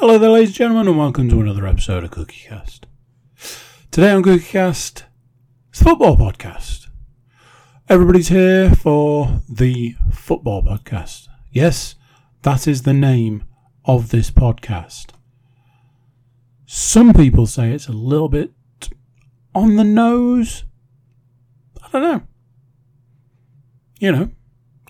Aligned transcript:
Hello 0.00 0.16
there, 0.16 0.30
ladies 0.30 0.48
and 0.48 0.56
gentlemen, 0.56 0.88
and 0.88 0.96
welcome 0.96 1.28
to 1.28 1.42
another 1.42 1.66
episode 1.66 2.04
of 2.04 2.10
CookieCast. 2.10 2.84
Today 3.90 4.10
on 4.12 4.22
Cookie 4.22 4.46
Cast, 4.46 5.04
it's 5.68 5.80
the 5.80 5.84
football 5.84 6.16
podcast. 6.16 6.86
Everybody's 7.86 8.28
here 8.28 8.74
for 8.74 9.42
the 9.46 9.96
football 10.10 10.62
podcast. 10.62 11.28
Yes, 11.52 11.96
that 12.44 12.66
is 12.66 12.84
the 12.84 12.94
name 12.94 13.44
of 13.84 14.08
this 14.08 14.30
podcast. 14.30 15.10
Some 16.64 17.12
people 17.12 17.46
say 17.46 17.70
it's 17.70 17.86
a 17.86 17.92
little 17.92 18.30
bit 18.30 18.52
on 19.54 19.76
the 19.76 19.84
nose. 19.84 20.64
I 21.82 21.88
don't 21.92 22.02
know. 22.02 22.22
You 23.98 24.12
know, 24.12 24.30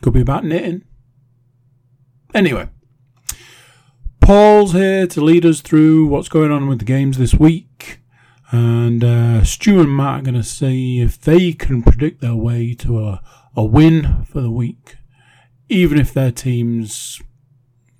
could 0.03 0.13
be 0.13 0.21
about 0.21 0.45
knitting. 0.45 0.85
Anyway, 2.33 2.69
Paul's 4.21 4.73
here 4.73 5.07
to 5.07 5.21
lead 5.21 5.45
us 5.45 5.61
through 5.61 6.07
what's 6.07 6.29
going 6.29 6.53
on 6.53 6.69
with 6.69 6.79
the 6.79 6.85
games 6.85 7.19
this 7.19 7.35
week. 7.35 8.01
And 8.53 9.05
uh, 9.05 9.45
Stu 9.45 9.81
and 9.81 9.97
Matt 9.97 10.21
are 10.21 10.23
going 10.23 10.35
to 10.35 10.43
see 10.43 11.01
if 11.01 11.21
they 11.21 11.53
can 11.53 11.83
predict 11.83 12.21
their 12.21 12.35
way 12.35 12.75
to 12.75 13.05
a, 13.05 13.23
a 13.57 13.65
win 13.65 14.25
for 14.25 14.41
the 14.41 14.51
week, 14.51 14.97
even 15.69 16.01
if 16.01 16.13
their 16.13 16.33
teams 16.33 17.21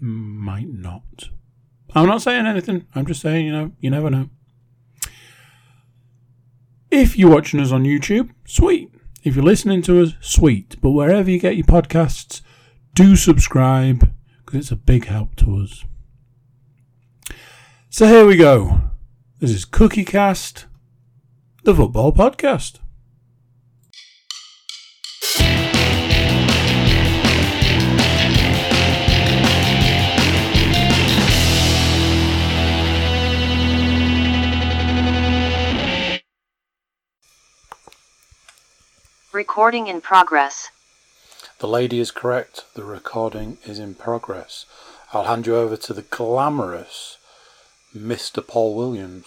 might 0.01 0.69
not. 0.69 1.29
I'm 1.95 2.07
not 2.07 2.23
saying 2.23 2.47
anything. 2.47 2.87
I'm 2.95 3.07
just 3.07 3.21
saying, 3.21 3.47
you 3.47 3.53
know, 3.53 3.73
you 3.81 3.91
never 3.91 4.11
know. 4.11 4.29
If 6.91 7.17
you're 7.17 7.31
watching 7.31 7.61
us 7.61 7.71
on 7.71 7.85
YouTube, 7.85 8.31
sweet. 8.45 8.93
If 9.23 9.37
you're 9.37 9.45
listening 9.45 9.83
to 9.83 10.03
us, 10.03 10.15
sweet. 10.21 10.77
But 10.81 10.91
wherever 10.91 11.31
you 11.31 11.39
get 11.39 11.57
your 11.57 11.67
podcasts, 11.67 12.41
do 12.95 13.15
subscribe 13.15 14.13
because 14.45 14.61
it's 14.61 14.73
a 14.73 14.77
big 14.77 15.07
help 15.07 15.37
to 15.37 15.57
us. 15.57 15.85
So 17.93 18.07
here 18.07 18.25
we 18.25 18.37
go. 18.37 18.83
This 19.41 19.51
is 19.51 19.65
Cookie 19.65 20.05
Cast, 20.05 20.67
the 21.65 21.75
football 21.75 22.13
podcast. 22.13 22.79
Recording 39.33 39.89
in 39.89 40.01
progress. 40.01 40.69
The 41.59 41.67
lady 41.67 41.99
is 41.99 42.13
correct. 42.13 42.67
The 42.75 42.85
recording 42.85 43.59
is 43.65 43.81
in 43.81 43.97
progress. 43.97 44.65
I'll 45.13 45.25
hand 45.25 45.49
you 45.49 45.57
over 45.57 45.77
to 45.77 45.93
the 45.93 46.03
glamorous 46.03 47.17
Mr. 47.97 48.47
Paul 48.47 48.75
Williams. 48.75 49.27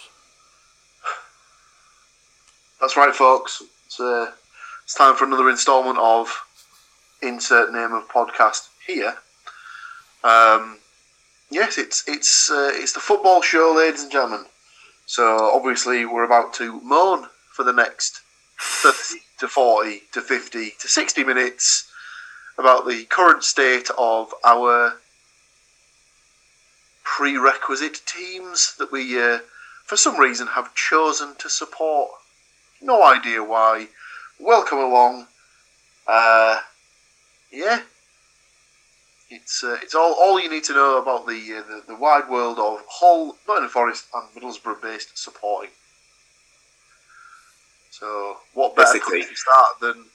That's 2.80 2.98
right, 2.98 3.14
folks. 3.14 3.62
It's, 3.86 4.00
uh, 4.00 4.32
it's 4.84 4.94
time 4.94 5.16
for 5.16 5.26
another 5.26 5.50
instalment 5.50 5.98
of 5.98 6.46
insert 7.22 7.72
name 7.72 7.94
of 7.94 8.08
podcast 8.10 8.70
here. 8.86 9.16
Um, 10.24 10.80
yes, 11.50 11.78
it's 11.78 12.04
it's 12.08 12.50
uh, 12.50 12.72
it's 12.74 12.94
the 12.94 13.00
football 13.00 13.42
show, 13.42 13.74
ladies 13.76 14.04
and 14.04 14.12
gentlemen. 14.12 14.46
So 15.06 15.52
obviously 15.54 16.06
we're 16.06 16.24
about 16.26 16.54
to 16.56 16.80
moan 16.82 17.28
for 17.52 17.64
the 17.64 17.74
next 17.74 18.22
thirty 18.60 19.22
to 19.40 19.48
forty 19.48 20.04
to 20.14 20.22
fifty 20.22 20.74
to 20.80 20.88
sixty 20.88 21.24
minutes 21.24 21.90
about 22.58 22.88
the 22.88 23.06
current 23.06 23.44
state 23.44 23.90
of 23.98 24.34
our 24.46 24.96
prerequisite 27.04 28.02
teams 28.06 28.76
that 28.78 28.92
we, 28.92 29.22
uh, 29.22 29.40
for 29.86 29.98
some 29.98 30.20
reason, 30.20 30.48
have 30.48 30.74
chosen 30.76 31.36
to 31.40 31.50
support. 31.50 32.12
No 32.82 33.04
idea 33.06 33.44
why. 33.44 33.88
Welcome 34.40 34.80
along. 34.80 35.28
Uh, 36.08 36.60
yeah, 37.52 37.82
it's 39.30 39.64
uh, 39.64 39.78
it's 39.82 39.96
all 39.96 40.14
all 40.20 40.40
you 40.40 40.50
need 40.50 40.64
to 40.66 40.74
know 40.74 41.02
about 41.02 41.26
the, 41.28 41.34
uh, 41.58 41.62
the 41.68 41.84
the 41.88 41.96
wide 41.96 42.30
world 42.30 42.60
of 42.60 42.84
Hull, 42.90 43.38
Nottingham 43.48 43.70
Forest, 43.70 44.06
and 44.14 44.28
Middlesbrough-based 44.36 45.18
supporting. 45.18 45.70
So, 47.92 48.38
what 48.54 48.76
better 48.76 48.94
Basically, 48.94 49.20
place 49.22 49.30
to 49.30 49.36
start 49.36 49.80
than 49.80 50.06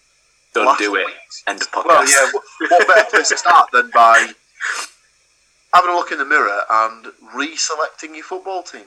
Don't 0.52 0.78
do 0.78 0.94
it. 0.96 1.06
week's- 1.06 1.42
End 1.46 1.60
of 1.62 1.70
podcast. 1.70 1.86
Well, 1.86 2.08
yeah. 2.10 2.30
What, 2.32 2.44
what 2.70 2.86
better 2.88 3.10
place 3.10 3.28
to 3.30 3.36
start 3.38 3.70
than 3.72 3.90
by 3.94 4.32
having 5.74 5.90
a 5.90 5.94
look 5.94 6.12
in 6.12 6.18
the 6.18 6.24
mirror 6.24 6.60
and 6.70 7.06
reselecting 7.34 8.14
your 8.14 8.24
football 8.24 8.62
team? 8.62 8.84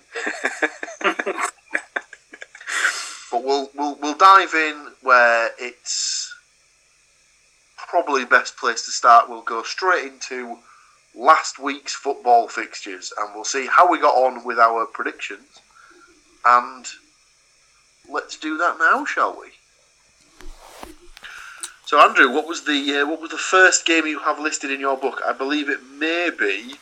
but 3.31 3.43
we'll 3.43 3.69
we'll 3.75 3.97
we'll 4.01 4.17
dive 4.17 4.53
in 4.53 4.87
where 5.01 5.51
it's 5.59 6.33
probably 7.77 8.25
best 8.25 8.57
place 8.57 8.85
to 8.85 8.91
start. 8.91 9.29
We'll 9.29 9.41
go 9.41 9.63
straight 9.63 10.05
into 10.11 10.57
last 11.13 11.59
week's 11.59 11.93
football 11.93 12.47
fixtures, 12.47 13.11
and 13.17 13.33
we'll 13.35 13.43
see 13.43 13.67
how 13.67 13.89
we 13.89 13.99
got 13.99 14.15
on 14.15 14.45
with 14.45 14.59
our 14.59 14.85
predictions. 14.85 15.59
And 16.45 16.85
let's 18.09 18.37
do 18.37 18.57
that 18.57 18.79
now, 18.79 19.05
shall 19.05 19.37
we? 19.39 19.49
So, 21.91 21.99
Andrew, 21.99 22.31
what 22.31 22.47
was 22.47 22.63
the 22.63 23.01
uh, 23.01 23.05
what 23.05 23.19
was 23.19 23.31
the 23.31 23.37
first 23.37 23.85
game 23.85 24.05
you 24.05 24.19
have 24.19 24.39
listed 24.39 24.71
in 24.71 24.79
your 24.79 24.95
book? 24.95 25.21
I 25.27 25.33
believe 25.33 25.67
it 25.67 25.83
may 25.83 26.29
be 26.29 26.75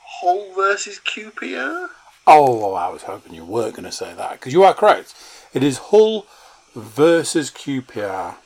Hull 0.00 0.54
versus 0.54 1.00
QPR. 1.00 1.88
Oh, 2.24 2.74
I 2.74 2.88
was 2.88 3.02
hoping 3.02 3.34
you 3.34 3.44
weren't 3.44 3.74
going 3.74 3.86
to 3.86 3.90
say 3.90 4.14
that 4.14 4.34
because 4.34 4.52
you 4.52 4.62
are 4.62 4.74
correct. 4.74 5.12
It 5.52 5.64
is 5.64 5.78
Hull 5.78 6.28
versus 6.76 7.50
QPR. 7.50 8.36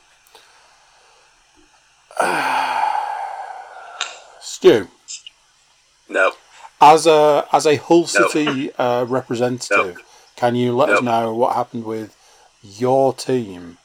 Stu, 4.41 4.87
no. 6.09 6.31
as 6.81 7.05
a 7.05 7.47
as 7.53 7.67
a 7.67 7.75
Hull 7.75 7.99
No. 7.99 8.29
City 8.29 8.73
uh, 8.79 9.05
representative, 9.07 10.01
can 10.35 10.55
you 10.55 10.75
let 10.75 10.89
us 10.89 11.03
know 11.03 11.35
what 11.35 11.55
happened 11.55 11.83
with 11.83 12.17
your 12.63 13.13
team? 13.13 13.77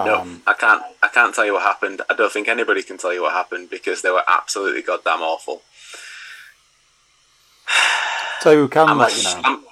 No, 0.00 0.20
Um, 0.20 0.42
I 0.46 0.54
can't. 0.54 0.82
I 1.02 1.08
can't 1.08 1.34
tell 1.34 1.44
you 1.46 1.52
what 1.54 1.62
happened. 1.62 2.02
I 2.10 2.14
don't 2.14 2.32
think 2.32 2.48
anybody 2.48 2.82
can 2.82 2.98
tell 2.98 3.12
you 3.14 3.22
what 3.22 3.32
happened 3.32 3.70
because 3.70 4.02
they 4.02 4.10
were 4.10 4.24
absolutely 4.26 4.82
goddamn 4.82 5.20
awful. 5.22 5.62
so 8.40 8.54
who 8.56 8.68
can 8.68 8.88
I'm, 8.88 8.98
let 8.98 9.12
ass- 9.12 9.34
you 9.36 9.42
know? 9.42 9.48
I'm, 9.48 9.64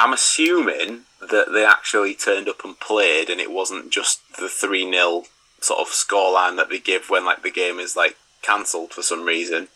I'm 0.00 0.12
assuming 0.12 1.02
that 1.20 1.52
they 1.52 1.64
actually 1.64 2.14
turned 2.14 2.48
up 2.48 2.64
and 2.64 2.78
played, 2.80 3.28
and 3.28 3.40
it 3.40 3.50
wasn't 3.50 3.90
just 3.90 4.20
the 4.38 4.48
three 4.48 4.90
0 4.90 5.24
sort 5.60 5.80
of 5.80 5.88
scoreline 5.88 6.56
that 6.56 6.70
they 6.70 6.78
give 6.78 7.10
when 7.10 7.24
like 7.24 7.42
the 7.42 7.50
game 7.50 7.78
is 7.78 7.96
like 7.96 8.16
cancelled 8.42 8.92
for 8.92 9.02
some 9.02 9.24
reason. 9.24 9.68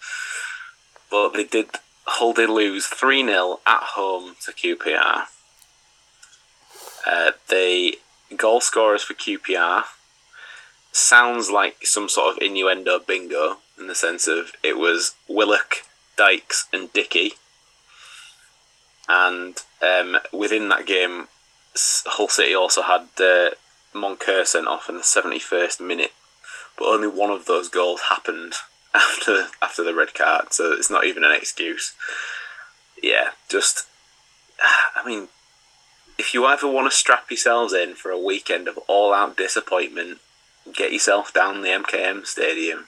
But 1.10 1.30
they 1.34 1.44
did. 1.44 1.66
Hull 2.04 2.32
did 2.32 2.48
lose 2.50 2.86
three 2.86 3.22
0 3.24 3.60
at 3.66 3.82
home 3.82 4.36
to 4.44 4.52
QPR. 4.52 5.24
Uh, 7.06 7.32
the 7.48 7.98
goal 8.36 8.60
scorers 8.60 9.02
for 9.02 9.14
QPR 9.14 9.84
sounds 10.92 11.50
like 11.50 11.86
some 11.86 12.08
sort 12.08 12.36
of 12.36 12.42
innuendo 12.42 12.98
bingo 12.98 13.58
in 13.78 13.86
the 13.86 13.94
sense 13.94 14.28
of 14.28 14.52
it 14.62 14.78
was 14.78 15.14
Willock, 15.28 15.84
Dykes, 16.16 16.68
and 16.72 16.92
Dickie. 16.92 17.32
And 19.08 19.56
um, 19.82 20.18
within 20.32 20.68
that 20.68 20.86
game, 20.86 21.28
Hull 21.74 22.28
City 22.28 22.54
also 22.54 22.82
had 22.82 23.08
uh, 23.18 23.50
Moncur 23.94 24.46
sent 24.46 24.66
off 24.66 24.88
in 24.88 24.96
the 24.96 25.02
71st 25.02 25.80
minute, 25.80 26.12
but 26.78 26.86
only 26.86 27.08
one 27.08 27.30
of 27.30 27.46
those 27.46 27.68
goals 27.68 28.02
happened 28.08 28.54
after 28.94 29.46
after 29.62 29.82
the 29.82 29.94
red 29.94 30.14
card, 30.14 30.52
so 30.52 30.72
it's 30.72 30.90
not 30.90 31.04
even 31.04 31.24
an 31.24 31.32
excuse. 31.32 31.94
Yeah, 33.02 33.30
just 33.48 33.86
I 34.94 35.06
mean, 35.06 35.28
if 36.22 36.32
you 36.34 36.46
ever 36.46 36.68
want 36.70 36.88
to 36.90 36.96
strap 36.96 37.28
yourselves 37.30 37.72
in 37.72 37.94
for 37.94 38.12
a 38.12 38.18
weekend 38.18 38.68
of 38.68 38.78
all-out 38.86 39.36
disappointment, 39.36 40.18
get 40.72 40.92
yourself 40.92 41.34
down 41.34 41.62
the 41.62 41.68
MKM 41.68 42.24
Stadium. 42.24 42.86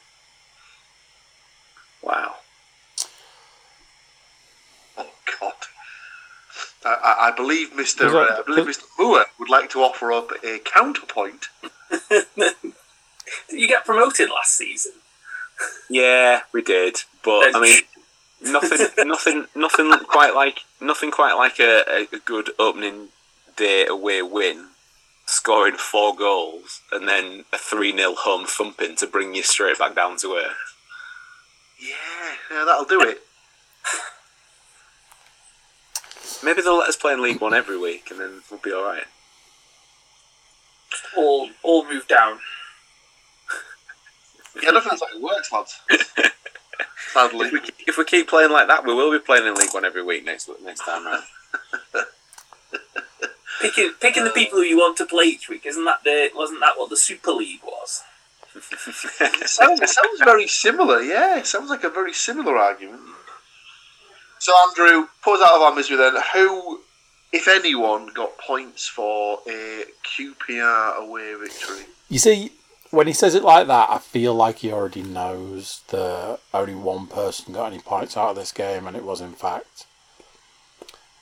Wow. 2.01 2.37
Oh 4.97 5.11
God! 5.41 5.53
I, 6.85 6.95
I- 7.03 7.29
I 7.29 7.31
believe 7.37 7.75
Mister 7.75 8.05
Was 8.05 8.13
that- 8.13 8.31
uh, 8.31 8.41
I 8.41 8.43
believe 8.47 8.67
Mister 8.67 8.85
Moore 8.99 9.27
would 9.41 9.51
like 9.51 9.69
to 9.71 9.81
offer 9.81 10.13
up 10.13 10.31
a 10.45 10.61
counterpoint. 10.61 11.49
you 13.51 13.67
get 13.67 13.85
promoted 13.85 14.31
last 14.31 14.53
season. 14.57 14.93
Yeah, 15.91 16.43
we 16.53 16.63
did, 16.63 16.99
but 17.25 17.57
I 17.57 17.61
mean, 17.61 17.81
nothing, 18.53 18.87
nothing, 19.05 19.47
nothing 19.57 19.91
quite 20.07 20.35
like 20.37 20.61
nothing 20.81 21.11
quite 21.11 21.35
like 21.35 21.59
a, 21.59 21.83
a, 21.89 22.17
a 22.17 22.19
good 22.25 22.51
opening 22.61 23.09
day 23.56 23.87
away 23.87 24.23
win, 24.23 24.69
scoring 25.27 25.77
four 25.77 26.15
goals 26.15 26.81
and 26.93 27.09
then 27.09 27.45
a 27.53 27.59
three 27.59 27.97
0 27.97 28.15
home 28.19 28.47
thumping 28.47 28.97
to 28.97 29.06
bring 29.06 29.35
you 29.35 29.43
straight 29.43 29.79
back 29.79 29.95
down 29.95 30.17
to 30.19 30.35
earth. 30.35 30.56
Yeah, 31.81 32.35
yeah, 32.51 32.65
that'll 32.65 32.85
do 32.85 33.01
it. 33.03 33.19
Maybe 36.43 36.62
they'll 36.62 36.79
let 36.79 36.89
us 36.89 36.97
play 36.97 37.12
in 37.12 37.23
League 37.23 37.41
One 37.41 37.55
every 37.55 37.79
week, 37.79 38.11
and 38.11 38.21
then 38.21 38.43
we'll 38.51 38.61
be 38.61 38.73
all 38.73 38.85
right. 38.85 39.05
All 41.17 41.49
all 41.62 41.85
move 41.91 42.07
down. 42.07 42.39
Yeah, 44.62 44.69
I 44.69 44.73
don't 44.73 44.83
think 44.83 44.91
that's 44.99 45.03
how 45.11 45.17
it 45.17 45.23
works, 45.23 45.50
lads. 45.53 45.81
Sadly. 47.12 47.47
If 47.47 47.53
we, 47.53 47.61
keep- 47.61 47.75
if 47.89 47.99
we 47.99 48.05
keep 48.05 48.29
playing 48.29 48.50
like 48.53 48.69
that, 48.69 48.85
we 48.85 48.95
will 48.95 49.11
be 49.11 49.19
playing 49.25 49.47
in 49.47 49.55
League 49.55 49.73
One 49.73 49.85
every 49.85 50.03
week 50.05 50.25
next 50.25 50.49
next 50.62 50.85
time 50.85 51.05
round. 51.07 51.25
Picking 53.61 53.93
picking 54.01 54.25
the 54.25 54.31
people 54.31 54.59
who 54.59 54.65
you 54.65 54.77
want 54.77 54.97
to 54.99 55.06
play 55.06 55.25
each 55.25 55.49
week, 55.49 55.65
isn't 55.65 55.85
that 55.85 56.03
the 56.05 56.31
wasn't 56.35 56.61
that 56.61 56.79
what 56.79 56.91
the 56.91 56.97
Super 56.97 57.33
League 57.33 57.62
was? 57.65 58.03
It 58.55 58.62
sounds, 59.49 59.81
it 59.81 59.89
sounds 59.89 60.21
very 60.21 60.47
similar, 60.47 61.03
yeah. 61.03 61.39
It 61.39 61.47
sounds 61.47 61.71
like 61.71 61.85
a 61.85 61.91
very 61.91 62.12
similar 62.12 62.56
argument. 62.56 63.03
So, 64.39 64.53
Andrew, 64.69 65.09
put 65.23 65.41
us 65.41 65.49
out 65.49 65.56
of 65.56 65.62
our 65.62 65.75
misery 65.75 65.97
then. 65.97 66.15
Who, 66.35 66.81
if 67.33 67.49
anyone, 67.49 68.09
got 68.15 68.37
points 68.39 68.87
for 68.87 69.41
a 69.49 69.85
QPR 70.05 70.99
away 70.99 71.35
victory? 71.35 71.87
You 72.09 72.19
see, 72.19 72.53
when 72.91 73.07
he 73.07 73.12
says 73.12 73.35
it 73.35 73.43
like 73.43 73.67
that, 73.67 73.89
I 73.91 73.99
feel 73.99 74.35
like 74.35 74.59
he 74.59 74.73
already 74.73 75.03
knows 75.03 75.81
that 75.89 76.41
only 76.53 76.75
one 76.75 77.07
person 77.07 77.55
got 77.55 77.73
any 77.73 77.81
points 77.81 78.17
out 78.17 78.31
of 78.31 78.37
this 78.37 78.53
game, 78.53 78.87
and 78.87 78.97
it 78.97 79.05
was 79.05 79.21
in 79.21 79.33
fact, 79.33 79.87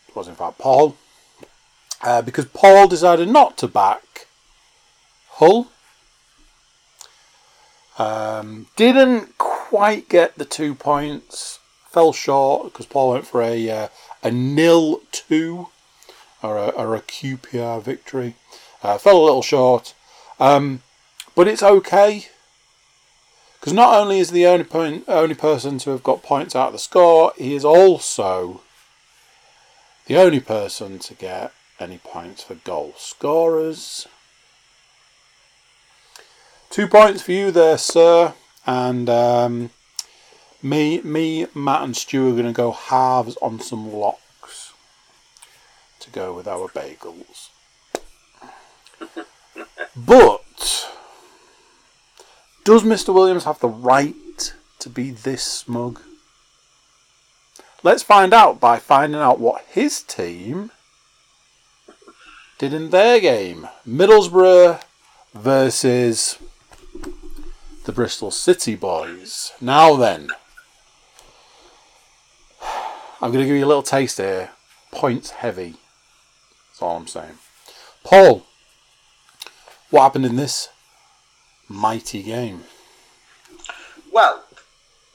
it 0.09 0.17
was 0.17 0.29
in 0.29 0.35
fact 0.35 0.59
Paul, 0.59 0.97
uh, 2.03 2.23
because 2.23 2.47
Paul 2.47 2.89
decided 2.89 3.29
not 3.29 3.57
to 3.59 3.69
back 3.69 4.27
Hull. 5.37 5.69
Um, 7.99 8.67
didn't 8.77 9.39
quite 9.39 10.09
get 10.09 10.37
the 10.37 10.45
two 10.45 10.75
points, 10.75 11.59
fell 11.91 12.13
short 12.13 12.73
because 12.73 12.87
Paul 12.87 13.13
went 13.13 13.27
for 13.27 13.43
a 13.43 13.71
uh, 13.71 13.89
a 14.23 14.31
nil 14.31 15.01
two 15.11 15.69
or 16.43 16.57
a, 16.57 16.69
or 16.69 16.95
a 16.95 17.01
QPR 17.01 17.83
victory. 17.83 18.35
Uh, 18.83 18.99
fell 18.99 19.17
a 19.17 19.25
little 19.25 19.43
short. 19.43 19.95
Um, 20.41 20.83
but 21.35 21.49
it's 21.49 21.63
okay 21.63 22.27
because 23.59 23.73
not 23.73 23.95
only 23.95 24.19
is 24.19 24.33
the 24.33 24.47
only 24.47 24.65
point, 24.65 25.05
only 25.07 25.35
person 25.35 25.79
to 25.79 25.91
have 25.91 26.03
got 26.03 26.23
points 26.23 26.57
out 26.57 26.69
of 26.69 26.73
the 26.73 26.79
score, 26.79 27.33
he 27.39 27.55
is 27.55 27.65
also 27.65 28.61
the 30.07 30.17
only 30.17 30.41
person 30.41 30.99
to 30.99 31.15
get 31.15 31.53
any 31.83 31.99
points 31.99 32.43
for 32.43 32.55
goal 32.55 32.95
scorers. 32.97 34.07
Two 36.71 36.89
points 36.89 37.21
for 37.21 37.33
you 37.33 37.51
there, 37.51 37.77
sir, 37.77 38.33
and 38.67 39.11
um, 39.11 39.71
me, 40.63 41.03
me, 41.03 41.47
Matt, 41.55 41.83
and 41.83 41.97
Stu 41.97 42.29
are 42.29 42.33
going 42.33 42.47
to 42.47 42.53
go 42.53 42.71
halves 42.71 43.37
on 43.43 43.61
some 43.61 43.93
locks 43.93 44.73
to 46.01 46.09
go 46.11 46.33
with 46.33 46.49
our 46.49 46.69
bagels. 46.69 47.51
But 49.95 50.89
does 52.65 52.83
Mr. 52.83 53.13
Williams 53.13 53.45
have 53.45 53.61
the 53.61 53.69
right 53.69 54.55
to 54.79 54.89
be 54.89 55.11
this 55.11 55.43
smug? 55.43 56.01
Let's 57.83 58.03
find 58.03 58.33
out 58.33 58.59
by 58.59 58.79
finding 58.79 59.21
out 59.21 59.39
what 59.39 59.67
his 59.69 60.03
team 60.03 60.71
did 62.63 62.73
in 62.73 62.91
their 62.91 63.19
game. 63.19 63.67
Middlesbrough 63.85 64.81
versus 65.35 66.39
the 67.87 67.91
Bristol 67.91 68.31
City 68.31 68.77
boys. 68.77 69.51
Now 69.61 69.97
then, 69.97 70.29
I'm 73.21 73.33
going 73.33 73.41
to 73.41 73.47
give 73.47 73.57
you 73.57 73.65
a 73.65 73.67
little 73.67 73.83
taste 73.83 74.19
here. 74.19 74.51
Points 74.93 75.31
heavy. 75.31 75.75
That's 76.69 76.83
all 76.83 76.99
I'm 76.99 77.09
saying. 77.09 77.39
Paul, 78.05 78.47
what 79.91 80.03
happened 80.03 80.27
in 80.27 80.37
this 80.37 80.69
mighty 81.69 82.23
game? 82.23 82.63
Well, 84.13 84.45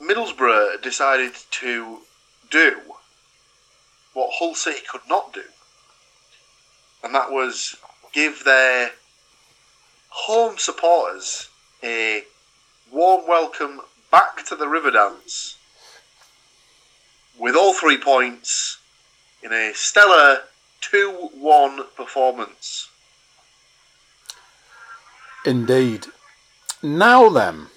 Middlesbrough 0.01 0.81
decided 0.81 1.31
to 1.51 1.99
do 2.51 2.75
what 4.13 4.31
Hull 4.33 4.53
City 4.53 4.81
could 4.91 5.07
not 5.07 5.31
do, 5.31 5.43
and 7.07 7.15
that 7.15 7.31
was 7.31 7.77
give 8.11 8.43
their 8.43 8.91
home 10.09 10.57
supporters 10.57 11.47
a 11.81 12.23
warm 12.91 13.25
welcome 13.25 13.79
back 14.11 14.45
to 14.45 14.57
the 14.57 14.65
Riverdance 14.65 15.55
with 17.39 17.55
all 17.55 17.73
three 17.73 17.97
points 17.97 18.79
in 19.41 19.53
a 19.53 19.71
stellar 19.73 20.39
2 20.81 21.29
1 21.33 21.79
performance. 21.95 22.89
Indeed. 25.45 26.07
Now 26.83 27.29
then, 27.29 27.67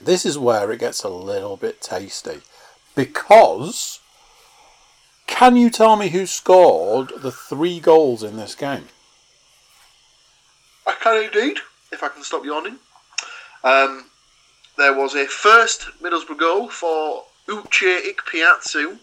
this 0.00 0.24
is 0.24 0.38
where 0.38 0.70
it 0.70 0.78
gets 0.78 1.02
a 1.02 1.08
little 1.08 1.56
bit 1.56 1.80
tasty. 1.80 2.42
Because, 2.94 3.99
can 5.30 5.56
you 5.56 5.70
tell 5.70 5.96
me 5.96 6.08
who 6.08 6.26
scored 6.26 7.12
the 7.16 7.30
three 7.30 7.80
goals 7.80 8.22
in 8.22 8.36
this 8.36 8.54
game? 8.54 8.88
I 10.86 10.94
can 11.00 11.24
indeed, 11.24 11.58
if 11.92 12.02
I 12.02 12.08
can 12.08 12.22
stop 12.22 12.44
yawning. 12.44 12.76
Um, 13.64 14.10
there 14.76 14.92
was 14.92 15.14
a 15.14 15.26
first 15.26 15.86
Middlesbrough 16.02 16.38
goal 16.38 16.68
for 16.68 17.24
Uche 17.48 18.12
Ikpeazu. 18.12 18.98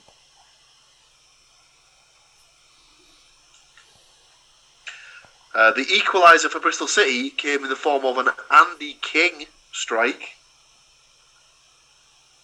Uh, 5.56 5.72
the 5.72 5.86
equaliser 5.86 6.50
for 6.50 6.60
Bristol 6.60 6.88
City 6.88 7.32
came 7.32 7.64
in 7.64 7.70
the 7.70 7.76
form 7.76 8.06
of 8.06 8.18
an 8.20 8.28
Andy 8.52 8.98
King 9.02 9.46
strike. 9.72 10.36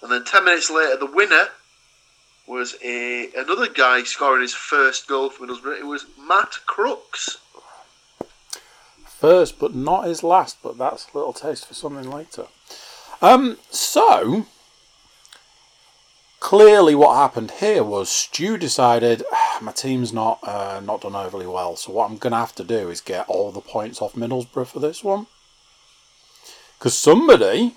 And 0.01 0.11
then 0.11 0.23
10 0.23 0.45
minutes 0.45 0.71
later, 0.71 0.97
the 0.97 1.05
winner 1.05 1.49
was 2.47 2.75
a 2.83 3.29
another 3.37 3.69
guy 3.69 4.03
scoring 4.03 4.41
his 4.41 4.53
first 4.53 5.07
goal 5.07 5.29
for 5.29 5.45
Middlesbrough. 5.45 5.79
It 5.79 5.85
was 5.85 6.05
Matt 6.19 6.57
Crooks. 6.65 7.37
First, 9.05 9.57
but 9.57 9.73
not 9.73 10.05
his 10.05 10.23
last, 10.23 10.57
but 10.61 10.77
that's 10.77 11.07
a 11.13 11.17
little 11.17 11.33
taste 11.33 11.65
for 11.65 11.73
something 11.73 12.11
later. 12.11 12.47
Um, 13.21 13.57
so, 13.69 14.47
clearly 16.41 16.93
what 16.93 17.15
happened 17.15 17.51
here 17.51 17.83
was 17.83 18.09
Stu 18.09 18.57
decided 18.57 19.23
"Ah, 19.31 19.59
my 19.61 19.71
team's 19.71 20.11
not 20.11 20.39
uh, 20.43 20.81
not 20.83 21.01
done 21.01 21.15
overly 21.15 21.47
well, 21.47 21.77
so 21.77 21.93
what 21.93 22.09
I'm 22.09 22.17
going 22.17 22.31
to 22.31 22.37
have 22.37 22.55
to 22.55 22.65
do 22.65 22.89
is 22.89 22.99
get 22.99 23.29
all 23.29 23.51
the 23.51 23.61
points 23.61 24.01
off 24.01 24.13
Middlesbrough 24.13 24.67
for 24.67 24.79
this 24.79 25.03
one. 25.03 25.27
Because 26.77 26.97
somebody 26.97 27.75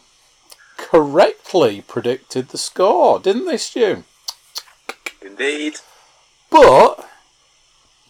correctly 0.76 1.80
predicted 1.80 2.48
the 2.48 2.58
score, 2.58 3.20
didn't 3.20 3.46
they, 3.46 3.56
Stu? 3.56 4.02
Indeed. 5.26 5.80
But 6.50 7.08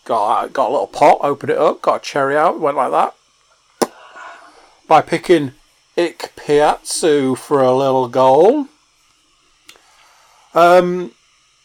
got 0.04 0.52
got 0.52 0.68
a 0.68 0.72
little 0.72 0.86
pot, 0.86 1.18
opened 1.22 1.50
it 1.50 1.58
up, 1.58 1.80
got 1.80 1.96
a 1.96 2.04
cherry 2.04 2.36
out, 2.36 2.60
went 2.60 2.76
like 2.76 2.90
that. 2.90 3.90
By 4.86 5.00
picking 5.00 5.52
Ikpeazu 5.96 7.36
for 7.38 7.62
a 7.62 7.74
little 7.74 8.08
goal. 8.08 8.66
Um, 10.54 11.12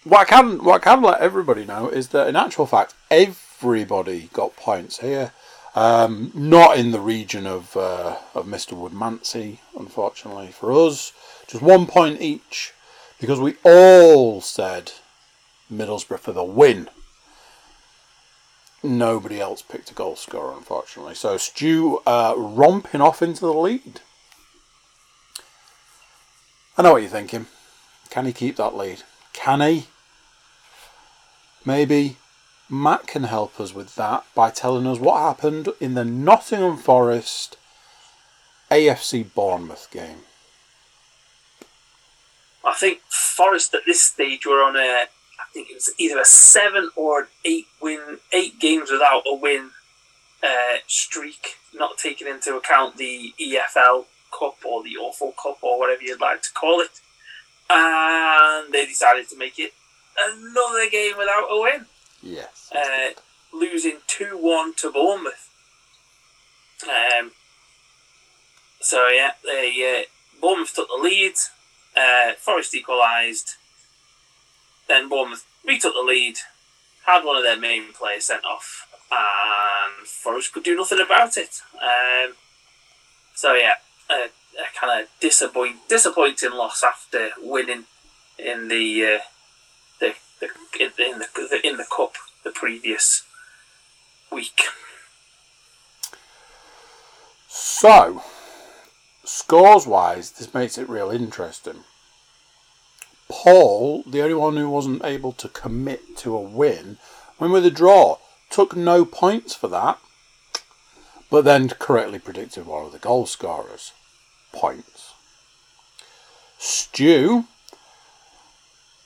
what 0.06 0.22
I 0.22 0.26
can 0.26 0.64
what 0.64 0.82
I 0.82 0.84
can 0.84 1.04
let 1.04 1.20
everybody 1.20 1.66
know 1.66 1.90
is 1.90 2.10
that 2.10 2.28
in 2.28 2.36
actual 2.38 2.66
fact 2.66 2.96
everybody 3.10 4.30
got 4.32 4.56
points 4.56 5.00
here. 5.00 5.34
Um, 5.76 6.32
not 6.34 6.78
in 6.78 6.92
the 6.92 7.00
region 7.00 7.46
of 7.46 7.76
uh, 7.76 8.18
of 8.34 8.46
Mr. 8.46 8.74
Woodmancy, 8.74 9.60
unfortunately 9.78 10.48
for 10.48 10.72
us. 10.72 11.12
Just 11.48 11.62
one 11.62 11.88
point 11.88 12.22
each 12.22 12.74
because 13.20 13.40
we 13.40 13.56
all 13.64 14.42
said 14.42 14.94
Middlesbrough 15.72 16.20
for 16.20 16.32
the 16.32 16.44
win. 16.44 16.90
Nobody 18.84 19.40
else 19.40 19.62
picked 19.62 19.92
a 19.92 19.94
goal 19.94 20.16
scorer, 20.16 20.54
unfortunately. 20.58 21.16
So 21.16 21.38
Stu 21.38 22.00
uh, 22.06 22.34
romping 22.36 23.02
off 23.02 23.22
into 23.22 23.42
the 23.42 23.54
lead. 23.54 24.02
I 26.78 26.82
know 26.82 26.94
what 26.94 27.02
you're 27.02 27.12
thinking. 27.12 27.46
Can 28.10 28.26
he 28.26 28.34
keep 28.34 28.56
that 28.56 28.76
lead? 28.76 29.04
Can 29.34 29.62
he? 29.62 29.88
Maybe 31.64 32.18
Matt 32.70 33.06
can 33.06 33.26
help 33.26 33.60
us 33.60 33.74
with 33.76 33.96
that 33.96 34.26
by 34.34 34.50
telling 34.50 34.88
us 34.88 35.00
what 35.00 35.20
happened 35.20 35.70
in 35.80 35.94
the 35.94 36.06
Nottingham 36.06 36.78
Forest 36.78 37.58
AFC 38.72 39.32
Bournemouth 39.34 39.90
game. 39.92 40.22
I 42.64 42.74
think 42.74 43.02
Forest 43.10 43.76
at 43.76 43.82
this 43.86 44.02
stage 44.02 44.46
were 44.46 44.64
on 44.64 44.76
a, 44.76 45.06
I 45.42 45.52
think 45.54 45.70
it 45.70 45.76
was 45.76 45.92
either 45.98 46.20
a 46.20 46.26
seven 46.26 46.90
or 46.96 47.22
an 47.22 47.28
eight 47.46 47.68
win, 47.82 48.18
eight 48.32 48.60
games 48.60 48.92
without 48.92 49.24
a 49.28 49.36
win 49.36 49.72
uh, 50.44 50.78
streak, 50.88 51.56
not 51.74 51.98
taking 51.98 52.28
into 52.28 52.56
account 52.56 52.98
the 52.98 53.34
EFL 53.40 54.06
Cup 54.38 54.56
or 54.66 54.84
the 54.84 54.98
Awful 54.98 55.34
Cup 55.42 55.58
or 55.62 55.80
whatever 55.80 56.02
you'd 56.04 56.22
like 56.22 56.42
to 56.44 56.54
call 56.54 56.80
it. 56.82 57.02
And 57.70 58.74
they 58.74 58.86
decided 58.86 59.30
to 59.30 59.38
make 59.38 59.60
it 59.60 59.74
another 60.20 60.90
game 60.90 61.14
without 61.18 61.48
a 61.50 61.62
win. 61.62 61.86
Yes. 62.22 62.72
uh, 62.76 63.20
losing 63.54 63.98
2 64.08 64.38
1 64.38 64.74
to 64.76 64.92
Bournemouth. 64.92 65.50
Um, 66.84 67.32
so, 68.80 69.08
yeah, 69.10 69.32
they, 69.44 70.02
uh, 70.02 70.40
Bournemouth 70.40 70.74
took 70.74 70.88
the 70.88 71.02
lead, 71.02 71.34
uh, 71.96 72.34
Forest 72.38 72.74
equalised, 72.76 73.56
then 74.92 75.10
Bournemouth 75.10 75.46
retook 75.66 75.94
the 75.94 76.02
lead, 76.02 76.38
had 77.06 77.24
one 77.24 77.38
of 77.38 77.44
their 77.44 77.60
main 77.60 77.94
players 77.94 78.26
sent 78.26 78.46
off, 78.46 78.88
and 79.12 80.08
Forest 80.08 80.54
could 80.54 80.64
do 80.64 80.76
nothing 80.76 81.00
about 81.00 81.38
it. 81.38 81.62
Um, 81.82 82.36
so, 83.34 83.54
yeah, 83.54 83.76
a, 84.10 84.26
a 84.26 84.80
kind 84.80 85.02
of 85.02 85.08
disappoint, 85.20 85.88
disappointing 85.88 86.52
loss 86.52 86.84
after 86.84 87.30
winning 87.42 87.86
in 88.38 88.68
the, 88.68 89.06
uh, 89.06 89.20
the, 90.00 90.14
the 90.40 90.48
in 90.80 91.20
the, 91.20 91.28
the 91.36 91.68
in 91.68 91.78
the 91.78 91.86
cup 91.86 92.14
the 92.44 92.52
previous 92.52 93.24
week. 94.32 94.62
So, 97.48 98.24
scores 99.24 99.86
wise, 99.86 100.32
this 100.32 100.54
makes 100.54 100.78
it 100.78 100.90
real 100.90 101.12
interesting. 101.12 101.84
Paul, 103.32 104.04
the 104.06 104.22
only 104.22 104.36
one 104.36 104.58
who 104.58 104.70
wasn't 104.70 105.04
able 105.04 105.32
to 105.34 105.48
commit 105.50 106.18
to 106.18 106.36
a 106.36 106.42
win, 106.42 106.98
went 107.40 107.54
with 107.54 107.66
a 107.66 107.72
draw. 107.72 108.18
Took 108.50 108.76
no 108.76 109.06
points 109.06 109.56
for 109.56 109.68
that, 109.70 110.00
but 111.30 111.46
then 111.46 111.70
correctly 111.70 112.20
predicted 112.20 112.66
one 112.66 112.86
of 112.86 112.92
the 112.92 113.00
goal 113.00 113.26
scorers. 113.26 113.94
Points. 114.52 115.14
Stu, 116.58 117.46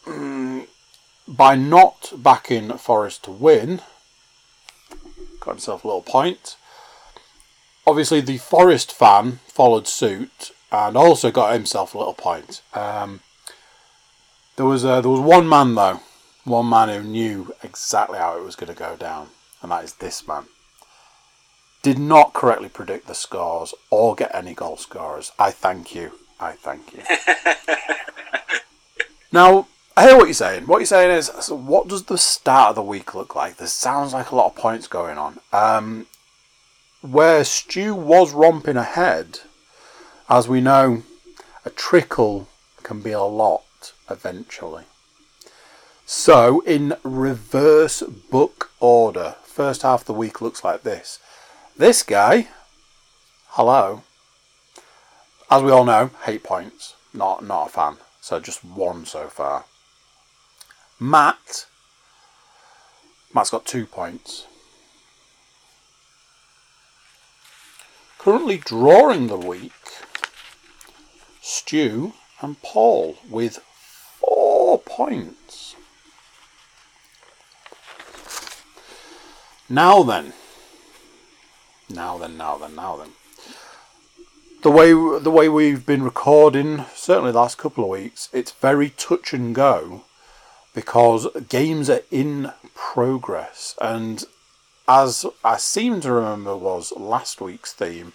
mm, 0.06 0.68
by 1.28 1.56
not 1.56 2.12
backing 2.18 2.78
Forest 2.78 3.24
to 3.26 3.32
win, 3.32 3.82
got 5.40 5.52
himself 5.52 5.84
a 5.84 5.88
little 5.88 6.02
point 6.02 6.58
obviously 7.88 8.22
the 8.22 8.38
Forest 8.38 8.92
fan 8.92 9.40
followed 9.48 9.88
suit 9.88 10.52
and 10.72 10.98
also 10.98 11.32
got 11.32 11.54
himself 11.54 11.94
a 11.94 11.98
little 11.98 12.14
point. 12.14 12.62
Um, 12.74 13.22
there 14.56 14.66
was 14.66 14.86
uh, 14.86 15.02
there 15.02 15.12
was 15.12 15.20
one 15.20 15.48
man 15.48 15.76
though, 15.76 16.00
one 16.44 16.70
man 16.70 16.90
who 16.90 17.04
knew 17.04 17.54
exactly 17.64 18.18
how 18.18 18.38
it 18.38 18.44
was 18.44 18.56
going 18.56 18.72
to 18.72 18.78
go 18.78 18.96
down, 18.96 19.30
and 19.62 19.72
that 19.72 19.84
is 19.84 19.94
this 19.94 20.28
man. 20.28 20.46
Did 21.82 22.00
not 22.00 22.34
correctly 22.34 22.70
predict 22.70 23.08
the 23.08 23.14
scores 23.14 23.74
or 23.92 24.16
get 24.16 24.34
any 24.34 24.54
goal 24.56 24.78
scorers. 24.78 25.32
I 25.38 25.52
thank 25.52 25.94
you. 25.94 26.14
I 26.40 26.54
thank 26.54 26.94
you. 26.94 27.04
now, 29.32 29.68
I 29.96 30.08
hear 30.08 30.18
what 30.18 30.26
you're 30.26 30.34
saying. 30.34 30.66
What 30.66 30.80
you're 30.80 30.88
saying 30.88 31.12
is, 31.12 31.28
so 31.42 31.56
what 31.56 31.88
does 31.88 32.06
the 32.06 32.18
start 32.18 32.70
of 32.70 32.76
the 32.76 32.82
week 32.82 33.14
look 33.14 33.36
like? 33.36 33.58
There 33.58 33.68
sounds 33.68 34.14
like 34.14 34.32
a 34.32 34.36
lot 34.36 34.48
of 34.48 34.56
points 34.56 34.88
going 34.88 35.20
on. 35.20 35.40
Um, 35.54 36.08
where 37.02 37.44
Stu 37.44 37.94
was 37.94 38.34
romping 38.34 38.78
ahead, 38.78 39.42
as 40.28 40.48
we 40.48 40.62
know, 40.62 41.04
a 41.64 41.70
trickle 41.70 42.48
can 42.82 43.02
be 43.02 43.12
a 43.12 43.22
lot 43.22 43.62
eventually. 44.10 44.86
So, 46.06 46.62
in 46.62 46.96
reverse 47.04 48.02
book 48.02 48.72
order, 48.80 49.36
first 49.44 49.82
half 49.82 50.02
of 50.02 50.08
the 50.08 50.14
week 50.14 50.42
looks 50.42 50.64
like 50.64 50.84
this. 50.84 51.20
This 51.78 52.04
guy, 52.04 52.48
hello, 53.50 54.04
as 55.50 55.64
we 55.64 55.72
all 55.72 55.86
know, 55.86 56.12
hate 56.24 56.44
points. 56.44 56.96
Not 57.14 57.44
not 57.44 57.68
a 57.68 57.72
fan. 57.72 57.98
So 58.22 58.40
just 58.40 58.64
one 58.64 59.06
so 59.06 59.28
far. 59.28 59.66
Matt, 61.00 61.68
Matt's 63.34 63.50
got 63.50 63.66
two 63.66 63.86
points. 63.86 64.48
Currently 68.18 68.58
drawing 68.58 69.28
the 69.28 69.38
week, 69.38 69.72
Stu 71.42 72.14
and 72.42 72.60
Paul 72.62 73.18
with 73.30 73.60
points. 74.96 75.76
Now 79.68 80.04
then, 80.04 80.32
now 81.90 82.18
then, 82.18 82.38
now 82.38 82.58
then, 82.58 82.76
now 82.76 82.96
then. 82.96 83.10
The 84.64 84.72
way 84.72 84.92
the 85.20 85.32
way 85.32 85.50
we've 85.50 85.86
been 85.86 86.02
recording, 86.02 86.86
certainly 86.96 87.34
the 87.34 87.40
last 87.40 87.58
couple 87.58 87.84
of 87.84 87.90
weeks, 87.90 88.30
it's 88.32 88.52
very 88.54 88.90
touch 88.92 89.34
and 89.34 89.54
go 89.54 90.06
because 90.74 91.28
games 91.50 91.90
are 91.90 92.04
in 92.10 92.54
progress 92.74 93.76
and 93.82 94.24
as 94.88 95.26
I 95.44 95.58
seem 95.58 96.00
to 96.02 96.14
remember 96.14 96.56
was 96.56 96.94
last 96.96 97.42
week's 97.42 97.74
theme, 97.74 98.14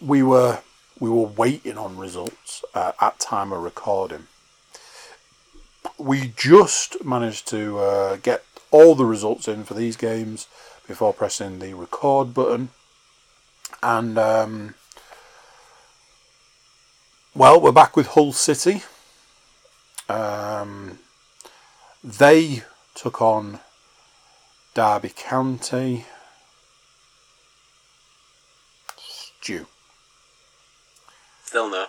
we 0.00 0.22
were 0.22 0.60
we 1.00 1.10
were 1.10 1.26
waiting 1.26 1.76
on 1.76 1.96
results 1.98 2.64
uh, 2.72 2.92
at 3.00 3.18
time 3.18 3.52
of 3.52 3.62
recording. 3.62 4.28
We 5.98 6.32
just 6.36 7.04
managed 7.04 7.48
to 7.48 7.78
uh, 7.78 8.16
get 8.16 8.44
all 8.70 8.94
the 8.94 9.04
results 9.04 9.48
in 9.48 9.64
for 9.64 9.74
these 9.74 9.96
games 9.96 10.46
before 10.86 11.12
pressing 11.12 11.58
the 11.58 11.74
record 11.74 12.34
button, 12.34 12.68
and 13.82 14.18
um, 14.18 14.74
well, 17.34 17.60
we're 17.60 17.72
back 17.72 17.96
with 17.96 18.08
Hull 18.08 18.32
City. 18.32 18.82
Um, 20.08 20.98
they 22.02 22.62
took 22.94 23.20
on 23.20 23.60
Derby 24.74 25.10
County. 25.16 26.06
Stu. 28.96 29.66
Still 31.44 31.70
no. 31.70 31.86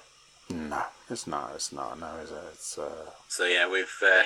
No, 0.49 0.83
it's 1.09 1.27
not. 1.27 1.51
It's 1.55 1.71
not. 1.71 1.99
No, 1.99 2.15
is 2.23 2.31
it? 2.31 2.37
It's. 2.53 2.77
Uh... 2.77 3.11
So 3.27 3.45
yeah, 3.45 3.69
we've 3.69 4.01
uh, 4.03 4.23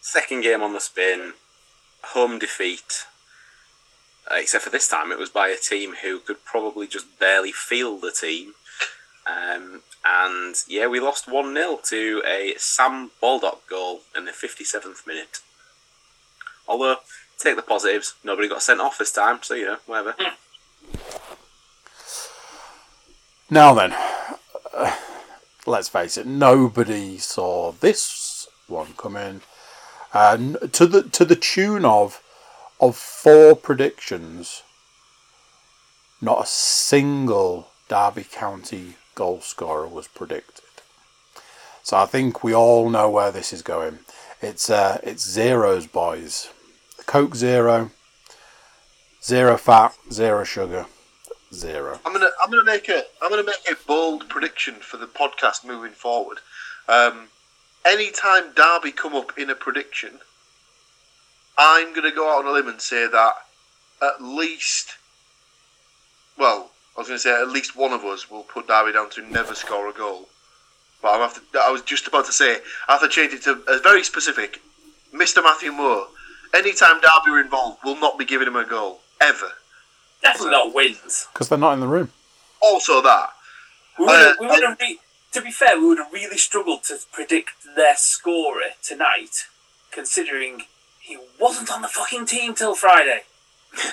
second 0.00 0.42
game 0.42 0.62
on 0.62 0.72
the 0.72 0.80
spin, 0.80 1.34
home 2.02 2.38
defeat. 2.38 3.06
Uh, 4.30 4.36
except 4.38 4.64
for 4.64 4.70
this 4.70 4.88
time, 4.88 5.12
it 5.12 5.18
was 5.18 5.30
by 5.30 5.48
a 5.48 5.56
team 5.56 5.94
who 6.02 6.18
could 6.18 6.44
probably 6.44 6.86
just 6.86 7.18
barely 7.18 7.52
field 7.52 8.00
the 8.00 8.10
team. 8.10 8.54
Um, 9.26 9.82
and 10.04 10.54
yeah, 10.68 10.86
we 10.86 11.00
lost 11.00 11.30
1 11.30 11.54
0 11.54 11.80
to 11.84 12.22
a 12.26 12.54
Sam 12.58 13.10
Baldock 13.20 13.66
goal 13.68 14.00
in 14.16 14.24
the 14.24 14.32
57th 14.32 15.06
minute. 15.06 15.40
Although, 16.68 16.96
take 17.38 17.56
the 17.56 17.62
positives, 17.62 18.14
nobody 18.24 18.48
got 18.48 18.62
sent 18.62 18.80
off 18.80 18.98
this 18.98 19.12
time, 19.12 19.40
so 19.42 19.54
you 19.54 19.66
know, 19.66 19.78
whatever. 19.86 20.14
Now 23.48 23.74
then, 23.74 23.94
uh, 24.74 24.96
let's 25.66 25.88
face 25.88 26.16
it, 26.16 26.26
nobody 26.26 27.18
saw 27.18 27.72
this 27.72 28.48
one 28.68 28.94
come 28.96 29.16
in. 29.16 29.42
Uh, 30.12 30.36
to 30.72 30.86
the 30.86 31.02
to 31.02 31.24
the 31.24 31.36
tune 31.36 31.84
of 31.84 32.22
of 32.80 32.96
four 32.96 33.56
predictions, 33.56 34.62
not 36.20 36.44
a 36.44 36.46
single 36.46 37.68
Derby 37.88 38.24
County 38.24 38.94
goal 39.14 39.40
scorer 39.40 39.86
was 39.86 40.08
predicted. 40.08 40.64
So 41.82 41.96
I 41.96 42.06
think 42.06 42.42
we 42.42 42.54
all 42.54 42.90
know 42.90 43.10
where 43.10 43.30
this 43.30 43.52
is 43.52 43.62
going. 43.62 44.00
It's 44.42 44.70
uh, 44.70 45.00
it's 45.02 45.28
zeros, 45.28 45.86
boys. 45.86 46.50
Coke 47.06 47.36
zero, 47.36 47.90
zero 49.22 49.56
fat, 49.56 49.94
zero 50.10 50.44
sugar, 50.44 50.86
zero. 51.56 51.98
I'm 52.04 52.12
gonna 52.12 52.30
I'm 52.42 52.50
gonna 52.50 52.64
make 52.64 52.88
a 52.88 53.02
I'm 53.22 53.30
gonna 53.30 53.42
make 53.42 53.68
a 53.70 53.74
bold 53.86 54.28
prediction 54.28 54.74
for 54.74 54.98
the 54.98 55.06
podcast 55.06 55.64
moving 55.64 55.92
forward. 55.92 56.38
Um, 56.88 57.28
anytime 57.84 58.52
Derby 58.54 58.92
come 58.92 59.14
up 59.14 59.38
in 59.38 59.50
a 59.50 59.54
prediction, 59.54 60.20
I'm 61.58 61.94
gonna 61.94 62.12
go 62.12 62.30
out 62.30 62.44
on 62.44 62.50
a 62.50 62.52
limb 62.52 62.68
and 62.68 62.80
say 62.80 63.08
that 63.08 63.32
at 64.02 64.22
least, 64.22 64.96
well, 66.38 66.70
I 66.96 67.00
was 67.00 67.08
gonna 67.08 67.18
say 67.18 67.34
at 67.34 67.48
least 67.48 67.74
one 67.74 67.92
of 67.92 68.04
us 68.04 68.30
will 68.30 68.42
put 68.42 68.68
Derby 68.68 68.92
down 68.92 69.10
to 69.10 69.22
never 69.22 69.54
score 69.54 69.88
a 69.88 69.92
goal. 69.92 70.28
But 71.02 71.20
I'm 71.20 71.30
to, 71.30 71.40
I 71.60 71.70
was 71.70 71.82
just 71.82 72.06
about 72.06 72.26
to 72.26 72.32
say 72.32 72.58
I 72.88 72.92
have 72.92 73.02
to 73.02 73.08
change 73.08 73.32
it 73.32 73.42
to 73.44 73.62
a 73.68 73.78
very 73.78 74.04
specific. 74.04 74.60
Mr. 75.14 75.42
Matthew 75.42 75.72
Moore, 75.72 76.08
anytime 76.54 77.00
Derby 77.00 77.30
are 77.30 77.40
involved, 77.40 77.78
we'll 77.84 78.00
not 78.00 78.18
be 78.18 78.24
giving 78.24 78.48
him 78.48 78.56
a 78.56 78.64
goal 78.64 79.00
ever. 79.20 79.50
Definitely 80.26 80.50
not 80.52 80.74
wins. 80.74 81.26
Because 81.32 81.48
they're 81.48 81.58
not 81.58 81.72
in 81.74 81.80
the 81.80 81.86
room. 81.86 82.10
Also 82.60 83.00
that. 83.02 83.30
We 83.98 84.04
would 84.06 84.14
have, 84.18 84.26
Uh, 84.26 84.34
we 84.40 84.46
would 84.48 84.62
have 84.64 84.78
re- 84.80 84.98
to 85.32 85.40
be 85.42 85.50
fair, 85.50 85.78
we 85.78 85.86
would 85.86 85.98
have 85.98 86.12
really 86.12 86.38
struggled 86.38 86.82
to 86.84 86.98
predict 87.12 87.50
their 87.76 87.96
scorer 87.96 88.70
tonight, 88.82 89.44
considering 89.90 90.64
he 91.00 91.18
wasn't 91.38 91.70
on 91.70 91.82
the 91.82 91.88
fucking 91.88 92.26
team 92.26 92.54
till 92.54 92.74
Friday. 92.74 93.22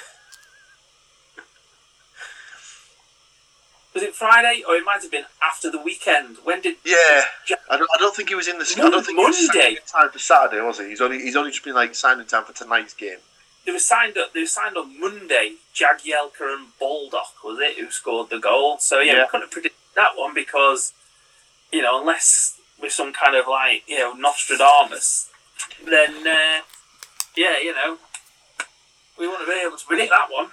Was 3.94 4.02
it 4.02 4.16
Friday 4.16 4.64
or 4.68 4.74
it 4.76 4.84
might 4.84 5.04
have 5.04 5.12
been 5.12 5.26
after 5.44 5.70
the 5.70 5.80
weekend? 5.80 6.38
When 6.44 6.62
did 6.62 6.78
Yeah, 6.84 7.22
Ja- 7.48 7.58
I 7.70 7.78
don't, 7.78 7.88
I 7.94 7.98
don't 8.00 8.16
think 8.16 8.30
he 8.30 8.36
was 8.36 8.48
in 8.48 8.58
the. 8.58 8.66
I 8.78 8.90
don't 8.90 9.06
think 9.06 9.20
he 9.20 9.24
was 9.26 9.48
Monday. 9.54 9.70
in 9.74 9.78
time 9.86 10.10
for 10.10 10.18
Saturday, 10.18 10.62
was 10.62 10.80
he? 10.80 10.86
He's 10.90 11.00
only 11.02 11.20
he's 11.20 11.36
only 11.36 11.52
just 11.52 11.64
been 11.64 11.76
like 11.76 11.94
signed 11.94 12.20
in 12.20 12.26
time 12.26 12.44
for 12.44 12.54
tonight's 12.54 12.96
game. 12.96 13.20
They 13.66 13.72
were 13.72 13.80
signed 13.80 14.18
up? 14.18 14.34
They 14.34 14.42
were 14.42 14.46
signed 14.46 14.78
on 14.78 15.00
Monday. 15.00 15.56
Jagielka 15.74 16.42
and 16.42 16.68
Baldock 16.80 17.44
was 17.44 17.60
it 17.60 17.78
who 17.80 17.90
scored 17.90 18.30
the 18.30 18.40
goal? 18.40 18.78
So 18.80 19.00
yeah, 19.00 19.14
Yeah. 19.14 19.22
we 19.24 19.28
couldn't 19.30 19.52
predict 19.52 19.76
that 19.96 20.12
one 20.16 20.34
because 20.34 20.94
you 21.72 21.82
know 21.82 22.00
unless 22.00 22.60
we're 22.82 22.90
some 22.90 23.14
kind 23.14 23.36
of 23.36 23.48
like 23.48 23.84
you 23.88 23.98
know 23.98 24.14
Nostradamus, 24.14 25.30
then 25.86 26.28
uh, 26.28 26.62
yeah, 27.36 27.58
you 27.60 27.74
know 27.74 27.98
we 29.18 29.28
wouldn't 29.28 29.48
be 29.48 29.62
able 29.66 29.78
to 29.78 29.86
predict 29.86 30.10
that 30.12 30.28
one. 30.32 30.48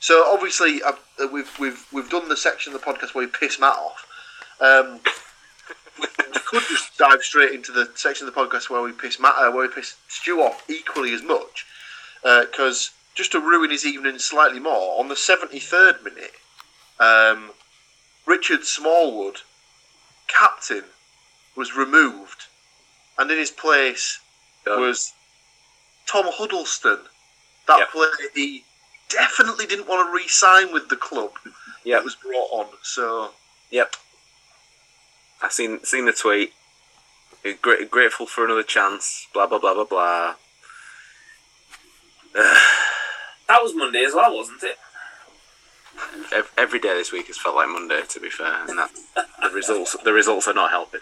So 0.00 0.24
obviously, 0.32 0.82
uh, 0.82 0.92
we've 1.32 1.50
we've 1.58 1.86
we've 1.92 2.08
done 2.10 2.28
the 2.28 2.36
section 2.36 2.72
of 2.74 2.80
the 2.80 2.86
podcast 2.86 3.14
where 3.14 3.26
we 3.26 3.30
piss 3.32 3.58
Matt 3.58 3.76
off. 3.76 4.06
Um, 4.60 5.00
we 6.00 6.06
we 6.32 6.40
could 6.44 6.62
just 6.68 6.96
dive 6.98 7.22
straight 7.22 7.52
into 7.52 7.72
the 7.72 7.90
section 7.94 8.26
of 8.28 8.34
the 8.34 8.40
podcast 8.40 8.68
where 8.70 8.82
we 8.82 8.92
piss 8.92 9.18
Matt, 9.18 9.34
uh, 9.36 9.50
where 9.50 9.66
we 9.66 9.74
piss 9.74 9.96
Stu 10.08 10.40
off 10.42 10.62
equally 10.68 11.12
as 11.14 11.22
much, 11.22 11.66
because 12.22 12.90
just 13.14 13.32
to 13.32 13.40
ruin 13.40 13.70
his 13.70 13.86
evening 13.86 14.18
slightly 14.18 14.60
more, 14.60 14.98
on 15.00 15.08
the 15.08 15.16
seventy 15.16 15.58
third 15.58 16.02
minute, 16.04 16.32
um, 17.00 17.50
Richard 18.26 18.64
Smallwood, 18.64 19.40
captain, 20.28 20.84
was 21.56 21.74
removed, 21.76 22.46
and 23.18 23.30
in 23.30 23.38
his 23.38 23.50
place 23.50 24.20
Done. 24.64 24.80
was 24.80 25.12
Tom 26.06 26.26
Huddlestone, 26.28 27.06
that 27.66 27.78
Yep. 27.78 27.90
player 27.92 28.10
he 28.34 28.64
definitely 29.08 29.66
didn't 29.66 29.86
want 29.86 30.08
to 30.08 30.12
re-sign 30.12 30.72
with 30.72 30.88
the 30.88 30.96
club 30.96 31.32
that 31.84 32.04
was 32.04 32.14
brought 32.16 32.50
on. 32.50 32.68
So 32.82 33.32
Yep. 33.70 33.96
I 35.42 35.48
seen 35.48 35.84
seen 35.84 36.06
the 36.06 36.12
tweet. 36.12 36.52
Uh, 37.44 37.52
grateful 37.90 38.26
for 38.26 38.44
another 38.44 38.62
chance. 38.62 39.26
Blah 39.32 39.46
blah 39.46 39.58
blah 39.58 39.74
blah 39.74 39.84
blah. 39.84 40.34
That 43.48 43.62
was 43.62 43.74
Monday 43.76 44.04
as 44.04 44.12
well, 44.12 44.34
wasn't 44.36 44.64
it? 44.64 44.76
Ev- 46.32 46.50
Every 46.58 46.80
day 46.80 46.94
this 46.94 47.12
week 47.12 47.28
has 47.28 47.38
felt 47.38 47.54
like 47.54 47.68
Monday. 47.68 48.02
To 48.08 48.20
be 48.20 48.28
fair, 48.28 48.68
and 48.68 48.76
that 48.76 48.90
the 49.40 49.50
results 49.50 49.96
the 50.02 50.12
results 50.12 50.48
are 50.48 50.54
not 50.54 50.70
helping. 50.70 51.00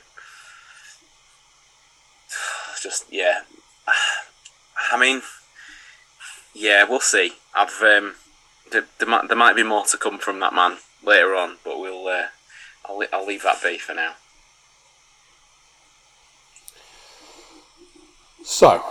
Just 2.82 3.06
yeah. 3.10 3.40
I 4.92 5.00
mean, 5.00 5.22
yeah, 6.52 6.84
we'll 6.84 7.00
see. 7.00 7.32
I've 7.54 7.80
um, 7.82 8.14
there, 8.70 8.84
there 8.98 9.08
might 9.08 9.28
there 9.28 9.36
might 9.36 9.56
be 9.56 9.62
more 9.62 9.84
to 9.86 9.96
come 9.96 10.18
from 10.18 10.40
that 10.40 10.52
man 10.54 10.76
later 11.02 11.34
on, 11.34 11.56
but 11.64 11.80
we'll 11.80 12.06
uh, 12.06 12.26
I'll 12.84 13.02
I'll 13.12 13.26
leave 13.26 13.42
that 13.44 13.62
be 13.62 13.78
for 13.78 13.94
now. 13.94 14.12
So, 18.44 18.84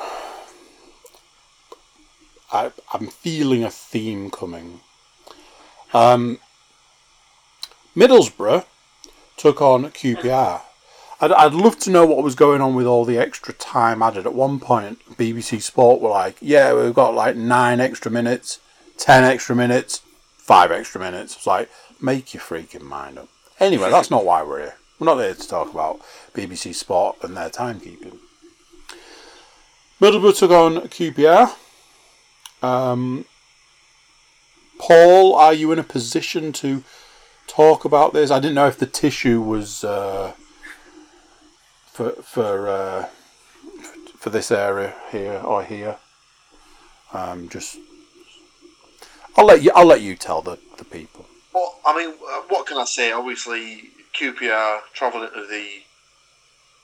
I, 2.53 2.71
I'm 2.93 3.07
feeling 3.07 3.63
a 3.63 3.71
theme 3.71 4.29
coming. 4.29 4.81
Um, 5.93 6.39
Middlesbrough 7.95 8.65
took 9.37 9.61
on 9.61 9.85
QPR. 9.85 10.61
I'd, 11.19 11.31
I'd 11.31 11.53
love 11.53 11.79
to 11.79 11.89
know 11.91 12.05
what 12.05 12.23
was 12.23 12.35
going 12.35 12.61
on 12.61 12.75
with 12.75 12.85
all 12.85 13.05
the 13.05 13.17
extra 13.17 13.53
time 13.53 14.03
added. 14.03 14.27
At 14.27 14.35
one 14.35 14.59
point, 14.59 14.99
BBC 15.17 15.61
Sport 15.61 15.99
were 15.99 16.09
like, 16.09 16.37
yeah, 16.41 16.73
we've 16.73 16.93
got 16.93 17.15
like 17.15 17.35
nine 17.35 17.79
extra 17.79 18.11
minutes, 18.11 18.59
ten 18.97 19.23
extra 19.23 19.55
minutes, 19.55 20.01
five 20.37 20.71
extra 20.71 21.01
minutes. 21.01 21.35
It's 21.35 21.47
like, 21.47 21.69
make 21.99 22.33
your 22.33 22.41
freaking 22.41 22.81
mind 22.83 23.17
up. 23.17 23.29
Anyway, 23.59 23.89
that's 23.89 24.11
not 24.11 24.25
why 24.25 24.43
we're 24.43 24.59
here. 24.59 24.75
We're 24.99 25.05
not 25.05 25.17
here 25.17 25.33
to 25.33 25.47
talk 25.47 25.71
about 25.71 26.01
BBC 26.33 26.75
Sport 26.75 27.17
and 27.23 27.35
their 27.35 27.49
timekeeping. 27.49 28.19
Middlesbrough 29.99 30.37
took 30.37 30.51
on 30.51 30.75
QPR. 30.89 31.55
Um, 32.63 33.25
Paul, 34.79 35.35
are 35.35 35.53
you 35.53 35.71
in 35.73 35.79
a 35.79 35.83
position 35.83 36.53
to 36.53 36.83
talk 37.45 37.83
about 37.83 38.13
this? 38.13 38.31
I 38.31 38.39
didn't 38.39 38.55
know 38.55 38.67
if 38.67 38.79
the 38.79 38.85
tissue 38.85 39.41
was 39.41 39.83
uh, 39.83 40.31
for 41.91 42.11
for 42.23 42.69
uh, 42.69 43.05
for 44.17 44.29
this 44.29 44.49
area 44.49 44.95
here 45.11 45.41
or 45.43 45.63
here. 45.63 45.97
Um, 47.11 47.49
just, 47.49 47.77
I'll 49.35 49.45
let 49.45 49.61
you. 49.61 49.71
I'll 49.75 49.85
let 49.85 50.01
you 50.01 50.15
tell 50.15 50.41
the, 50.41 50.57
the 50.77 50.85
people. 50.85 51.25
Well, 51.53 51.79
I 51.85 51.95
mean, 51.95 52.15
uh, 52.15 52.41
what 52.47 52.65
can 52.65 52.77
I 52.77 52.85
say? 52.85 53.11
Obviously, 53.11 53.89
QPR 54.17 54.79
travelled 54.93 55.25
into 55.25 55.45
the 55.45 55.83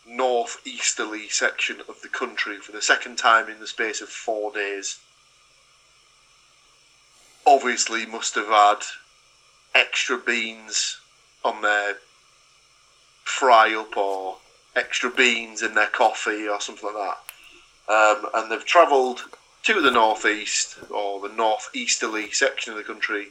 north-easterly 0.05 1.29
section 1.29 1.81
of 1.87 2.01
the 2.01 2.09
country 2.09 2.57
for 2.57 2.71
the 2.71 2.81
second 2.81 3.17
time 3.17 3.47
in 3.47 3.59
the 3.59 3.67
space 3.67 4.01
of 4.01 4.09
four 4.09 4.51
days. 4.51 4.99
Obviously, 7.51 8.05
must 8.05 8.35
have 8.35 8.47
had 8.47 8.81
extra 9.73 10.19
beans 10.19 10.99
on 11.43 11.63
their 11.63 11.95
fry 13.23 13.73
up 13.73 13.97
or 13.97 14.37
extra 14.75 15.09
beans 15.09 15.63
in 15.63 15.73
their 15.73 15.87
coffee 15.87 16.47
or 16.47 16.61
something 16.61 16.93
like 16.93 17.15
that. 17.87 17.91
Um, 17.91 18.29
and 18.35 18.51
they've 18.51 18.65
travelled 18.65 19.21
to 19.63 19.81
the 19.81 19.89
northeast 19.89 20.77
or 20.91 21.19
the 21.27 21.33
northeasterly 21.35 22.29
section 22.31 22.73
of 22.73 22.77
the 22.77 22.83
country 22.83 23.29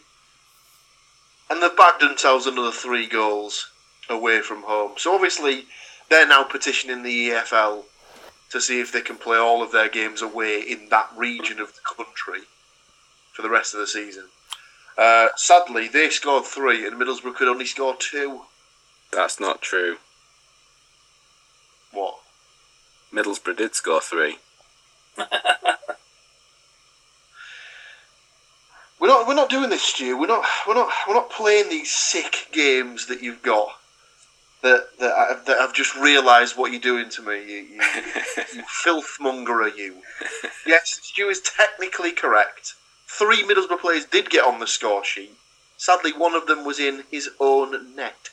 and 1.48 1.62
they've 1.62 1.76
bagged 1.76 2.00
themselves 2.00 2.46
another 2.46 2.72
three 2.72 3.07
goals 3.07 3.70
away 4.11 4.40
from 4.40 4.62
home. 4.62 4.92
So 4.96 5.14
obviously, 5.14 5.66
they're 6.11 6.26
now 6.26 6.42
petitioning 6.42 7.02
the 7.02 7.31
EFL 7.31 7.85
to 8.50 8.61
see 8.61 8.81
if 8.81 8.92
they 8.92 9.00
can 9.00 9.16
play 9.16 9.38
all 9.38 9.62
of 9.62 9.72
their 9.72 9.88
games 9.88 10.22
away 10.22 10.61
in 10.61 10.88
that 10.88 11.11
region 11.16 11.61
of 11.61 11.72
the 11.72 11.81
country 11.96 12.40
for 13.38 13.42
the 13.42 13.48
rest 13.48 13.72
of 13.72 13.79
the 13.79 13.87
season. 13.87 14.24
Uh, 14.96 15.29
sadly, 15.37 15.87
they 15.87 16.11
scored 16.11 16.44
three, 16.44 16.85
and 16.85 17.01
Middlesbrough 17.01 17.37
could 17.37 17.46
only 17.46 17.66
score 17.66 17.94
two. 17.96 18.40
That's 19.12 19.38
not 19.38 19.62
true. 19.62 19.98
What? 21.92 22.16
Middlesbrough 23.14 23.59
did 23.59 23.77
score 23.77 24.01
three. 24.01 24.38
We're 28.98 29.07
not. 29.07 29.29
We're 29.29 29.35
not 29.35 29.51
doing 29.51 29.70
this, 29.70 29.85
Stu. 29.85 30.18
We're 30.18 30.27
not. 30.27 30.44
We're 30.66 30.74
not. 30.74 30.92
We're 31.07 31.14
not 31.14 31.31
playing 31.31 31.68
these 31.68 31.92
sick 31.92 32.48
games 32.51 33.07
that 33.07 33.22
you've 33.22 33.42
got. 33.42 33.68
That 34.62 34.88
that, 34.98 35.12
I, 35.12 35.37
that 35.46 35.59
I've 35.59 35.74
just 35.74 35.94
realised 35.94 36.57
what 36.57 36.72
you're 36.72 36.81
doing 36.81 37.09
to 37.11 37.22
me. 37.22 37.37
You, 37.37 37.59
you, 37.59 37.81
you 38.57 38.64
filth 38.83 39.18
mongerer, 39.20 39.77
you. 39.77 39.94
Yes, 40.66 40.98
Stu 41.05 41.29
is 41.29 41.40
technically 41.40 42.11
correct. 42.11 42.74
Three 43.08 43.42
Middlesbrough 43.42 43.80
players 43.80 44.04
did 44.04 44.30
get 44.30 44.44
on 44.44 44.60
the 44.60 44.66
score 44.66 45.02
sheet. 45.02 45.34
Sadly, 45.78 46.12
one 46.12 46.34
of 46.34 46.46
them 46.46 46.64
was 46.64 46.78
in 46.78 47.04
his 47.10 47.30
own 47.40 47.96
net. 47.96 48.28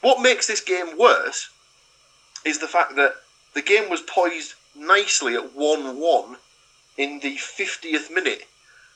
What 0.00 0.22
makes 0.22 0.46
this 0.46 0.60
game 0.60 0.96
worse 0.96 1.50
is 2.44 2.60
the 2.60 2.68
fact 2.68 2.94
that 2.96 3.16
the 3.52 3.62
game 3.62 3.90
was 3.90 4.00
poised 4.00 4.54
nicely 4.74 5.34
at 5.34 5.54
1 5.54 5.98
1 5.98 6.36
in 6.96 7.20
the 7.20 7.36
50th 7.36 8.10
minute 8.10 8.46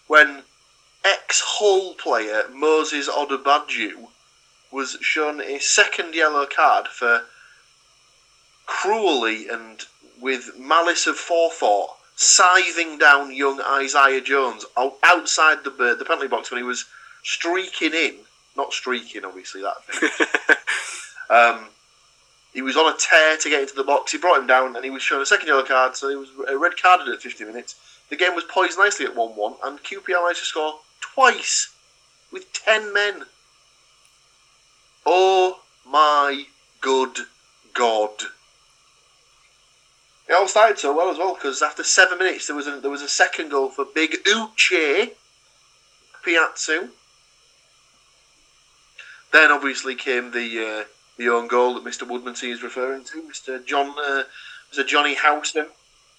when 0.06 0.44
ex 1.04 1.40
Hull 1.44 1.94
player 1.94 2.48
Moses 2.50 3.08
Odubajo 3.08 4.10
was 4.70 4.96
shown 5.00 5.40
a 5.40 5.58
second 5.58 6.14
yellow 6.14 6.46
card 6.46 6.86
for 6.86 7.26
cruelly 8.66 9.48
and 9.48 9.86
with 10.20 10.56
malice 10.58 11.06
of 11.06 11.16
forethought 11.16 11.96
scything 12.20 12.98
down 12.98 13.34
young 13.34 13.62
Isaiah 13.62 14.20
Jones 14.20 14.66
outside 14.76 15.64
the 15.64 15.70
the 15.70 16.04
penalty 16.04 16.28
box 16.28 16.50
when 16.50 16.58
he 16.58 16.64
was 16.64 16.84
streaking 17.22 17.94
in, 17.94 18.16
not 18.56 18.74
streaking 18.74 19.24
obviously 19.24 19.62
that. 19.62 20.58
Um, 21.30 21.68
he 22.52 22.60
was 22.60 22.76
on 22.76 22.92
a 22.92 22.96
tear 22.98 23.36
to 23.36 23.48
get 23.48 23.62
into 23.62 23.76
the 23.76 23.84
box. 23.84 24.10
He 24.10 24.18
brought 24.18 24.40
him 24.40 24.48
down, 24.48 24.74
and 24.74 24.84
he 24.84 24.90
was 24.90 25.00
shown 25.00 25.22
a 25.22 25.26
second 25.26 25.46
yellow 25.46 25.62
card, 25.62 25.94
so 25.94 26.08
he 26.08 26.16
was 26.16 26.28
a 26.48 26.58
red 26.58 26.72
carded 26.76 27.06
at 27.06 27.22
50 27.22 27.44
minutes. 27.44 27.76
The 28.08 28.16
game 28.16 28.34
was 28.34 28.42
poised 28.42 28.76
nicely 28.76 29.06
at 29.06 29.14
1 29.14 29.36
1, 29.36 29.54
and 29.62 29.78
QPR 29.84 30.24
managed 30.24 30.40
to 30.40 30.46
score 30.46 30.80
twice 31.00 31.72
with 32.32 32.52
10 32.52 32.92
men. 32.92 33.22
Oh 35.06 35.60
my 35.86 36.46
good 36.80 37.16
God. 37.72 38.10
It 40.30 40.34
all 40.34 40.46
started 40.46 40.78
so 40.78 40.96
well 40.96 41.10
as 41.10 41.18
well 41.18 41.34
because 41.34 41.60
after 41.60 41.82
seven 41.82 42.18
minutes 42.18 42.46
there 42.46 42.54
was 42.54 42.68
a, 42.68 42.78
there 42.78 42.90
was 42.90 43.02
a 43.02 43.08
second 43.08 43.48
goal 43.50 43.68
for 43.68 43.84
Big 43.84 44.12
Uche 44.24 45.10
Piazzu. 46.24 46.90
Then 49.32 49.50
obviously 49.50 49.96
came 49.96 50.30
the 50.30 50.82
uh, 50.82 50.84
the 51.18 51.28
own 51.28 51.48
goal 51.48 51.74
that 51.74 51.84
Mr. 51.84 52.08
Woodmansey 52.08 52.52
is 52.52 52.62
referring 52.62 53.02
to. 53.06 53.22
Mr. 53.22 53.66
John, 53.66 53.88
uh, 53.98 54.22
Mr. 54.72 54.86
Johnny 54.86 55.16
Houston 55.16 55.66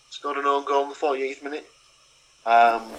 scored 0.10 0.36
an 0.36 0.45
own 0.45 0.65
goal 0.65 0.84
in 0.84 0.89
the 0.89 0.95
48th 0.95 1.41
minute. 1.41 1.69
Um, 2.45 2.91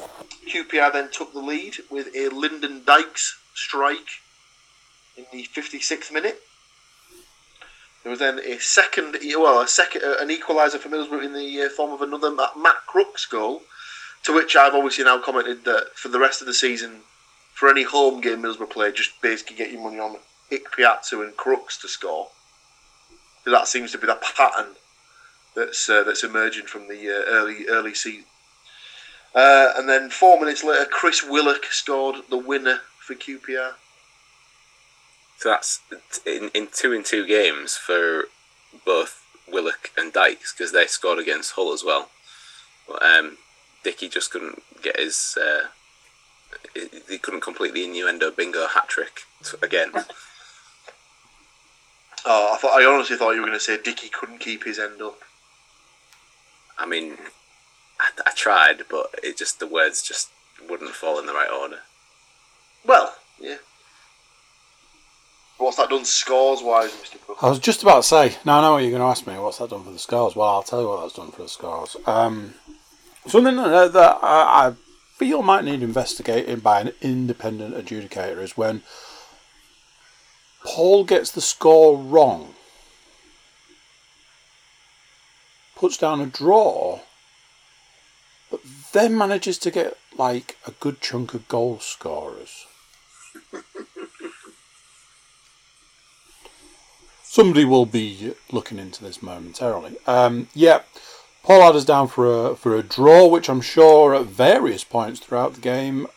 QPR 0.48 0.94
then 0.94 1.10
took 1.10 1.34
the 1.34 1.40
lead 1.40 1.74
with 1.90 2.08
a 2.16 2.30
Lyndon 2.30 2.84
Dykes 2.86 3.38
strike 3.54 4.22
in 5.18 5.26
the 5.30 5.46
56th 5.54 6.10
minute. 6.10 6.40
There 8.02 8.10
was 8.10 8.18
then 8.18 8.40
a 8.40 8.58
second, 8.58 9.16
well, 9.36 9.60
a 9.60 9.68
second, 9.68 10.02
uh, 10.02 10.16
an 10.18 10.28
equaliser 10.28 10.78
for 10.78 10.88
Middlesbrough 10.88 11.24
in 11.24 11.34
the 11.34 11.62
uh, 11.62 11.68
form 11.68 11.92
of 11.92 12.02
another 12.02 12.30
Matt, 12.30 12.86
Crooks 12.86 13.26
goal, 13.26 13.62
to 14.24 14.34
which 14.34 14.56
I've 14.56 14.74
obviously 14.74 15.04
now 15.04 15.20
commented 15.20 15.64
that 15.64 15.90
for 15.94 16.08
the 16.08 16.18
rest 16.18 16.40
of 16.40 16.46
the 16.46 16.54
season, 16.54 17.02
for 17.54 17.68
any 17.68 17.84
home 17.84 18.20
game 18.20 18.42
Middlesbrough 18.42 18.70
play, 18.70 18.92
just 18.92 19.20
basically 19.22 19.56
get 19.56 19.70
your 19.70 19.82
money 19.82 20.00
on 20.00 20.16
Ikpeazu 20.50 21.22
and 21.22 21.36
Crooks 21.36 21.78
to 21.78 21.88
score. 21.88 22.28
That 23.44 23.68
seems 23.68 23.92
to 23.92 23.98
be 23.98 24.06
the 24.06 24.16
pattern 24.16 24.76
that's 25.54 25.88
uh, 25.88 26.02
that's 26.02 26.24
emerging 26.24 26.66
from 26.66 26.88
the 26.88 27.08
uh, 27.08 27.30
early 27.30 27.66
early 27.68 27.94
season. 27.94 28.24
Uh, 29.34 29.72
and 29.76 29.88
then 29.88 30.10
four 30.10 30.38
minutes 30.38 30.62
later, 30.62 30.84
Chris 30.90 31.22
Willock 31.22 31.64
scored 31.66 32.16
the 32.28 32.36
winner 32.36 32.80
for 32.98 33.14
QPR. 33.14 33.72
So 35.42 35.48
that's 35.48 35.80
in, 36.24 36.52
in 36.54 36.68
two 36.72 36.92
in 36.92 37.02
two 37.02 37.26
games 37.26 37.76
for 37.76 38.26
both 38.86 39.26
Willock 39.50 39.90
and 39.98 40.12
Dykes 40.12 40.52
because 40.52 40.70
they 40.70 40.86
scored 40.86 41.18
against 41.18 41.54
Hull 41.54 41.72
as 41.72 41.82
well. 41.82 42.10
But 42.86 43.02
um, 43.02 43.38
Dickie 43.82 44.08
just 44.08 44.30
couldn't 44.30 44.62
get 44.84 45.00
his. 45.00 45.36
Uh, 45.36 45.66
he 47.08 47.18
couldn't 47.18 47.40
complete 47.40 47.74
the 47.74 47.82
innuendo 47.82 48.30
bingo 48.30 48.68
hat 48.68 48.86
trick 48.86 49.22
again. 49.60 49.90
Oh, 52.24 52.54
I 52.54 52.56
thought 52.56 52.80
I 52.80 52.84
honestly 52.84 53.16
thought 53.16 53.32
you 53.32 53.40
were 53.40 53.48
going 53.48 53.58
to 53.58 53.64
say 53.64 53.82
Dickie 53.82 54.08
couldn't 54.08 54.38
keep 54.38 54.62
his 54.62 54.78
end 54.78 55.02
up. 55.02 55.18
I 56.78 56.86
mean, 56.86 57.16
I, 57.98 58.10
I 58.24 58.30
tried, 58.36 58.84
but 58.88 59.12
it 59.24 59.36
just 59.36 59.58
the 59.58 59.66
words 59.66 60.02
just 60.02 60.30
wouldn't 60.70 60.92
fall 60.92 61.18
in 61.18 61.26
the 61.26 61.32
right 61.32 61.50
order. 61.50 61.80
Well, 62.86 63.16
yeah. 63.40 63.56
What's 65.62 65.76
that 65.76 65.90
done 65.90 66.04
scores 66.04 66.60
wise, 66.60 66.90
Mr. 66.90 67.24
Cook? 67.24 67.36
I 67.40 67.48
was 67.48 67.60
just 67.60 67.82
about 67.82 67.98
to 67.98 68.02
say, 68.02 68.36
now 68.44 68.58
I 68.58 68.62
know 68.62 68.72
what 68.72 68.82
you're 68.82 68.90
going 68.90 69.00
to 69.00 69.06
ask 69.06 69.28
me. 69.28 69.38
What's 69.38 69.58
that 69.58 69.70
done 69.70 69.84
for 69.84 69.92
the 69.92 69.98
scores? 69.98 70.34
Well, 70.34 70.48
I'll 70.48 70.64
tell 70.64 70.80
you 70.80 70.88
what 70.88 71.02
that's 71.02 71.14
done 71.14 71.30
for 71.30 71.42
the 71.42 71.48
scores. 71.48 71.96
Um, 72.04 72.54
something 73.28 73.54
that, 73.54 73.92
that 73.92 74.18
I, 74.24 74.68
I 74.68 74.72
feel 75.18 75.40
might 75.42 75.64
need 75.64 75.80
investigating 75.80 76.58
by 76.58 76.80
an 76.80 76.92
independent 77.00 77.76
adjudicator 77.76 78.38
is 78.38 78.56
when 78.56 78.82
Paul 80.64 81.04
gets 81.04 81.30
the 81.30 81.40
score 81.40 81.96
wrong, 81.96 82.54
puts 85.76 85.96
down 85.96 86.20
a 86.20 86.26
draw, 86.26 86.98
but 88.50 88.60
then 88.92 89.16
manages 89.16 89.58
to 89.58 89.70
get 89.70 89.96
like 90.18 90.56
a 90.66 90.72
good 90.72 91.00
chunk 91.00 91.34
of 91.34 91.46
goal 91.46 91.78
scorers. 91.78 92.66
Somebody 97.32 97.64
will 97.64 97.86
be 97.86 98.34
looking 98.50 98.78
into 98.78 99.02
this 99.02 99.22
momentarily. 99.22 99.96
Um, 100.06 100.48
yeah, 100.52 100.80
Paul 101.42 101.62
had 101.62 101.74
us 101.74 101.86
down 101.86 102.08
for 102.08 102.50
a 102.50 102.54
for 102.54 102.76
a 102.76 102.82
draw, 102.82 103.26
which 103.26 103.48
I'm 103.48 103.62
sure 103.62 104.14
at 104.14 104.26
various 104.26 104.84
points 104.84 105.18
throughout 105.18 105.54
the 105.54 105.62
game 105.62 106.08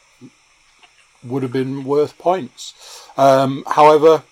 would 1.24 1.42
have 1.42 1.54
been 1.54 1.86
worth 1.86 2.18
points. 2.18 2.74
Um, 3.16 3.64
however, 3.66 4.24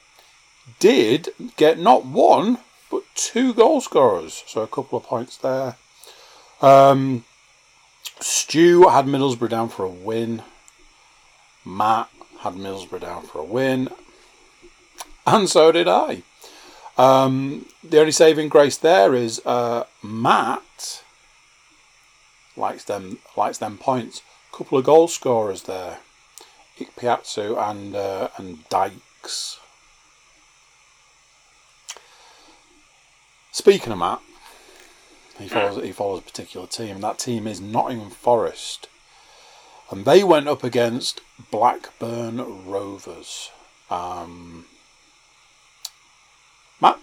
did 0.79 1.29
get 1.55 1.79
not 1.79 2.05
one 2.05 2.57
but 2.91 3.03
two 3.15 3.53
goal 3.53 3.79
scorers, 3.79 4.43
so 4.45 4.59
a 4.59 4.67
couple 4.67 4.97
of 4.97 5.05
points 5.05 5.37
there. 5.37 5.77
Um, 6.61 7.23
Stu 8.19 8.89
had 8.89 9.05
Middlesbrough 9.05 9.47
down 9.47 9.69
for 9.69 9.85
a 9.85 9.89
win. 9.89 10.41
Matt 11.63 12.09
had 12.39 12.55
Middlesbrough 12.55 12.99
down 12.99 13.23
for 13.23 13.39
a 13.39 13.45
win, 13.45 13.87
and 15.25 15.47
so 15.47 15.71
did 15.71 15.87
I. 15.87 16.23
Um, 16.97 17.65
the 17.83 17.99
only 17.99 18.11
saving 18.11 18.49
grace 18.49 18.77
there 18.77 19.15
is 19.15 19.41
uh, 19.45 19.85
Matt 20.03 21.03
likes 22.55 22.83
them 22.83 23.19
likes 23.35 23.57
them 23.57 23.77
points. 23.77 24.21
Couple 24.51 24.77
of 24.77 24.85
goal 24.85 25.07
scorers 25.07 25.63
there, 25.63 25.97
Ikpeazu 26.77 27.57
and 27.57 27.95
uh, 27.95 28.29
and 28.37 28.67
Dykes. 28.69 29.59
Speaking 33.51 33.91
of 33.93 33.99
Matt, 33.99 34.19
he 35.39 35.47
follows 35.47 35.83
he 35.83 35.91
follows 35.91 36.19
a 36.19 36.23
particular 36.23 36.67
team. 36.67 36.95
And 36.95 37.03
that 37.03 37.17
team 37.17 37.47
is 37.47 37.59
Nottingham 37.59 38.11
Forest, 38.11 38.87
and 39.89 40.05
they 40.05 40.23
went 40.23 40.47
up 40.47 40.63
against 40.63 41.21
Blackburn 41.49 42.65
Rovers. 42.67 43.49
Um, 43.89 44.65
Matt, 46.81 46.99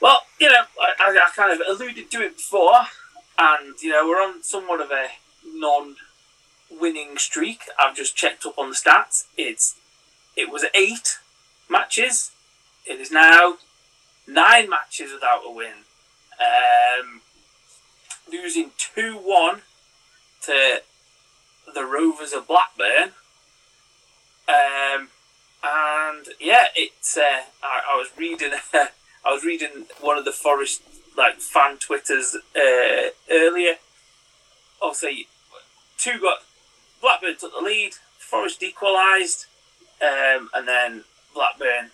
Well, 0.00 0.22
you 0.40 0.48
know, 0.48 0.62
I, 0.80 0.92
I, 1.00 1.30
kind 1.34 1.52
of 1.52 1.66
alluded 1.66 2.10
to 2.10 2.22
it 2.22 2.36
before, 2.36 2.86
and 3.38 3.74
you 3.82 3.90
know, 3.90 4.06
we're 4.06 4.22
on 4.22 4.42
somewhat 4.42 4.80
of 4.80 4.90
a 4.90 5.08
non-winning 5.44 7.18
streak. 7.18 7.62
I've 7.78 7.96
just 7.96 8.16
checked 8.16 8.46
up 8.46 8.58
on 8.58 8.70
the 8.70 8.76
stats. 8.76 9.26
It's 9.36 9.76
it 10.36 10.50
was 10.50 10.64
eight 10.74 11.18
matches. 11.68 12.30
It 12.86 13.00
is 13.00 13.10
now 13.10 13.58
nine 14.26 14.70
matches 14.70 15.12
without 15.12 15.42
a 15.46 15.50
win. 15.50 15.84
Um, 16.40 17.20
losing 18.30 18.70
two 18.78 19.14
one 19.14 19.62
to 20.42 20.82
the 21.72 21.84
Rovers 21.84 22.32
of 22.32 22.46
Blackburn. 22.46 23.12
Um, 24.48 25.08
and 25.62 26.26
yeah, 26.40 26.66
it's. 26.76 27.16
Uh, 27.16 27.42
I, 27.62 27.80
I 27.92 27.96
was 27.96 28.08
reading. 28.16 28.52
I 29.28 29.32
was 29.32 29.44
reading 29.44 29.84
one 30.00 30.16
of 30.16 30.24
the 30.24 30.32
Forest 30.32 30.80
like 31.14 31.36
fan 31.36 31.76
twitters 31.76 32.34
uh, 32.56 33.10
earlier. 33.30 33.74
Obviously, 34.80 35.28
two 35.98 36.18
got 36.18 36.38
Blackburn 37.02 37.36
took 37.38 37.52
the 37.52 37.60
lead. 37.62 37.92
Forest 38.18 38.62
equalised, 38.62 39.44
um, 40.00 40.48
and 40.54 40.66
then 40.66 41.04
Blackburn 41.34 41.90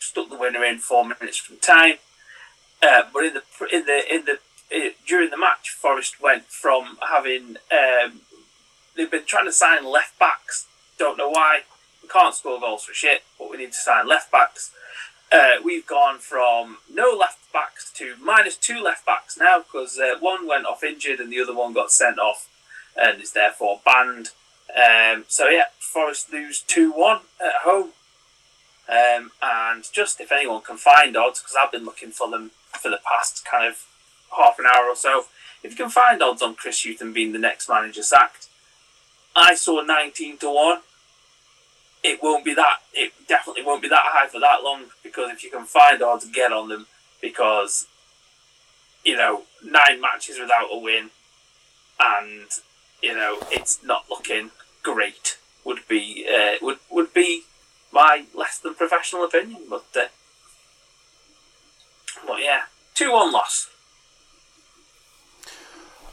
stuck 0.00 0.28
the 0.30 0.36
winner 0.36 0.64
in 0.64 0.78
four 0.78 1.04
minutes 1.04 1.36
from 1.36 1.58
time. 1.58 1.94
Uh, 2.82 3.02
but 3.12 3.24
in 3.24 3.34
the 3.34 3.42
in 3.72 3.86
the 3.86 4.14
in 4.14 4.24
the 4.24 4.38
uh, 4.76 4.90
during 5.06 5.30
the 5.30 5.38
match, 5.38 5.70
Forest 5.70 6.20
went 6.20 6.46
from 6.46 6.98
having 7.08 7.56
um, 7.70 8.22
they've 8.96 9.10
been 9.10 9.26
trying 9.26 9.46
to 9.46 9.52
sign 9.52 9.84
left 9.84 10.18
backs. 10.18 10.66
Don't 10.98 11.18
know 11.18 11.30
why. 11.30 11.60
We 12.02 12.08
can't 12.08 12.34
score 12.34 12.58
goals 12.58 12.82
for 12.84 12.94
shit, 12.94 13.22
but 13.38 13.48
we 13.48 13.58
need 13.58 13.72
to 13.72 13.78
sign 13.78 14.08
left 14.08 14.32
backs. 14.32 14.72
Uh, 15.34 15.56
we've 15.64 15.86
gone 15.86 16.18
from 16.18 16.76
no 16.88 17.10
left 17.10 17.52
backs 17.52 17.90
to 17.92 18.14
minus 18.22 18.56
two 18.56 18.80
left 18.80 19.04
backs 19.04 19.36
now 19.36 19.58
because 19.58 19.98
uh, 19.98 20.16
one 20.20 20.46
went 20.46 20.64
off 20.64 20.84
injured 20.84 21.18
and 21.18 21.32
the 21.32 21.40
other 21.40 21.52
one 21.52 21.72
got 21.72 21.90
sent 21.90 22.20
off 22.20 22.48
and 22.96 23.20
is 23.20 23.32
therefore 23.32 23.80
banned. 23.84 24.30
Um, 24.76 25.24
so 25.26 25.48
yeah, 25.48 25.64
Forest 25.80 26.32
lose 26.32 26.60
two 26.60 26.92
one 26.92 27.22
at 27.44 27.62
home. 27.62 27.90
Um, 28.88 29.32
and 29.42 29.84
just 29.92 30.20
if 30.20 30.30
anyone 30.30 30.62
can 30.62 30.76
find 30.76 31.16
odds, 31.16 31.40
because 31.40 31.56
I've 31.60 31.72
been 31.72 31.84
looking 31.84 32.12
for 32.12 32.30
them 32.30 32.52
for 32.80 32.90
the 32.90 33.00
past 33.04 33.44
kind 33.44 33.66
of 33.66 33.86
half 34.36 34.60
an 34.60 34.66
hour 34.66 34.84
or 34.84 34.94
so, 34.94 35.24
if 35.64 35.72
you 35.72 35.76
can 35.76 35.90
find 35.90 36.22
odds 36.22 36.42
on 36.42 36.54
Chris 36.54 36.84
Hughton 36.84 37.12
being 37.12 37.32
the 37.32 37.40
next 37.40 37.68
manager 37.68 38.04
sacked, 38.04 38.46
I 39.34 39.56
saw 39.56 39.82
19 39.82 40.38
to 40.38 40.54
1. 40.54 40.78
It 42.04 42.22
won't 42.22 42.44
be 42.44 42.52
that, 42.54 42.80
it 42.92 43.12
definitely 43.26 43.64
won't 43.64 43.80
be 43.80 43.88
that 43.88 44.04
high 44.04 44.28
for 44.28 44.38
that 44.38 44.62
long 44.62 44.84
because 45.02 45.30
if 45.30 45.42
you 45.42 45.50
can 45.50 45.64
find 45.64 46.02
odds, 46.02 46.28
get 46.30 46.52
on 46.52 46.68
them 46.68 46.86
because, 47.22 47.86
you 49.04 49.16
know, 49.16 49.44
nine 49.64 50.02
matches 50.02 50.38
without 50.38 50.68
a 50.70 50.78
win 50.78 51.08
and, 51.98 52.46
you 53.02 53.14
know, 53.14 53.38
it's 53.50 53.82
not 53.82 54.04
looking 54.10 54.50
great 54.82 55.38
would 55.64 55.88
be, 55.88 56.26
uh, 56.28 56.56
would, 56.60 56.76
would 56.90 57.14
be 57.14 57.44
my 57.90 58.26
less 58.34 58.58
than 58.58 58.74
professional 58.74 59.24
opinion. 59.24 59.62
But, 59.70 59.86
uh, 59.96 60.08
but 62.26 62.40
yeah, 62.40 62.64
2 62.94 63.10
1 63.10 63.32
loss. 63.32 63.70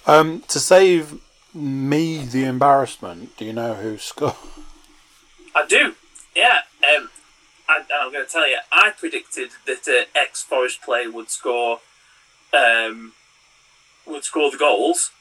um, 0.08 0.42
to 0.48 0.60
save 0.60 1.20
me 1.54 2.24
the 2.24 2.46
embarrassment, 2.46 3.36
do 3.36 3.44
you 3.44 3.54
know 3.54 3.74
who 3.74 3.98
scored? 3.98 4.36
I 5.62 5.68
do, 5.68 5.96
yeah. 6.36 6.62
Um, 6.82 7.10
I, 7.70 7.84
I'm 8.02 8.12
going 8.12 8.26
to 8.26 8.32
tell 8.32 8.50
you, 8.50 8.58
I 8.72 8.90
predicted 8.90 9.52
that 9.68 9.88
uh, 9.88 10.06
ex 10.20 10.42
Forest 10.42 10.82
player 10.82 11.12
would 11.12 11.30
score, 11.30 11.82
um, 12.52 13.14
would 14.08 14.24
score 14.24 14.50
the 14.50 14.58
goals. 14.58 15.12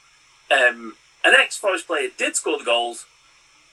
Um, 0.50 0.96
an 1.24 1.34
ex 1.34 1.58
Forest 1.58 1.86
player 1.86 2.08
did 2.16 2.36
score 2.36 2.58
the 2.58 2.64
goals, 2.64 3.04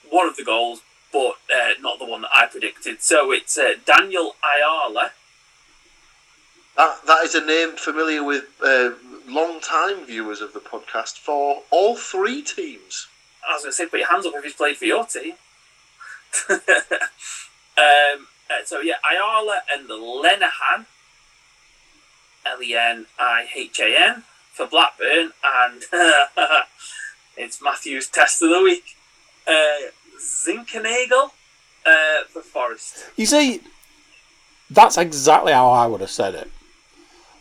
one 0.10 0.28
of 0.28 0.36
the 0.36 0.44
goals, 0.44 0.82
but 1.14 1.36
uh, 1.56 1.72
not 1.80 2.00
the 2.00 2.06
one 2.06 2.22
that 2.24 2.32
I 2.36 2.48
predicted. 2.48 3.02
So 3.02 3.32
it's 3.32 3.58
uh, 3.58 3.76
Daniel 3.86 4.36
Ayala. 4.44 5.12
That, 6.76 6.98
that 7.08 7.24
is 7.24 7.34
a 7.34 7.46
name 7.46 7.78
familiar 7.78 8.24
with 8.24 8.44
uh, 8.64 8.92
long-time 9.26 10.06
viewers 10.06 10.42
of 10.42 10.52
the 10.52 10.60
podcast 10.60 11.18
for 11.18 11.64
all 11.72 11.96
three 11.96 12.42
teams. 12.42 13.08
I 13.48 13.54
was 13.54 13.64
going 13.64 13.72
to 13.72 13.76
say, 13.76 13.86
put 13.86 14.02
your 14.02 14.10
hands 14.10 14.26
up 14.26 14.34
if 14.36 14.44
he's 14.44 14.54
played 14.54 14.76
for 14.76 14.86
your 14.86 15.06
team. 15.06 15.36
um, 16.50 18.28
uh, 18.50 18.64
so 18.66 18.80
yeah, 18.80 18.96
Ayala 19.12 19.62
and 19.74 19.88
Lenihan, 19.90 20.86
L 22.46 22.64
E 22.64 22.76
N 22.76 23.06
I 23.20 23.48
H 23.56 23.80
A 23.80 23.96
N 24.10 24.24
for 24.54 24.68
Blackburn, 24.68 25.32
and 25.44 25.84
it's 27.38 27.62
Matthew's 27.62 28.08
test 28.08 28.42
of 28.42 28.50
the 28.50 28.62
week. 28.62 28.96
Uh, 29.48 29.92
Zinckernagel 30.20 31.32
uh, 31.86 32.24
for 32.28 32.42
Forest. 32.42 33.06
You 33.16 33.26
see, 33.26 33.62
that's 34.70 34.98
exactly 34.98 35.54
how 35.54 35.70
I 35.70 35.88
would 35.88 36.02
have 36.02 36.12
said 36.12 36.36
it. 36.36 36.52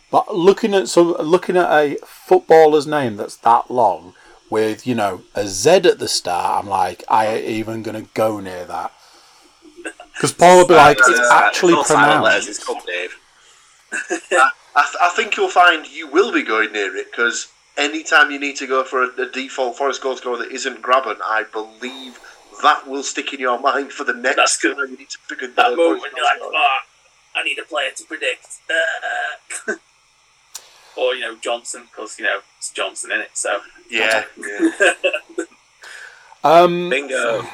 But 0.09 0.35
looking 0.35 0.73
at 0.73 0.87
some, 0.87 1.13
looking 1.13 1.57
at 1.57 1.69
a 1.69 1.97
footballer's 2.05 2.87
name 2.87 3.17
that's 3.17 3.35
that 3.37 3.69
long 3.69 4.13
with 4.49 4.85
you 4.87 4.95
know 4.95 5.21
a 5.35 5.47
Z 5.47 5.69
at 5.69 5.99
the 5.99 6.07
start, 6.07 6.63
I'm 6.63 6.69
like, 6.69 7.03
I 7.09 7.27
ain't 7.27 7.45
even 7.45 7.83
gonna 7.83 8.05
go 8.13 8.39
near 8.39 8.65
that. 8.65 8.91
Because 10.13 10.33
Paul 10.33 10.57
would 10.57 10.67
be 10.67 10.73
like, 10.73 10.97
it's 10.97 11.09
Uh, 11.09 11.31
actually 11.31 11.73
no 11.73 11.83
silent 11.83 12.23
letters, 12.23 12.47
pronounced. 12.47 12.49
It's 12.49 12.65
called 12.65 12.85
Dave. 12.85 13.15
I, 14.11 14.83
th- 14.83 14.95
I 15.01 15.09
think 15.15 15.37
you'll 15.37 15.49
find 15.49 15.87
you 15.87 16.07
will 16.07 16.31
be 16.31 16.43
going 16.43 16.71
near 16.71 16.95
it 16.95 17.11
because 17.11 17.47
anytime 17.77 18.31
you 18.31 18.39
need 18.39 18.55
to 18.57 18.67
go 18.67 18.83
for 18.83 19.03
a, 19.03 19.21
a 19.21 19.29
default 19.31 19.77
Forest 19.77 20.01
goal 20.01 20.17
scorer 20.17 20.37
that 20.37 20.51
isn't 20.51 20.81
Grabban, 20.81 21.17
I 21.23 21.43
believe 21.51 22.19
that 22.63 22.87
will 22.87 23.03
stick 23.03 23.33
in 23.33 23.39
your 23.39 23.59
mind 23.69 23.91
for 23.91 24.03
the 24.03 24.13
next 24.13 24.35
That's 24.35 24.57
good. 24.57 24.75
time 24.75 24.89
you 24.91 24.97
need 24.97 25.09
to 25.09 25.17
pick 25.29 25.41
a 25.43 25.47
That 25.47 25.67
uh, 25.67 25.75
moment 25.75 26.01
when 26.01 26.11
you're 26.15 26.25
like, 26.25 26.37
scorer. 26.39 26.53
oh, 26.55 26.77
I 27.35 27.43
need 27.43 27.59
a 27.59 27.63
player 27.63 27.91
to 27.95 28.03
predict. 28.05 28.47
Uh, 28.69 29.73
or, 30.97 31.13
you 31.13 31.21
know, 31.21 31.35
Johnson, 31.35 31.83
because, 31.89 32.17
you 32.17 32.25
know, 32.25 32.39
it's 32.57 32.71
Johnson 32.71 33.11
in 33.11 33.21
it, 33.21 33.31
so. 33.33 33.59
yeah, 33.89 34.25
yeah. 34.37 34.93
Um, 36.43 36.89
Bingo. 36.89 37.45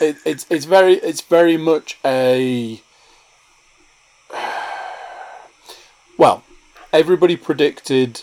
it, 0.00 0.16
it's 0.24 0.46
it's 0.50 0.64
very 0.64 0.94
it's 0.94 1.20
very 1.20 1.56
much 1.56 1.98
a 2.04 2.80
well 6.18 6.42
everybody 6.92 7.36
predicted 7.36 8.22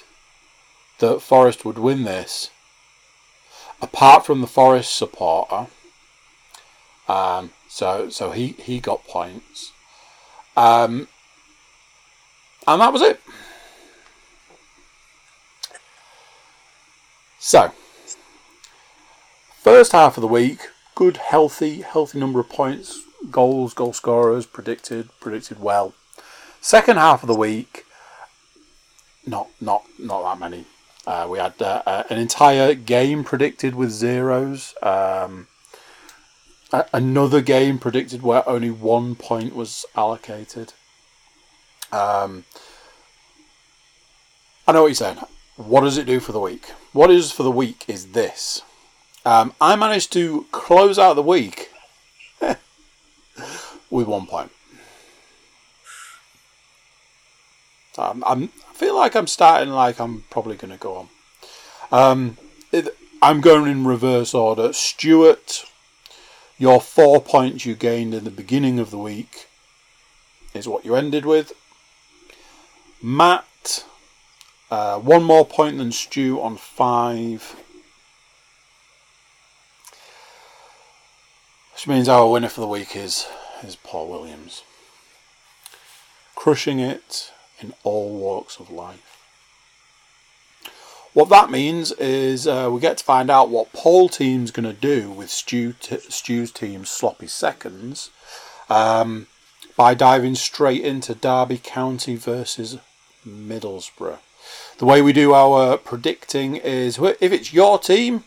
that 1.00 1.21
Forest 1.21 1.63
would 1.63 1.78
win 1.78 2.04
this 2.04 2.50
apart 3.82 4.26
from 4.26 4.41
the 4.41 4.47
Forest 4.47 4.95
supporter 4.97 5.67
um, 7.08 7.52
so 7.69 8.10
so 8.10 8.32
he 8.32 8.47
he 8.47 8.80
got 8.80 9.06
points 9.06 9.71
um, 10.58 11.08
and 12.67 12.82
that 12.82 12.91
was 12.91 13.02
it 13.02 13.21
so 17.43 17.73
First 19.62 19.91
half 19.91 20.17
of 20.17 20.21
the 20.21 20.27
week, 20.27 20.69
good, 20.95 21.17
healthy, 21.17 21.82
healthy 21.82 22.19
number 22.19 22.39
of 22.39 22.49
points, 22.49 23.04
goals, 23.30 23.75
goal 23.75 23.93
scorers, 23.93 24.47
predicted, 24.47 25.10
predicted 25.19 25.60
well. 25.60 25.93
Second 26.62 26.97
half 26.97 27.21
of 27.21 27.27
the 27.27 27.36
week, 27.36 27.86
not 29.23 29.49
not 29.62 29.84
not 29.99 30.23
that 30.23 30.39
many. 30.39 30.65
Uh, 31.06 31.27
we 31.30 31.38
had 31.38 31.54
uh, 31.62 31.84
uh, 31.86 32.04
an 32.10 32.17
entire 32.17 32.73
game 32.73 33.23
predicted 33.23 33.75
with 33.75 33.91
zeros. 33.91 34.73
Um, 34.82 35.45
a- 36.73 36.88
another 36.91 37.41
game 37.41 37.77
predicted 37.77 38.23
where 38.23 38.47
only 38.49 38.71
one 38.71 39.13
point 39.13 39.56
was 39.56 39.86
allocated. 39.95 40.73
Um, 41.91 42.45
I 44.67 44.71
know 44.71 44.82
what 44.82 44.88
you're 44.88 44.95
saying. 44.95 45.19
What 45.67 45.82
does 45.82 45.97
it 45.97 46.06
do 46.06 46.19
for 46.19 46.32
the 46.32 46.39
week? 46.39 46.69
What 46.91 47.12
is 47.12 47.32
for 47.32 47.43
the 47.43 47.52
week 47.52 47.86
is 47.88 48.13
this. 48.13 48.62
Um, 49.26 49.54
I 49.62 49.76
managed 49.76 50.12
to 50.13 50.45
close 50.52 50.97
out 50.97 51.13
the 51.13 51.21
week 51.21 51.71
with 52.41 54.08
one 54.08 54.26
point. 54.26 54.52
I'm, 57.97 58.24
I 58.24 58.47
feel 58.74 58.95
like 58.95 59.15
I'm 59.15 59.28
starting 59.28 59.69
like 59.69 60.00
I'm 60.00 60.24
probably 60.30 60.56
going 60.56 60.71
to 60.71 60.78
go 60.78 60.95
on. 60.95 61.08
Um, 61.91 62.38
it, 62.71 62.97
I'm 63.21 63.41
going 63.41 63.69
in 63.69 63.86
reverse 63.86 64.34
order. 64.34 64.74
Stuart, 64.74 65.65
your 66.58 66.82
four 66.82 67.21
points 67.21 67.65
you 67.65 67.76
gained 67.76 68.13
in 68.13 68.24
the 68.24 68.32
beginning 68.32 68.80
of 68.80 68.89
the 68.89 68.97
week 68.97 69.47
is 70.54 70.67
what 70.67 70.86
you 70.86 70.95
ended 70.95 71.26
with. 71.26 71.54
Matt, 73.02 73.86
uh, 74.71 74.97
one 74.99 75.23
more 75.23 75.45
point 75.45 75.77
than 75.77 75.91
Stu 75.91 76.41
on 76.41 76.55
five. 76.55 77.57
Which 81.73 81.88
means 81.88 82.07
our 82.07 82.29
winner 82.29 82.47
for 82.47 82.62
the 82.62 82.67
week 82.67 82.95
is 82.95 83.27
is 83.63 83.75
Paul 83.75 84.10
Williams. 84.10 84.63
Crushing 86.36 86.79
it 86.79 87.31
in 87.60 87.73
all 87.84 88.17
walks 88.17 88.60
of 88.60 88.71
life. 88.71 89.17
What 91.13 91.27
that 91.29 91.51
means 91.51 91.91
is 91.93 92.47
uh, 92.47 92.69
we 92.71 92.79
get 92.79 92.97
to 92.99 93.03
find 93.03 93.29
out 93.29 93.49
what 93.49 93.73
Paul 93.73 94.07
team's 94.07 94.51
going 94.51 94.63
to 94.63 94.73
do 94.73 95.12
with 95.12 95.29
Stu 95.29 95.73
t- 95.73 95.99
Stu's 96.07 96.51
team's 96.51 96.89
sloppy 96.89 97.27
seconds 97.27 98.10
um, 98.69 99.27
by 99.75 99.93
diving 99.93 100.36
straight 100.36 100.81
into 100.81 101.13
Derby 101.13 101.60
County 101.62 102.15
versus 102.15 102.77
Middlesbrough. 103.27 104.19
The 104.82 104.88
way 104.88 105.04
we 105.04 105.13
do 105.13 105.36
our 105.36 105.78
predicting 105.78 106.56
is 106.56 106.98
if 106.98 107.32
it's 107.32 107.54
your 107.54 107.78
team, 107.78 108.24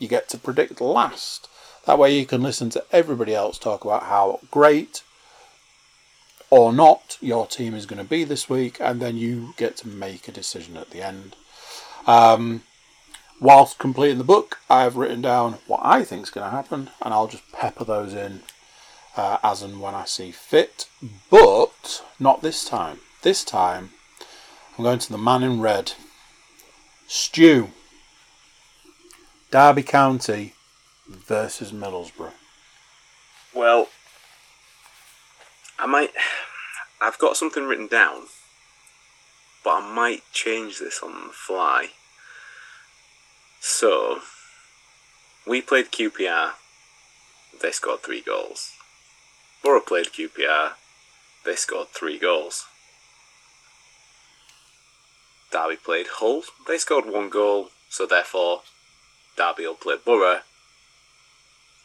you 0.00 0.08
get 0.08 0.28
to 0.30 0.36
predict 0.36 0.80
last. 0.80 1.48
That 1.86 1.96
way 1.96 2.18
you 2.18 2.26
can 2.26 2.42
listen 2.42 2.70
to 2.70 2.84
everybody 2.90 3.36
else 3.36 3.56
talk 3.56 3.84
about 3.84 4.02
how 4.06 4.40
great 4.50 5.04
or 6.50 6.72
not 6.72 7.18
your 7.20 7.46
team 7.46 7.72
is 7.72 7.86
going 7.86 8.02
to 8.02 8.10
be 8.10 8.24
this 8.24 8.50
week, 8.50 8.78
and 8.80 9.00
then 9.00 9.16
you 9.16 9.54
get 9.56 9.76
to 9.76 9.86
make 9.86 10.26
a 10.26 10.32
decision 10.32 10.76
at 10.76 10.90
the 10.90 11.02
end. 11.02 11.36
Um, 12.04 12.64
whilst 13.40 13.78
completing 13.78 14.18
the 14.18 14.24
book, 14.24 14.58
I 14.68 14.82
have 14.82 14.96
written 14.96 15.22
down 15.22 15.58
what 15.68 15.82
I 15.84 16.02
think 16.02 16.24
is 16.24 16.30
going 16.30 16.50
to 16.50 16.56
happen, 16.56 16.90
and 17.00 17.14
I'll 17.14 17.28
just 17.28 17.52
pepper 17.52 17.84
those 17.84 18.12
in 18.12 18.42
uh, 19.16 19.38
as 19.44 19.62
and 19.62 19.80
when 19.80 19.94
I 19.94 20.06
see 20.06 20.32
fit. 20.32 20.88
But 21.30 22.02
not 22.18 22.42
this 22.42 22.64
time. 22.64 22.98
This 23.22 23.44
time, 23.44 23.90
I'm 24.76 24.84
going 24.84 24.98
to 25.00 25.12
the 25.12 25.18
man 25.18 25.42
in 25.42 25.60
red. 25.60 25.92
Stu. 27.06 27.70
Derby 29.50 29.82
County 29.82 30.54
versus 31.06 31.72
Middlesbrough. 31.72 32.32
Well, 33.54 33.88
I 35.78 35.84
might. 35.84 36.12
I've 37.02 37.18
got 37.18 37.36
something 37.36 37.64
written 37.64 37.86
down, 37.86 38.22
but 39.62 39.82
I 39.82 39.94
might 39.94 40.22
change 40.32 40.78
this 40.78 41.00
on 41.02 41.12
the 41.12 41.32
fly. 41.32 41.88
So, 43.60 44.20
we 45.46 45.60
played 45.60 45.92
QPR. 45.92 46.52
They 47.60 47.72
scored 47.72 48.00
three 48.00 48.22
goals. 48.22 48.72
Boro 49.62 49.80
played 49.80 50.06
QPR. 50.06 50.72
They 51.44 51.56
scored 51.56 51.88
three 51.88 52.18
goals. 52.18 52.66
Derby 55.52 55.76
played 55.76 56.06
Hull. 56.14 56.42
They 56.66 56.78
scored 56.78 57.06
one 57.06 57.28
goal, 57.28 57.68
so 57.88 58.06
therefore, 58.06 58.62
Derby 59.36 59.66
will 59.66 59.74
play 59.74 59.96
Boro 60.02 60.40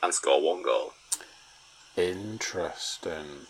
and 0.01 0.13
score 0.13 0.41
one 0.41 0.63
goal. 0.63 0.93
Interesting. 1.95 3.47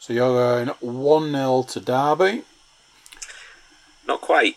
So 0.00 0.12
you're 0.12 0.64
going 0.64 0.68
1 0.80 1.30
0 1.30 1.64
to 1.68 1.80
Derby. 1.80 2.42
Not 4.06 4.20
quite, 4.20 4.56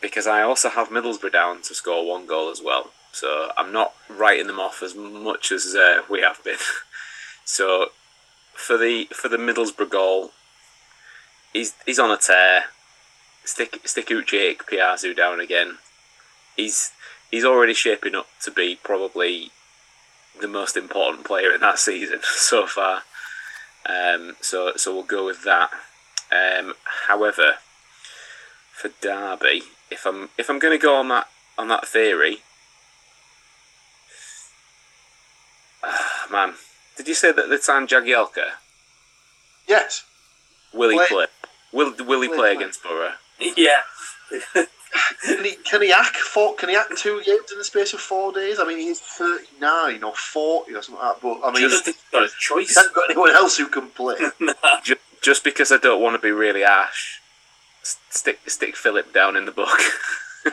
because 0.00 0.26
I 0.26 0.42
also 0.42 0.68
have 0.68 0.88
Middlesbrough 0.88 1.32
down 1.32 1.62
to 1.62 1.74
score 1.74 2.06
one 2.06 2.26
goal 2.26 2.50
as 2.50 2.60
well. 2.60 2.90
So 3.12 3.50
I'm 3.56 3.72
not 3.72 3.94
writing 4.08 4.48
them 4.48 4.60
off 4.60 4.82
as 4.82 4.94
much 4.94 5.52
as 5.52 5.74
uh, 5.74 6.02
we 6.10 6.20
have 6.22 6.42
been. 6.44 6.56
so 7.44 7.92
for 8.52 8.76
the 8.76 9.06
for 9.12 9.28
the 9.28 9.36
Middlesbrough 9.36 9.90
goal, 9.90 10.32
he's 11.52 11.74
he's 11.86 11.98
on 11.98 12.10
a 12.10 12.16
tear. 12.16 12.64
Stick 13.44 13.80
stick 13.84 14.10
out 14.12 14.26
Jake 14.26 14.66
Piazzu 14.66 15.16
down 15.16 15.40
again. 15.40 15.78
He's 16.56 16.92
he's 17.30 17.44
already 17.44 17.74
shaping 17.74 18.14
up 18.14 18.26
to 18.42 18.50
be 18.50 18.78
probably 18.82 19.50
the 20.40 20.48
most 20.48 20.76
important 20.76 21.24
player 21.24 21.52
in 21.52 21.60
that 21.60 21.78
season 21.78 22.20
so 22.22 22.66
far. 22.66 23.02
Um, 23.86 24.36
so 24.40 24.72
so 24.76 24.94
we'll 24.94 25.02
go 25.04 25.24
with 25.26 25.42
that. 25.44 25.70
Um, 26.30 26.74
however, 27.08 27.54
for 28.72 28.90
Derby, 29.00 29.62
if 29.90 30.06
I'm 30.06 30.28
if 30.38 30.48
I'm 30.48 30.58
going 30.58 30.78
to 30.78 30.82
go 30.82 30.96
on 30.96 31.08
that 31.08 31.26
on 31.58 31.68
that 31.68 31.88
theory, 31.88 32.38
ah, 35.82 36.26
man, 36.30 36.54
did 36.96 37.08
you 37.08 37.14
say 37.14 37.32
that 37.32 37.48
the 37.48 37.58
time 37.58 37.86
Jagielka 37.86 38.50
Yes. 39.66 40.04
will 40.72 40.90
he 40.90 40.98
Play- 40.98 41.06
play? 41.08 41.26
Will 41.72 41.94
Will 42.04 42.20
he 42.20 42.28
play 42.28 42.36
play? 42.36 42.52
against 42.54 42.82
Boro? 42.82 43.12
Yeah. 43.40 43.80
can 45.24 45.44
he 45.44 45.52
can 45.64 45.82
he 45.82 45.92
act 45.92 46.16
four, 46.16 46.54
can 46.56 46.68
he 46.68 46.76
act 46.76 46.96
two 46.98 47.22
games 47.24 47.50
in 47.52 47.58
the 47.58 47.64
space 47.64 47.92
of 47.94 48.00
four 48.00 48.32
days? 48.32 48.58
I 48.60 48.64
mean, 48.66 48.78
he's 48.78 49.00
thirty 49.00 49.46
nine 49.60 50.02
or 50.04 50.14
forty 50.14 50.74
or 50.74 50.82
something 50.82 51.02
like 51.02 51.14
that. 51.14 51.22
But 51.22 51.46
I 51.48 51.52
mean, 51.52 51.68
Just 51.68 51.84
think 51.84 51.96
he's 51.96 52.04
got 52.12 52.22
a 52.22 52.26
choice. 52.26 52.34
he 52.38 52.64
choice. 52.66 52.76
hasn't 52.76 52.94
got 52.94 53.10
anyone 53.10 53.30
else 53.30 53.56
who 53.56 53.66
can 53.68 53.88
play. 53.88 54.16
Just, 54.84 55.00
just 55.22 55.44
because 55.44 55.70
I 55.72 55.76
don't 55.78 56.00
want 56.02 56.16
to 56.16 56.22
be 56.22 56.30
really 56.30 56.64
ash, 56.64 57.20
stick 57.82 58.40
stick 58.48 58.74
Philip 58.76 59.12
down 59.12 59.36
in 59.36 59.44
the 59.46 59.52
book. 59.52 59.78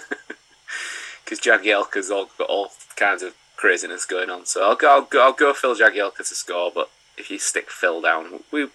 Because 1.24 1.42
Jagielka's 1.42 2.10
all 2.10 2.30
got 2.38 2.48
all 2.50 2.72
kinds 2.96 3.22
of 3.22 3.36
craziness 3.58 4.06
going 4.06 4.30
on. 4.30 4.46
So 4.46 4.64
I'll 4.64 4.76
go, 4.78 4.90
I'll 4.90 5.02
go, 5.02 5.22
I'll 5.26 5.34
go 5.34 5.54
Phil 5.54 5.76
Jagielka 5.76 6.20
to 6.20 6.24
score. 6.24 6.72
But 6.74 6.90
if 7.18 7.30
you 7.30 7.38
stick 7.38 7.70
Phil 7.70 8.00
down, 8.02 8.44
we, 8.50 8.70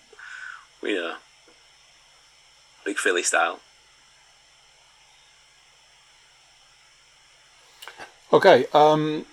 we 0.83 0.95
know, 0.95 1.13
uh, 1.13 1.15
big 2.85 2.99
Philly 2.99 3.23
style. 3.23 3.61
Okay, 8.33 8.65
um, 8.73 9.27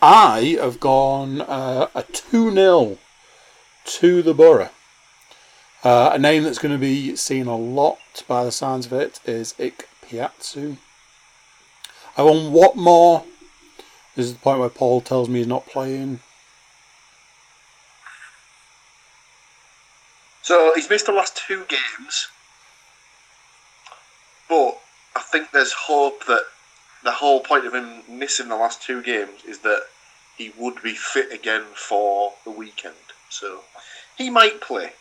I 0.00 0.56
have 0.58 0.80
gone 0.80 1.42
uh, 1.42 1.88
a 1.94 2.02
2 2.04 2.50
0 2.54 2.96
to 3.84 4.22
the 4.22 4.32
Boro. 4.32 4.70
Uh, 5.84 6.12
a 6.14 6.18
name 6.18 6.44
that's 6.44 6.58
going 6.58 6.72
to 6.72 6.78
be 6.78 7.14
seen 7.14 7.46
a 7.46 7.58
lot 7.58 7.98
by 8.26 8.44
the 8.44 8.50
signs 8.50 8.86
of 8.86 8.94
it 8.94 9.20
is 9.26 9.54
Ik 9.58 9.86
Piazzu. 10.02 10.78
I 12.16 12.22
won 12.22 12.50
what 12.50 12.74
more? 12.74 13.24
This 14.16 14.24
is 14.24 14.32
the 14.32 14.38
point 14.38 14.60
where 14.60 14.70
Paul 14.70 15.02
tells 15.02 15.28
me 15.28 15.40
he's 15.40 15.46
not 15.46 15.66
playing. 15.66 16.20
So 20.40 20.72
he's 20.74 20.88
missed 20.88 21.04
the 21.04 21.12
last 21.12 21.36
two 21.36 21.66
games, 21.68 22.28
but 24.48 24.78
I 25.14 25.20
think 25.20 25.50
there's 25.50 25.74
hope 25.74 26.24
that 26.24 26.44
the 27.02 27.12
whole 27.12 27.40
point 27.40 27.66
of 27.66 27.74
him 27.74 28.02
missing 28.08 28.48
the 28.48 28.56
last 28.56 28.82
two 28.82 29.02
games 29.02 29.44
is 29.46 29.60
that 29.60 29.82
he 30.36 30.52
would 30.56 30.82
be 30.82 30.94
fit 30.94 31.32
again 31.32 31.64
for 31.74 32.34
the 32.44 32.50
weekend. 32.50 32.94
So 33.28 33.60
he 34.16 34.30
might 34.30 34.60
play. 34.60 34.92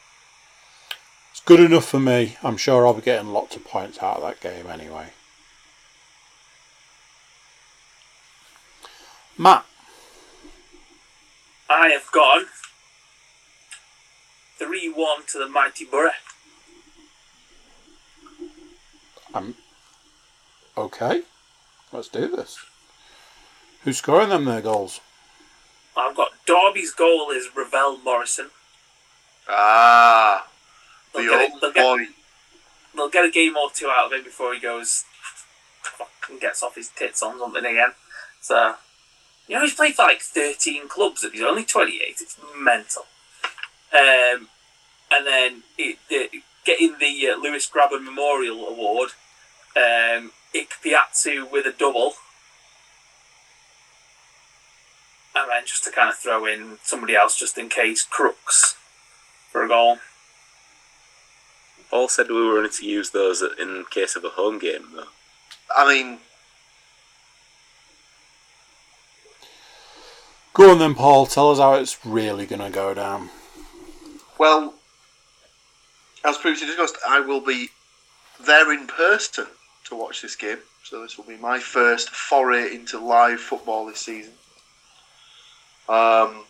It's 1.32 1.42
good 1.42 1.60
enough 1.60 1.86
for 1.86 2.00
me. 2.00 2.38
I'm 2.44 2.58
sure 2.58 2.86
I'll 2.86 2.94
be 2.94 3.02
getting 3.02 3.32
lots 3.32 3.56
of 3.56 3.64
points 3.64 4.02
out 4.02 4.18
of 4.18 4.24
that 4.24 4.42
game 4.42 4.68
anyway. 4.68 5.08
Matt, 9.38 9.66
I 11.70 11.90
have 11.90 12.12
gone 12.12 12.46
3 14.58 14.92
1 14.96 15.26
to 15.28 15.38
the 15.38 15.48
mighty 15.48 15.86
Boro. 15.86 16.10
I'm 19.34 19.56
okay. 20.76 21.22
Let's 21.92 22.08
do 22.10 22.28
this. 22.28 22.58
Who's 23.84 23.98
scoring 23.98 24.30
them 24.30 24.46
their 24.46 24.62
goals? 24.62 25.00
I've 25.96 26.16
got 26.16 26.32
Derby's 26.46 26.92
goal 26.94 27.32
is 27.32 27.48
Ravel 27.56 27.98
Morrison. 28.00 28.50
Ah, 29.50 30.48
the 31.14 31.22
They'll 31.22 31.30
get, 31.30 31.42
it- 31.42 31.52
old 31.54 31.62
they'll, 31.62 31.72
get, 31.74 31.84
boy. 31.84 32.06
they'll 32.96 33.10
get 33.10 33.26
a 33.26 33.32
game 33.32 33.56
or 33.58 33.70
two 33.74 33.88
out 33.88 34.08
of 34.08 34.12
him 34.18 34.24
before 34.24 34.54
he 34.54 34.60
goes 34.60 35.06
and 36.30 36.40
gets 36.42 36.62
off 36.62 36.76
his 36.76 36.90
tits 36.90 37.24
on 37.24 37.40
something 37.40 37.66
again. 37.66 37.92
So, 38.42 38.76
you 39.48 39.56
know, 39.56 39.62
he's 39.62 39.74
played 39.74 39.96
for 39.96 40.04
like 40.04 40.22
13 40.22 40.90
clubs 40.90 41.24
and 41.24 41.34
he's 41.34 41.42
only 41.42 41.64
28. 41.64 42.02
It's 42.22 42.38
mental. 42.60 43.04
Um, 43.94 44.50
and 45.12 45.26
then 45.26 45.64
it, 45.78 45.98
the, 46.10 46.30
getting 46.66 46.98
the 47.00 47.30
uh, 47.30 47.38
Lewis 47.42 47.70
Grabban 47.70 48.04
Memorial 48.04 48.68
Award, 48.68 49.12
um, 49.78 50.32
Ik 50.54 50.70
Piazzu 50.84 51.50
with 51.52 51.66
a 51.66 51.72
double. 51.72 52.14
And 55.36 55.50
then 55.50 55.64
just 55.66 55.84
to 55.84 55.92
kind 55.92 56.10
of 56.10 56.16
throw 56.16 56.46
in 56.46 56.80
somebody 56.84 57.16
else 57.16 57.38
just 57.38 57.58
in 57.58 57.70
case, 57.70 58.04
Crooks 58.04 58.76
for 59.52 59.64
a 59.64 59.68
goal. 59.68 60.00
Paul 61.90 62.10
said 62.10 62.28
we 62.30 62.36
were 62.36 62.58
only 62.58 62.70
to 62.70 62.86
use 62.86 63.12
those 63.12 63.42
in 63.42 63.86
case 63.90 64.16
of 64.16 64.26
a 64.26 64.30
home 64.30 64.60
game, 64.60 64.88
though. 64.94 65.06
I 65.76 65.88
mean, 65.88 66.20
Go 70.54 70.72
on 70.72 70.80
then, 70.80 70.96
Paul. 70.96 71.28
Tell 71.28 71.52
us 71.52 71.60
how 71.60 71.76
it's 71.76 72.04
really 72.04 72.48
going 72.48 72.62
to 72.62 72.72
go 72.72 72.96
down. 72.96 73.30
well, 74.40 74.74
as 76.26 76.36
previously 76.40 76.66
discussed, 76.66 76.98
I 77.08 77.20
will 77.20 77.42
be 77.42 77.70
there 78.44 78.74
in 78.74 78.88
person 78.88 79.46
to 79.90 79.96
watch 79.96 80.22
this 80.22 80.36
game. 80.36 80.60
So 80.84 81.02
this 81.02 81.18
will 81.18 81.26
be 81.26 81.38
my 81.38 81.60
first 81.60 82.10
foray 82.10 82.74
into 82.76 83.00
live 83.00 83.40
football 83.40 83.86
this 83.86 84.00
season. 84.00 84.34
Um, 85.90 86.46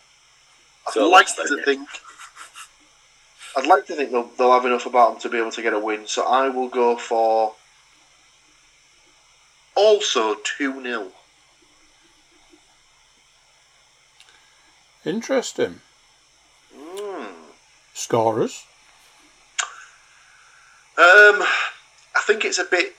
I'd 0.86 0.92
So 0.94 1.10
like 1.10 1.26
to 1.26 1.56
game? 1.56 1.64
think. 1.64 1.88
I'd 3.56 3.66
like 3.66 3.86
to 3.86 3.94
think 3.96 4.10
they'll, 4.12 4.30
they'll 4.38 4.52
have 4.52 4.64
enough 4.66 4.86
about 4.86 5.12
them 5.12 5.20
to 5.22 5.28
be 5.28 5.38
able 5.38 5.50
to 5.52 5.62
get 5.62 5.72
a 5.72 5.78
win. 5.78 6.06
So 6.06 6.24
I 6.26 6.48
will 6.48 6.68
go 6.68 6.96
for 6.96 7.54
also 9.74 10.34
two 10.44 10.82
0 10.82 11.12
Interesting. 15.04 15.80
mm. 16.74 17.34
Scorers. 17.94 18.64
Um, 20.98 21.42
I 22.16 22.22
think 22.26 22.44
it's 22.44 22.58
a 22.58 22.64
bit 22.64 22.94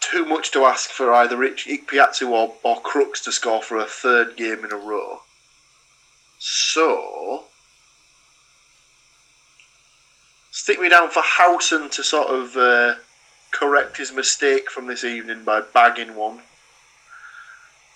too 0.00 0.24
much 0.24 0.50
to 0.52 0.64
ask 0.64 0.90
for 0.90 1.12
either 1.12 1.36
Rich 1.36 1.66
Ikpeazu 1.66 2.30
or, 2.30 2.54
or 2.62 2.80
Crooks 2.80 3.20
to 3.22 3.32
score 3.32 3.62
for 3.62 3.76
a 3.78 3.84
third 3.84 4.36
game 4.36 4.64
in 4.64 4.72
a 4.72 4.76
row. 4.76 5.20
So, 6.38 7.44
stick 10.50 10.80
me 10.80 10.88
down 10.88 11.10
for 11.10 11.22
Houghton 11.24 11.90
to 11.90 12.02
sort 12.02 12.28
of 12.28 12.56
uh, 12.56 12.94
correct 13.50 13.96
his 13.96 14.12
mistake 14.12 14.70
from 14.70 14.86
this 14.86 15.04
evening 15.04 15.44
by 15.44 15.60
bagging 15.60 16.14
one. 16.14 16.40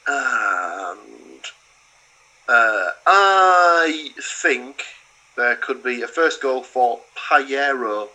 And 0.07 1.45
uh, 2.49 2.91
I 3.07 4.11
think 4.41 4.83
there 5.37 5.57
could 5.57 5.83
be 5.83 6.03
a 6.03 6.09
first 6.09 6.43
goal 6.43 6.62
for 6.62 7.01
Payero. 7.17 8.09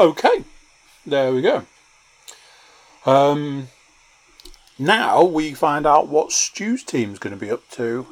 Okay. 0.00 0.44
There 1.04 1.30
we 1.30 1.42
go. 1.42 1.66
Um, 3.04 3.68
now 4.78 5.22
we 5.22 5.52
find 5.52 5.86
out 5.86 6.08
what 6.08 6.32
Stu's 6.32 6.82
team's 6.82 7.18
going 7.18 7.38
to 7.38 7.40
be 7.40 7.50
up 7.50 7.68
to 7.72 8.06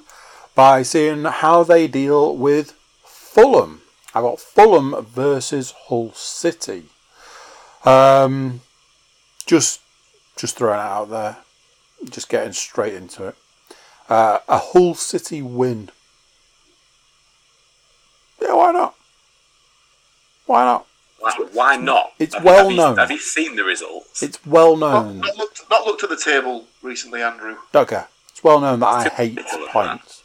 by 0.54 0.82
seeing 0.82 1.24
how 1.24 1.62
they 1.62 1.88
deal 1.88 2.36
with 2.36 2.72
Fulham. 3.06 3.80
I've 4.14 4.22
got 4.22 4.38
Fulham 4.38 5.02
versus 5.02 5.72
Hull 5.86 6.12
City. 6.12 6.84
Um, 7.86 8.60
just, 9.46 9.80
just 10.36 10.58
throwing 10.58 10.80
it 10.80 10.82
out 10.82 11.08
there, 11.08 11.38
just 12.10 12.28
getting 12.28 12.52
straight 12.52 12.92
into 12.92 13.28
it. 13.28 13.36
Uh, 14.10 14.40
a 14.46 14.58
Hull 14.58 14.94
City 14.94 15.40
win. 15.40 15.88
Yeah, 18.42 18.52
why 18.52 18.72
not? 18.72 18.94
Why 20.44 20.64
not? 20.64 20.87
Why, 21.20 21.32
why 21.52 21.76
not? 21.76 22.12
It's 22.18 22.34
Have- 22.34 22.44
well 22.44 22.62
have 22.64 22.70
you- 22.70 22.76
known. 22.76 22.96
have 22.96 23.10
you 23.10 23.18
seen 23.18 23.56
the 23.56 23.64
results? 23.64 24.22
It's 24.22 24.38
well 24.46 24.76
known. 24.76 25.18
not, 25.20 25.36
looked, 25.36 25.62
not 25.70 25.84
looked 25.84 26.02
at 26.04 26.10
the 26.10 26.16
table 26.16 26.66
recently, 26.82 27.22
Andrew. 27.22 27.56
Okay. 27.74 28.04
It's 28.30 28.44
well 28.44 28.60
known 28.60 28.80
that 28.80 28.86
I 28.86 29.08
hate 29.08 29.38
points. 29.72 30.22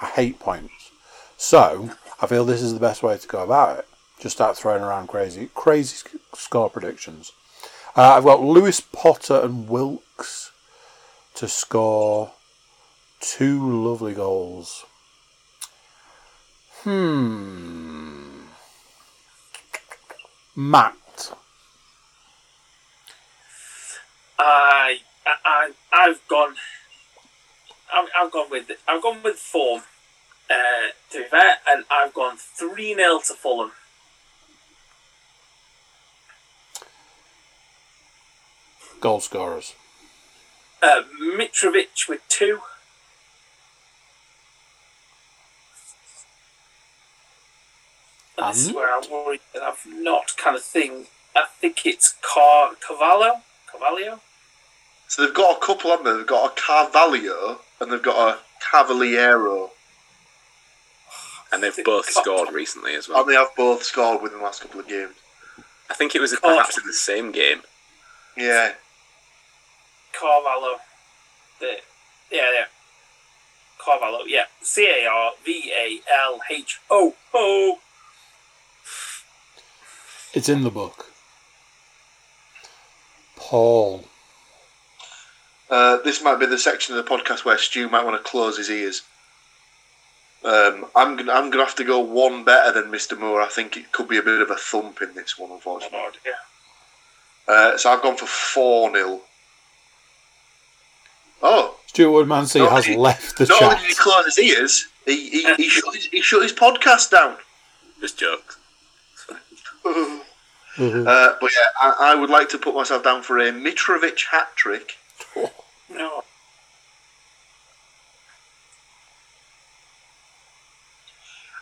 I 0.00 0.06
hate 0.06 0.40
points. 0.40 0.90
So 1.36 1.90
I 2.20 2.26
feel 2.26 2.44
this 2.44 2.62
is 2.62 2.74
the 2.74 2.80
best 2.80 3.02
way 3.02 3.16
to 3.16 3.28
go 3.28 3.42
about 3.44 3.78
it. 3.78 3.88
Just 4.18 4.36
start 4.36 4.56
throwing 4.56 4.82
around 4.82 5.08
crazy, 5.08 5.50
crazy 5.54 6.08
score 6.34 6.68
predictions. 6.70 7.32
Uh, 7.96 8.14
I've 8.16 8.24
got 8.24 8.42
Lewis 8.42 8.80
Potter 8.80 9.40
and 9.40 9.68
Wilks 9.68 10.50
to 11.36 11.46
score 11.46 12.32
two 13.20 13.84
lovely 13.84 14.14
goals. 14.14 14.84
Hmm. 16.82 18.23
Matt. 20.56 21.32
I, 24.38 24.98
I, 25.26 25.72
I've 25.92 26.20
gone. 26.28 26.54
I've, 27.92 28.08
I've 28.18 28.32
gone 28.32 28.50
with 28.50 28.70
I've 28.86 29.02
gone 29.02 29.22
with 29.22 29.36
form. 29.36 29.82
Uh, 30.50 30.92
to 31.10 31.18
be 31.18 31.24
fair, 31.24 31.54
and 31.68 31.84
I've 31.90 32.12
gone 32.12 32.36
three 32.36 32.94
0 32.94 33.20
to 33.26 33.34
Fulham. 33.34 33.72
Goal 39.00 39.20
scorers. 39.20 39.74
Uh, 40.82 41.02
Mitrovic 41.20 42.08
with 42.08 42.20
two. 42.28 42.60
This 48.36 48.44
hmm? 48.44 48.50
is 48.50 48.66
And? 48.68 48.76
where 48.76 48.94
I'm 48.94 49.10
worried 49.10 49.40
that 49.52 49.62
I've 49.62 49.86
not 49.86 50.36
kind 50.36 50.56
of 50.56 50.62
thing. 50.62 51.06
I 51.36 51.44
think 51.60 51.84
it's 51.86 52.14
Car 52.22 52.72
Cavallo. 52.86 53.42
Cavallo. 53.70 54.20
So 55.08 55.24
they've 55.24 55.34
got 55.34 55.56
a 55.56 55.60
couple, 55.64 55.90
haven't 55.90 56.06
they? 56.06 56.16
They've 56.16 56.26
got 56.26 56.52
a 56.52 56.60
Carvalho 56.60 57.60
and 57.80 57.92
they've 57.92 58.02
got 58.02 58.36
a 58.36 58.38
Cavaleiro. 58.70 59.70
And 61.52 61.62
they've 61.62 61.84
both 61.84 62.06
scored 62.06 62.52
recently 62.52 62.94
as 62.96 63.08
well. 63.08 63.20
And 63.20 63.30
they 63.30 63.34
have 63.34 63.54
both 63.56 63.84
scored 63.84 64.22
within 64.22 64.38
the 64.38 64.44
last 64.44 64.62
couple 64.62 64.80
of 64.80 64.88
games. 64.88 65.14
I 65.88 65.94
think 65.94 66.14
it 66.14 66.20
was 66.20 66.32
Car- 66.32 66.50
oh. 66.52 66.56
perhaps 66.56 66.76
in 66.76 66.84
the 66.86 66.92
same 66.92 67.30
game. 67.30 67.62
Yeah. 68.36 68.72
Carvalho. 70.12 70.78
The, 71.60 71.76
yeah, 72.32 72.50
yeah. 72.52 72.64
Carvalho, 73.78 74.24
yeah. 74.26 74.44
C 74.62 74.86
A 74.86 75.06
R 75.06 75.32
V 75.44 75.72
A 75.76 76.00
L 76.12 76.40
H 76.50 76.80
O 76.90 77.14
O. 77.34 77.78
It's 80.34 80.48
in 80.48 80.62
the 80.64 80.70
book. 80.70 81.06
Paul. 83.36 84.04
Uh, 85.70 85.98
this 86.04 86.22
might 86.22 86.38
be 86.40 86.46
the 86.46 86.58
section 86.58 86.96
of 86.96 87.04
the 87.04 87.10
podcast 87.10 87.44
where 87.44 87.58
Stu 87.58 87.88
might 87.88 88.04
want 88.04 88.16
to 88.22 88.28
close 88.30 88.56
his 88.58 88.70
ears. 88.70 89.02
Um, 90.44 90.86
I'm 90.94 91.16
gonna 91.16 91.32
I'm 91.32 91.50
gonna 91.50 91.64
have 91.64 91.74
to 91.76 91.84
go 91.84 92.00
one 92.00 92.44
better 92.44 92.70
than 92.72 92.90
Mr. 92.92 93.18
Moore. 93.18 93.40
I 93.40 93.48
think 93.48 93.76
it 93.78 93.92
could 93.92 94.08
be 94.08 94.18
a 94.18 94.22
bit 94.22 94.42
of 94.42 94.50
a 94.50 94.56
thump 94.56 95.00
in 95.00 95.14
this 95.14 95.38
one, 95.38 95.50
unfortunately. 95.50 95.98
Lord, 95.98 96.14
yeah. 96.26 96.32
Uh, 97.54 97.76
so 97.78 97.90
I've 97.90 98.02
gone 98.02 98.16
for 98.16 98.26
four 98.26 98.90
0 98.92 99.20
Oh, 101.42 101.76
Stuart 101.86 102.26
Woodmansey 102.26 102.56
No, 102.58 102.68
has 102.70 102.86
he- 102.86 102.96
left 102.96 103.38
the 103.38 103.46
not 103.46 103.62
only 103.62 103.76
did 103.76 103.82
he 103.86 103.94
chat. 103.94 104.02
close 104.02 104.24
his 104.26 104.38
ears, 104.38 104.86
he 105.06 105.30
he, 105.30 105.54
he, 105.54 105.68
shut, 105.68 105.94
his, 105.94 106.06
he 106.06 106.20
shut 106.20 106.42
his 106.42 106.52
podcast 106.52 107.10
down. 107.10 107.36
Just 108.00 108.18
jokes. 108.18 108.58
Mhm. 109.84 110.20
Uh, 111.06 111.34
but 111.40 111.50
yeah, 111.52 111.68
I, 111.80 112.12
I 112.12 112.14
would 112.14 112.30
like 112.30 112.48
to 112.50 112.58
put 112.58 112.74
myself 112.74 113.04
down 113.04 113.22
for 113.22 113.38
a 113.38 113.52
Mitrovic 113.52 114.24
hat 114.30 114.48
trick. 114.56 114.96
No. 115.90 116.22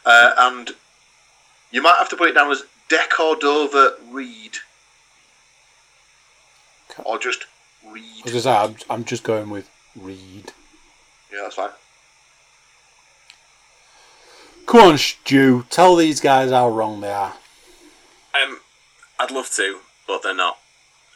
Uh, 0.07 0.33
and 0.39 0.71
you 1.71 1.83
might 1.83 1.97
have 1.99 2.09
to 2.11 2.17
put 2.17 2.29
it 2.29 2.35
down 2.35 2.51
as 2.51 2.63
Decordova 2.89 3.95
Reid. 4.11 4.59
Or 7.05 7.19
just 7.19 7.45
I 7.87 7.93
Reid. 7.93 8.43
say, 8.43 8.51
I'm, 8.51 8.77
I'm 8.89 9.05
just 9.05 9.23
going 9.25 9.51
with 9.51 9.69
Reid. 9.97 10.53
Yeah, 11.33 11.41
that's 11.43 11.57
fine. 11.57 11.71
Come 14.67 14.81
on, 14.93 14.99
Stu. 14.99 15.65
Tell 15.71 15.97
these 15.97 16.21
guys 16.21 16.51
how 16.51 16.69
wrong 16.69 17.01
they 17.01 17.13
are. 17.13 17.35
Um, 18.35 18.61
I'd 19.19 19.31
love 19.31 19.51
to, 19.57 19.81
but 20.07 20.23
they're 20.23 20.35
not. 20.35 20.59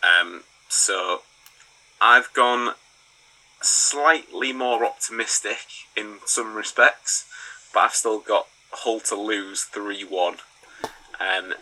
Um, 0.02 0.42
so 0.68 1.22
I've 2.00 2.32
gone 2.32 2.74
slightly 3.62 4.52
more 4.52 4.84
optimistic 4.84 5.66
in 5.96 6.18
some 6.26 6.54
respects, 6.54 7.26
but 7.72 7.80
I've 7.80 7.94
still 7.94 8.20
got 8.20 8.46
Hull 8.70 9.00
to 9.00 9.14
lose 9.14 9.64
three 9.64 10.04
one. 10.04 10.36
Um, 11.18 11.54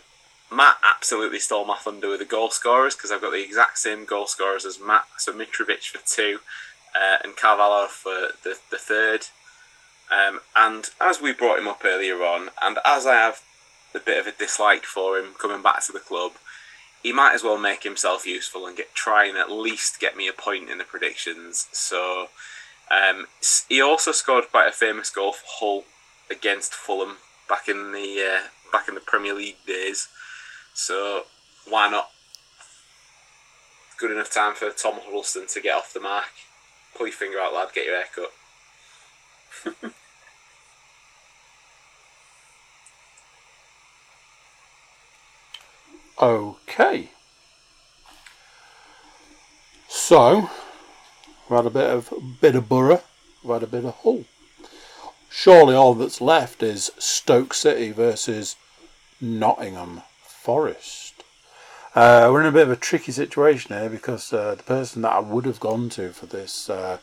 Matt 0.51 0.77
absolutely 0.83 1.39
stole 1.39 1.65
my 1.65 1.77
thunder 1.77 2.09
with 2.09 2.19
the 2.19 2.25
goal 2.25 2.49
scorers 2.49 2.95
because 2.95 3.11
I've 3.11 3.21
got 3.21 3.31
the 3.31 3.43
exact 3.43 3.77
same 3.77 4.05
goal 4.05 4.27
scorers 4.27 4.65
as 4.65 4.79
Matt. 4.79 5.05
So 5.17 5.33
Mitrovic 5.33 5.87
for 5.87 6.05
two, 6.05 6.39
uh, 6.95 7.17
and 7.23 7.35
Carvalho 7.35 7.87
for 7.87 8.29
the 8.43 8.57
the 8.69 8.77
third. 8.77 9.27
Um, 10.11 10.41
and 10.55 10.89
as 11.01 11.19
we 11.19 11.33
brought 11.33 11.57
him 11.57 11.67
up 11.67 11.81
earlier 11.83 12.23
on, 12.23 12.49
and 12.61 12.77
as 12.85 13.07
I 13.07 13.15
have 13.15 13.41
a 13.95 13.99
bit 13.99 14.19
of 14.19 14.27
a 14.27 14.37
dislike 14.37 14.85
for 14.85 15.17
him 15.17 15.33
coming 15.39 15.61
back 15.61 15.83
to 15.85 15.91
the 15.91 15.99
club, 15.99 16.33
he 17.01 17.13
might 17.13 17.35
as 17.35 17.43
well 17.43 17.57
make 17.57 17.83
himself 17.83 18.25
useful 18.25 18.65
and 18.65 18.77
get 18.77 18.95
try 18.95 19.25
and 19.25 19.37
at 19.37 19.51
least 19.51 19.99
get 19.99 20.17
me 20.17 20.27
a 20.27 20.33
point 20.33 20.69
in 20.69 20.77
the 20.77 20.83
predictions. 20.83 21.67
So 21.71 22.27
um, 22.89 23.27
he 23.69 23.81
also 23.81 24.11
scored 24.11 24.45
quite 24.51 24.69
a 24.69 24.71
famous 24.71 25.09
goal 25.09 25.33
for 25.33 25.45
Hull 25.45 25.83
against 26.29 26.73
Fulham 26.73 27.17
back 27.47 27.67
in 27.67 27.91
the 27.91 28.37
uh, 28.37 28.47
back 28.71 28.87
in 28.87 28.95
the 28.95 29.01
Premier 29.01 29.33
League 29.33 29.63
days. 29.67 30.07
So 30.73 31.23
why 31.67 31.89
not? 31.89 32.09
Good 33.97 34.11
enough 34.11 34.31
time 34.31 34.55
for 34.55 34.69
Tom 34.71 34.95
Huddlestone 35.03 35.47
to 35.47 35.61
get 35.61 35.77
off 35.77 35.93
the 35.93 36.01
mark. 36.01 36.25
Pull 36.97 37.07
your 37.07 37.15
finger 37.15 37.39
out, 37.39 37.53
lad. 37.53 37.69
Get 37.73 37.85
your 37.85 37.95
hair 37.95 39.91
Okay. 46.21 47.09
So, 49.89 50.49
we've 51.49 51.57
had 51.57 51.65
a 51.65 51.69
bit 51.69 51.89
of 51.89 52.13
bit 52.39 52.55
of 52.55 52.69
Boro, 52.69 53.01
we've 53.43 53.53
had 53.53 53.63
a 53.63 53.67
bit 53.67 53.83
of 53.83 53.95
Hull. 53.95 54.23
Surely 55.29 55.75
all 55.75 55.93
that's 55.93 56.21
left 56.21 56.63
is 56.63 56.91
Stoke 56.97 57.53
City 57.53 57.91
versus 57.91 58.55
Nottingham 59.19 60.03
Forest. 60.23 61.23
Uh, 61.93 62.29
we're 62.31 62.41
in 62.41 62.47
a 62.47 62.51
bit 62.51 62.63
of 62.63 62.71
a 62.71 62.77
tricky 62.77 63.11
situation 63.11 63.75
here 63.75 63.89
because 63.89 64.31
uh, 64.31 64.55
the 64.55 64.63
person 64.63 65.01
that 65.01 65.11
I 65.11 65.19
would 65.19 65.45
have 65.45 65.59
gone 65.59 65.89
to 65.89 66.11
for 66.11 66.27
this 66.27 66.69
uh, 66.69 66.99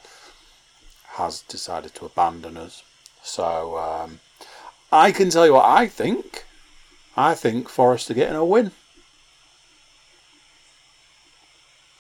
has 1.08 1.42
decided 1.42 1.94
to 1.96 2.06
abandon 2.06 2.56
us. 2.56 2.82
So 3.22 3.76
um, 3.76 4.20
I 4.90 5.12
can 5.12 5.28
tell 5.28 5.44
you 5.44 5.52
what 5.52 5.66
I 5.66 5.86
think. 5.86 6.46
I 7.14 7.34
think 7.34 7.68
Forest 7.68 8.10
are 8.10 8.14
getting 8.14 8.36
a 8.36 8.44
win. 8.44 8.72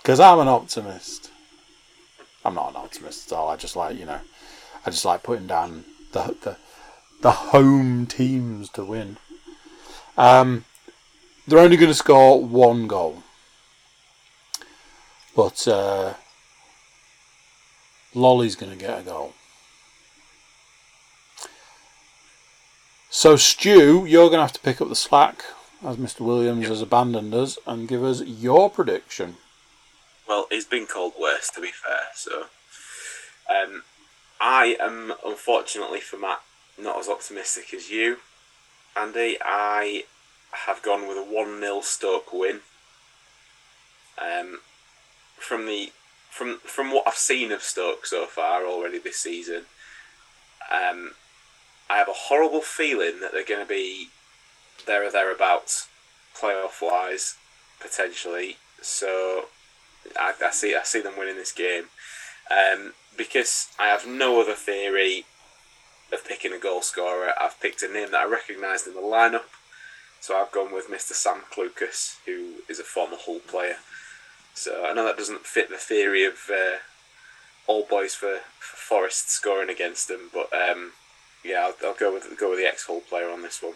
Because 0.02 0.18
I'm 0.18 0.40
an 0.40 0.48
optimist. 0.48 1.30
I'm 2.44 2.54
not 2.54 2.70
an 2.70 2.76
optimist 2.76 3.30
at 3.30 3.38
all. 3.38 3.48
I 3.48 3.56
just 3.56 3.76
like, 3.76 3.96
you 3.96 4.04
know, 4.04 4.20
I 4.84 4.90
just 4.90 5.04
like 5.04 5.22
putting 5.22 5.46
down 5.46 5.84
the 6.12 6.36
the, 6.42 6.56
the 7.20 7.30
home 7.30 8.06
teams 8.06 8.68
to 8.70 8.84
win. 8.84 9.16
Um, 10.18 10.64
they're 11.46 11.60
only 11.60 11.76
going 11.76 11.90
to 11.90 11.94
score 11.94 12.42
one 12.44 12.88
goal. 12.88 13.22
But 15.34 15.66
uh, 15.66 16.14
Lolley's 18.14 18.56
going 18.56 18.72
to 18.72 18.78
get 18.78 19.00
a 19.00 19.02
goal. 19.02 19.34
So, 23.08 23.36
Stu, 23.36 24.04
you're 24.06 24.28
going 24.28 24.38
to 24.38 24.42
have 24.42 24.52
to 24.54 24.60
pick 24.60 24.80
up 24.80 24.88
the 24.88 24.96
slack 24.96 25.44
as 25.84 25.96
Mr. 25.96 26.20
Williams 26.20 26.68
has 26.68 26.80
abandoned 26.82 27.34
us 27.34 27.58
and 27.66 27.88
give 27.88 28.02
us 28.02 28.22
your 28.22 28.68
prediction. 28.68 29.36
Well, 30.32 30.46
he's 30.48 30.64
been 30.64 30.86
called 30.86 31.12
worse, 31.20 31.50
to 31.50 31.60
be 31.60 31.72
fair. 31.72 32.06
So, 32.14 32.46
um, 33.50 33.82
I 34.40 34.78
am 34.80 35.12
unfortunately 35.26 36.00
for 36.00 36.16
Matt 36.16 36.40
not 36.80 36.98
as 36.98 37.06
optimistic 37.06 37.74
as 37.74 37.90
you, 37.90 38.16
Andy. 38.96 39.36
I 39.44 40.04
have 40.52 40.80
gone 40.82 41.06
with 41.06 41.18
a 41.18 41.22
one 41.22 41.60
0 41.60 41.82
Stoke 41.82 42.32
win. 42.32 42.60
Um, 44.16 44.60
from 45.36 45.66
the 45.66 45.92
from 46.30 46.60
from 46.60 46.92
what 46.92 47.06
I've 47.06 47.14
seen 47.16 47.52
of 47.52 47.62
Stoke 47.62 48.06
so 48.06 48.24
far 48.24 48.64
already 48.64 48.98
this 48.98 49.18
season, 49.18 49.64
um, 50.72 51.10
I 51.90 51.98
have 51.98 52.08
a 52.08 52.24
horrible 52.32 52.62
feeling 52.62 53.20
that 53.20 53.32
they're 53.32 53.44
going 53.44 53.60
to 53.60 53.68
be 53.68 54.08
there 54.86 55.06
or 55.06 55.10
thereabouts, 55.10 55.88
playoff 56.34 56.80
wise, 56.80 57.36
potentially. 57.80 58.56
So 58.80 59.48
I, 60.18 60.34
I 60.42 60.50
see 60.50 60.74
I 60.74 60.82
see 60.82 61.00
them 61.00 61.18
winning 61.18 61.36
this 61.36 61.52
game 61.52 61.84
um, 62.50 62.94
because 63.16 63.68
I 63.78 63.88
have 63.88 64.06
no 64.06 64.40
other 64.40 64.54
theory 64.54 65.24
of 66.12 66.26
picking 66.26 66.52
a 66.52 66.58
goal 66.58 66.82
scorer. 66.82 67.32
I've 67.40 67.60
picked 67.60 67.82
a 67.82 67.92
name 67.92 68.10
that 68.10 68.20
I 68.20 68.24
recognised 68.24 68.86
in 68.86 68.94
the 68.94 69.00
lineup, 69.00 69.44
so 70.20 70.36
I've 70.36 70.52
gone 70.52 70.72
with 70.72 70.90
Mr. 70.90 71.12
Sam 71.12 71.42
Clucas, 71.52 72.16
who 72.26 72.62
is 72.68 72.78
a 72.78 72.84
former 72.84 73.16
Hull 73.18 73.40
player. 73.40 73.76
So 74.54 74.84
I 74.84 74.92
know 74.92 75.04
that 75.04 75.16
doesn't 75.16 75.46
fit 75.46 75.70
the 75.70 75.76
theory 75.76 76.24
of 76.24 76.50
uh, 76.52 76.76
all 77.66 77.86
boys 77.88 78.14
for, 78.14 78.40
for 78.58 78.76
Forest 78.76 79.30
scoring 79.30 79.70
against 79.70 80.08
them, 80.08 80.30
but 80.32 80.52
um, 80.52 80.92
yeah, 81.44 81.66
I'll, 81.66 81.88
I'll 81.88 81.94
go 81.94 82.12
with 82.12 82.38
go 82.38 82.50
with 82.50 82.58
the 82.58 82.66
ex 82.66 82.86
Hull 82.86 83.00
player 83.00 83.30
on 83.30 83.42
this 83.42 83.62
one. 83.62 83.74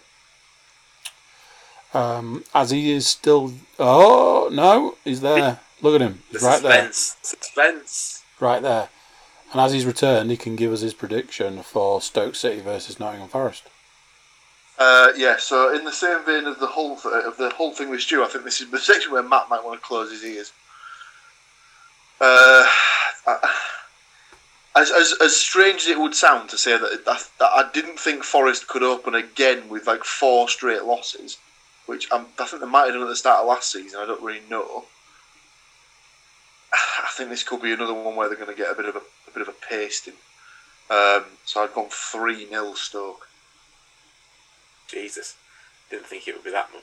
Um, 1.94 2.44
as 2.54 2.70
he 2.70 2.92
is 2.92 3.06
still. 3.06 3.54
Oh 3.78 4.50
no, 4.52 4.96
he's 5.04 5.20
there. 5.20 5.60
Look 5.82 5.94
at 5.94 6.00
him. 6.00 6.22
The 6.32 6.38
He's 6.38 6.42
right 6.42 6.62
there. 6.62 6.92
suspense, 6.92 7.16
suspense. 7.22 8.22
Right 8.40 8.62
there. 8.62 8.88
And 9.52 9.60
as 9.60 9.72
he's 9.72 9.86
returned, 9.86 10.30
he 10.30 10.36
can 10.36 10.56
give 10.56 10.72
us 10.72 10.80
his 10.80 10.94
prediction 10.94 11.62
for 11.62 12.00
Stoke 12.00 12.34
City 12.34 12.60
versus 12.60 12.98
Nottingham 12.98 13.28
Forest. 13.28 13.64
Uh, 14.78 15.12
yeah, 15.16 15.36
so 15.38 15.74
in 15.74 15.84
the 15.84 15.92
same 15.92 16.22
vein 16.24 16.44
of 16.44 16.58
the 16.58 16.66
whole 16.66 16.96
th- 16.96 17.24
of 17.24 17.36
the 17.38 17.48
whole 17.50 17.72
thing 17.72 17.88
with 17.88 18.00
Stu, 18.02 18.22
I 18.22 18.26
think 18.26 18.44
this 18.44 18.60
is 18.60 18.70
the 18.70 18.78
section 18.78 19.12
where 19.12 19.22
Matt 19.22 19.48
might 19.48 19.64
want 19.64 19.80
to 19.80 19.86
close 19.86 20.10
his 20.10 20.22
ears. 20.24 20.52
Uh, 22.20 22.66
I, 23.26 23.54
as, 24.76 24.90
as 24.90 25.14
as 25.22 25.36
strange 25.36 25.82
as 25.82 25.88
it 25.88 25.98
would 25.98 26.14
sound 26.14 26.50
to 26.50 26.58
say 26.58 26.76
that, 26.76 27.04
that, 27.06 27.28
that 27.38 27.50
I 27.54 27.70
didn't 27.72 27.98
think 27.98 28.22
Forest 28.22 28.68
could 28.68 28.82
open 28.82 29.14
again 29.14 29.68
with 29.70 29.86
like 29.86 30.04
four 30.04 30.48
straight 30.48 30.84
losses, 30.84 31.38
which 31.86 32.06
I'm, 32.12 32.26
I 32.38 32.44
think 32.44 32.60
they 32.60 32.68
might 32.68 32.84
have 32.84 32.94
done 32.94 33.02
at 33.02 33.08
the 33.08 33.16
start 33.16 33.40
of 33.40 33.46
last 33.48 33.70
season. 33.72 34.00
I 34.00 34.06
don't 34.06 34.22
really 34.22 34.42
know. 34.50 34.84
I 37.16 37.18
think 37.20 37.30
this 37.30 37.44
could 37.44 37.62
be 37.62 37.72
another 37.72 37.94
one 37.94 38.14
where 38.14 38.28
they're 38.28 38.36
going 38.36 38.54
to 38.54 38.62
get 38.62 38.70
a 38.70 38.74
bit 38.74 38.84
of 38.84 38.94
a, 38.94 38.98
a 38.98 39.30
bit 39.32 39.40
of 39.40 39.48
a 39.48 39.54
pasting. 39.66 40.12
Um, 40.90 41.24
so 41.46 41.62
I've 41.62 41.72
gone 41.72 41.88
three 41.88 42.46
0 42.46 42.74
Stoke. 42.74 43.26
Jesus, 44.86 45.34
didn't 45.88 46.04
think 46.04 46.28
it 46.28 46.34
would 46.34 46.44
be 46.44 46.50
that 46.50 46.68
much. 46.74 46.82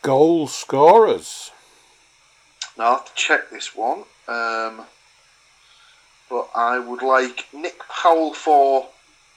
Goal 0.00 0.46
scorers. 0.46 1.50
Now 2.78 2.84
I'll 2.84 2.96
have 2.96 3.04
to 3.04 3.14
check 3.14 3.50
this 3.50 3.76
one. 3.76 4.04
Um, 4.26 4.86
but 6.30 6.48
I 6.54 6.78
would 6.78 7.02
like 7.02 7.44
Nick 7.52 7.82
Powell 7.90 8.32
for 8.32 8.88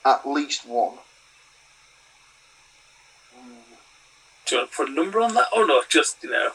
at 0.06 0.26
least 0.26 0.66
one. 0.66 0.94
Do 4.46 4.56
you 4.56 4.62
want 4.62 4.72
to 4.72 4.78
put 4.78 4.90
a 4.90 4.94
number 4.94 5.20
on 5.20 5.34
that? 5.34 5.48
or 5.54 5.68
no, 5.68 5.84
just, 5.90 6.24
you 6.24 6.30
know, 6.30 6.52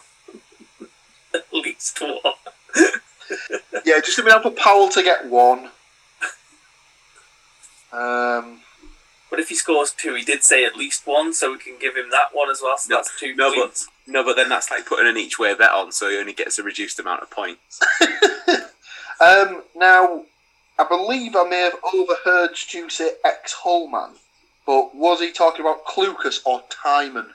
at 2.00 2.24
one. 2.24 2.34
Yeah, 3.84 4.00
just 4.00 4.16
give 4.16 4.24
me 4.26 4.30
up 4.32 4.42
for 4.44 4.50
Powell 4.52 4.88
to 4.90 5.02
get 5.02 5.26
one. 5.26 5.70
Um, 7.92 8.60
But 9.30 9.40
if 9.40 9.48
he 9.48 9.54
scores 9.56 9.90
two, 9.92 10.14
he 10.14 10.24
did 10.24 10.44
say 10.44 10.64
at 10.64 10.76
least 10.76 11.06
one, 11.06 11.32
so 11.34 11.52
we 11.52 11.58
can 11.58 11.74
give 11.80 11.96
him 11.96 12.10
that 12.10 12.28
one 12.32 12.50
as 12.50 12.60
well. 12.62 12.78
So 12.78 12.88
No, 12.90 12.96
that's 12.96 13.18
two 13.18 13.34
no, 13.34 13.50
but- 13.50 13.60
points. 13.60 13.88
No, 14.08 14.22
but 14.22 14.36
then 14.36 14.48
that's 14.48 14.70
like 14.70 14.86
putting 14.86 15.08
an 15.08 15.16
each 15.16 15.36
way 15.40 15.52
bet 15.54 15.72
on, 15.72 15.90
so 15.90 16.08
he 16.08 16.16
only 16.16 16.32
gets 16.32 16.58
a 16.60 16.62
reduced 16.62 17.00
amount 17.00 17.22
of 17.22 17.30
points. 17.30 17.80
um, 19.20 19.64
now, 19.74 20.22
I 20.78 20.84
believe 20.88 21.34
I 21.34 21.42
may 21.48 21.58
have 21.62 21.74
overheard 21.92 22.56
Stu 22.56 22.88
say 22.88 23.10
ex 23.24 23.52
Holman, 23.52 24.12
but 24.64 24.94
was 24.94 25.18
he 25.20 25.32
talking 25.32 25.62
about 25.62 25.84
Clucas 25.84 26.38
or 26.44 26.62
Tymon? 26.70 27.30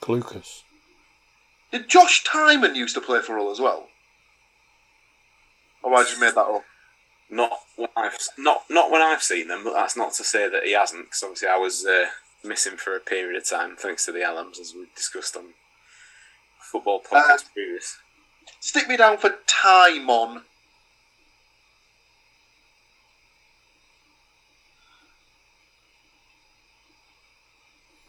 Clucas. 0.00 0.62
Did 1.72 1.88
Josh 1.88 2.24
Tymon 2.24 2.74
used 2.74 2.94
to 2.96 3.00
play 3.00 3.20
for 3.20 3.36
Hull 3.36 3.50
as 3.50 3.60
well? 3.60 3.88
Or 5.82 5.90
have 5.90 6.00
I 6.00 6.08
just 6.08 6.20
made 6.20 6.34
that 6.34 6.40
up? 6.40 6.64
Not 7.30 7.52
when 7.76 7.88
I've 7.96 8.18
not 8.36 8.64
not 8.68 8.90
when 8.90 9.00
I've 9.02 9.22
seen 9.22 9.46
them, 9.48 9.62
but 9.62 9.72
that's 9.74 9.96
not 9.96 10.12
to 10.14 10.24
say 10.24 10.48
that 10.48 10.64
he 10.64 10.72
hasn't. 10.72 11.06
Because 11.06 11.22
obviously 11.22 11.48
I 11.48 11.56
was 11.58 11.86
uh, 11.86 12.06
missing 12.42 12.76
for 12.76 12.96
a 12.96 13.00
period 13.00 13.36
of 13.36 13.48
time 13.48 13.76
thanks 13.76 14.04
to 14.06 14.12
the 14.12 14.18
Allams, 14.18 14.58
as 14.58 14.74
we 14.74 14.86
discussed 14.96 15.36
on 15.36 15.44
football 16.58 17.00
podcast 17.00 17.52
previous. 17.54 17.98
Stick 18.58 18.88
me 18.88 18.96
down 18.96 19.16
for 19.18 19.36
Tymon. 19.46 20.42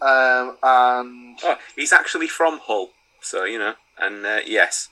Um, 0.01 0.57
and 0.63 1.39
Oh, 1.43 1.57
he's 1.75 1.93
actually 1.93 2.27
from 2.27 2.59
Hull, 2.63 2.89
so 3.21 3.45
you 3.45 3.59
know, 3.59 3.75
and 3.97 4.25
uh, 4.25 4.39
yes, 4.45 4.89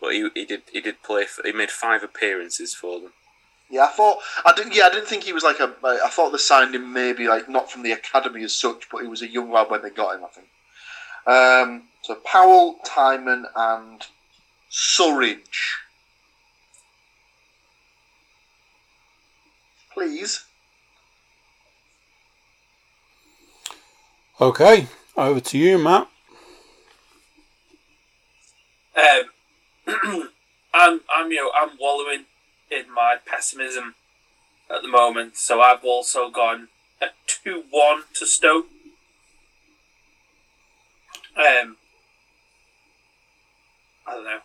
but 0.00 0.12
he, 0.12 0.28
he 0.34 0.44
did 0.44 0.62
he 0.72 0.80
did 0.80 1.02
play. 1.02 1.24
For, 1.24 1.42
he 1.44 1.52
made 1.52 1.70
five 1.70 2.02
appearances 2.02 2.74
for 2.74 3.00
them. 3.00 3.12
yeah, 3.70 3.84
I 3.84 3.88
thought 3.88 4.18
I 4.44 4.52
didn't. 4.54 4.74
Yeah, 4.74 4.84
I 4.84 4.90
didn't 4.90 5.06
think 5.08 5.24
he 5.24 5.32
was 5.32 5.44
like 5.44 5.60
a. 5.60 5.74
I 5.82 6.08
thought 6.10 6.30
they 6.30 6.38
signed 6.38 6.74
him 6.74 6.92
maybe 6.92 7.26
like 7.26 7.48
not 7.48 7.70
from 7.70 7.82
the 7.82 7.92
academy 7.92 8.42
as 8.44 8.54
such, 8.54 8.88
but 8.90 9.02
he 9.02 9.08
was 9.08 9.22
a 9.22 9.28
young 9.28 9.50
lad 9.50 9.70
when 9.70 9.82
they 9.82 9.90
got 9.90 10.16
him. 10.16 10.24
I 10.24 10.28
think. 10.28 10.48
Um, 11.26 11.84
so 12.02 12.16
Powell, 12.16 12.76
Tymon, 12.84 13.44
and 13.56 14.02
Surridge. 14.70 15.76
Please. 19.92 20.44
Okay, 24.40 24.88
over 25.16 25.38
to 25.38 25.58
you, 25.58 25.78
Matt. 25.78 26.08
Um, 28.96 29.30
I'm, 30.74 31.00
I'm, 31.14 31.30
you 31.30 31.36
know, 31.36 31.50
I'm 31.56 31.76
wallowing 31.80 32.24
in 32.70 32.92
my 32.92 33.16
pessimism 33.24 33.94
at 34.70 34.82
the 34.82 34.88
moment, 34.88 35.36
so 35.36 35.60
I've 35.60 35.84
also 35.84 36.30
gone 36.30 36.68
a 37.00 37.06
two-one 37.26 38.04
to 38.14 38.26
Stoke. 38.26 38.66
Um, 41.36 41.76
I 44.06 44.14
don't 44.14 44.24
know. 44.24 44.38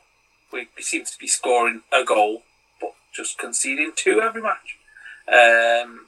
We, 0.52 0.68
we 0.76 0.84
to 0.84 1.20
be 1.20 1.28
scoring 1.28 1.82
a 1.94 2.04
goal, 2.04 2.44
but 2.82 2.94
just 3.14 3.38
conceding 3.38 3.92
two 3.96 4.20
every 4.22 4.42
match. 4.42 4.78
Um, 5.28 6.08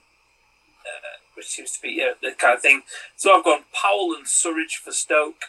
uh, 0.81 1.17
which 1.35 1.47
seems 1.47 1.71
to 1.73 1.81
be 1.81 1.89
yeah, 1.97 2.13
the 2.21 2.31
kind 2.31 2.55
of 2.55 2.61
thing. 2.61 2.81
So 3.15 3.37
I've 3.37 3.43
gone 3.43 3.63
Powell 3.73 4.13
and 4.15 4.25
Surridge 4.25 4.77
for 4.83 4.91
Stoke. 4.91 5.45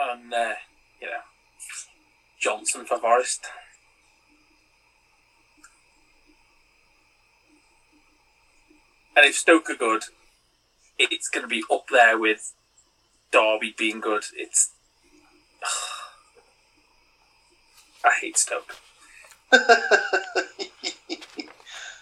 And 0.00 0.32
uh, 0.32 0.52
you 1.00 1.08
know 1.08 1.20
Johnson 2.40 2.84
for 2.84 2.98
Forest. 2.98 3.46
And 9.16 9.24
if 9.26 9.36
Stoke 9.36 9.68
are 9.70 9.74
good, 9.74 10.04
it's 10.98 11.28
going 11.28 11.42
to 11.42 11.48
be 11.48 11.62
up 11.72 11.86
there 11.90 12.16
with 12.18 12.52
Derby 13.32 13.74
being 13.76 13.98
good. 14.00 14.24
It's 14.36 14.70
I 18.04 18.12
hate 18.20 18.38
Stoke. 18.38 18.76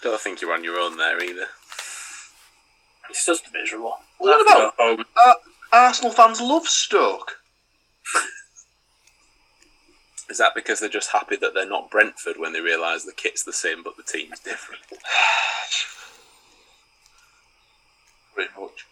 Don't 0.02 0.20
think 0.20 0.40
you're 0.42 0.52
on 0.52 0.62
your 0.62 0.78
own 0.78 0.98
there 0.98 1.20
either. 1.22 1.46
It's 3.08 3.24
just 3.24 3.50
miserable. 3.52 3.94
What 4.18 4.34
I 4.34 4.38
have 4.38 4.46
to 4.46 4.52
about- 4.52 4.76
go 4.76 4.96
home. 4.96 5.04
Arsenal 5.72 6.12
fans 6.12 6.40
love 6.40 6.66
Stoke. 6.68 7.38
Is 10.28 10.38
that 10.38 10.54
because 10.54 10.80
they're 10.80 10.88
just 10.88 11.12
happy 11.12 11.36
that 11.36 11.54
they're 11.54 11.68
not 11.68 11.90
Brentford 11.90 12.36
when 12.38 12.52
they 12.52 12.60
realise 12.60 13.04
the 13.04 13.12
kit's 13.12 13.44
the 13.44 13.52
same 13.52 13.82
but 13.82 13.96
the 13.96 14.02
team's 14.02 14.40
different? 14.40 14.82
Pretty 18.34 18.50
much. 18.58 18.86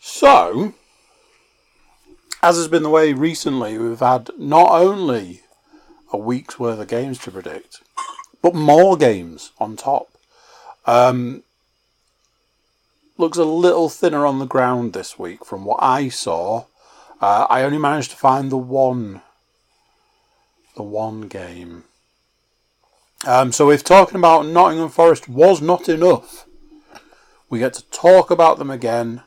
So, 0.00 0.74
as 2.42 2.56
has 2.56 2.68
been 2.68 2.82
the 2.82 2.90
way 2.90 3.12
recently, 3.12 3.78
we've 3.78 4.00
had 4.00 4.30
not 4.36 4.70
only 4.72 5.42
a 6.12 6.18
week's 6.18 6.58
worth 6.58 6.80
of 6.80 6.88
games 6.88 7.18
to 7.20 7.30
predict, 7.30 7.82
but 8.42 8.54
more 8.54 8.96
games 8.96 9.52
on 9.58 9.76
top. 9.76 10.08
Um, 10.86 11.44
looks 13.16 13.38
a 13.38 13.44
little 13.44 13.88
thinner 13.88 14.26
on 14.26 14.38
the 14.38 14.46
ground 14.46 14.92
this 14.92 15.18
week 15.18 15.44
from 15.44 15.64
what 15.64 15.82
I 15.82 16.08
saw. 16.08 16.64
Uh, 17.20 17.46
I 17.48 17.62
only 17.62 17.78
managed 17.78 18.10
to 18.10 18.16
find 18.16 18.50
the 18.50 18.56
one, 18.56 19.22
the 20.76 20.82
one 20.82 21.22
game. 21.28 21.84
Um, 23.24 23.52
so 23.52 23.70
if 23.70 23.84
talking 23.84 24.16
about 24.16 24.46
Nottingham 24.46 24.88
Forest 24.88 25.28
was 25.28 25.62
not 25.62 25.88
enough, 25.88 26.46
we 27.48 27.60
get 27.60 27.74
to 27.74 27.84
talk 27.90 28.30
about 28.30 28.58
them 28.58 28.70
again 28.70 29.22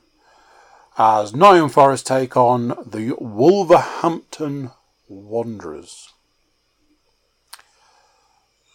as 0.97 1.33
Nottingham 1.33 1.69
Forest 1.69 2.07
take 2.07 2.35
on 2.35 2.69
the 2.85 3.15
Wolverhampton 3.19 4.71
Wanderers. 5.07 6.11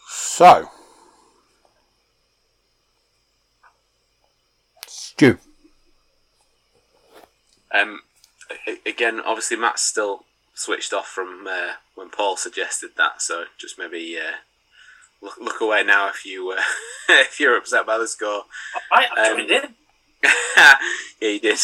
So, 0.07 0.69
Stu. 5.21 5.37
Um, 7.71 7.99
again, 8.87 9.21
obviously 9.23 9.55
Matt's 9.55 9.83
still 9.83 10.25
switched 10.55 10.93
off 10.93 11.07
from 11.07 11.47
uh, 11.47 11.73
when 11.93 12.09
Paul 12.09 12.37
suggested 12.37 12.91
that, 12.97 13.21
so 13.21 13.45
just 13.59 13.77
maybe 13.77 14.17
uh, 14.17 14.37
look 15.21 15.37
look 15.39 15.61
away 15.61 15.83
now 15.83 16.09
if 16.09 16.25
you 16.25 16.49
uh, 16.51 16.61
if 17.09 17.39
you're 17.39 17.55
upset 17.55 17.85
by 17.85 17.99
the 17.99 18.07
score. 18.07 18.45
I 18.91 19.03
have 19.03 19.31
Um, 19.31 19.37
joined 19.37 19.51
in. 19.51 19.75
yeah, 20.57 20.73
you 21.21 21.39
did. 21.39 21.59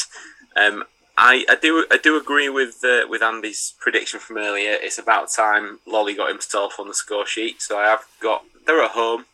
Um, 0.56 0.84
I, 1.18 1.44
I 1.50 1.56
do 1.60 1.86
I 1.90 1.98
do 1.98 2.16
agree 2.16 2.50
with 2.50 2.84
uh, 2.84 3.08
with 3.10 3.24
Andy's 3.24 3.74
prediction 3.80 4.20
from 4.20 4.38
earlier. 4.38 4.74
It's 4.80 5.00
about 5.00 5.32
time 5.32 5.80
Lolley 5.88 6.16
got 6.16 6.30
himself 6.30 6.80
on 6.80 6.88
the 6.88 6.94
score 6.94 7.26
sheet. 7.26 7.62
So 7.64 7.78
I 7.80 7.88
have 7.88 8.06
got 8.22 8.44
they're 8.68 8.84
at 8.84 8.92
home. 8.92 9.26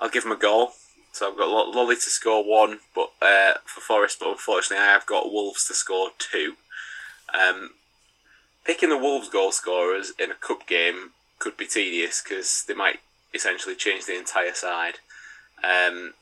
I'll 0.00 0.08
give 0.08 0.22
them 0.22 0.32
a 0.32 0.36
goal. 0.36 0.72
So 1.18 1.28
I've 1.28 1.36
got 1.36 1.74
Lolley 1.74 1.96
to 1.96 2.10
score 2.10 2.44
one, 2.44 2.78
but 2.94 3.10
uh, 3.20 3.54
for 3.64 3.80
Forest, 3.80 4.20
but 4.20 4.28
unfortunately 4.28 4.84
I 4.84 4.92
have 4.92 5.04
got 5.04 5.32
Wolves 5.32 5.66
to 5.66 5.74
score 5.74 6.10
two. 6.16 6.54
Um, 7.34 7.70
picking 8.64 8.90
the 8.90 8.96
Wolves 8.96 9.28
goal 9.28 9.50
scorers 9.50 10.12
in 10.16 10.30
a 10.30 10.34
cup 10.34 10.68
game 10.68 11.10
could 11.40 11.56
be 11.56 11.66
tedious 11.66 12.22
because 12.22 12.64
they 12.68 12.74
might 12.74 13.00
essentially 13.34 13.74
change 13.74 14.06
the 14.06 14.16
entire 14.16 14.54
side. 14.54 15.00
Um, 15.64 16.14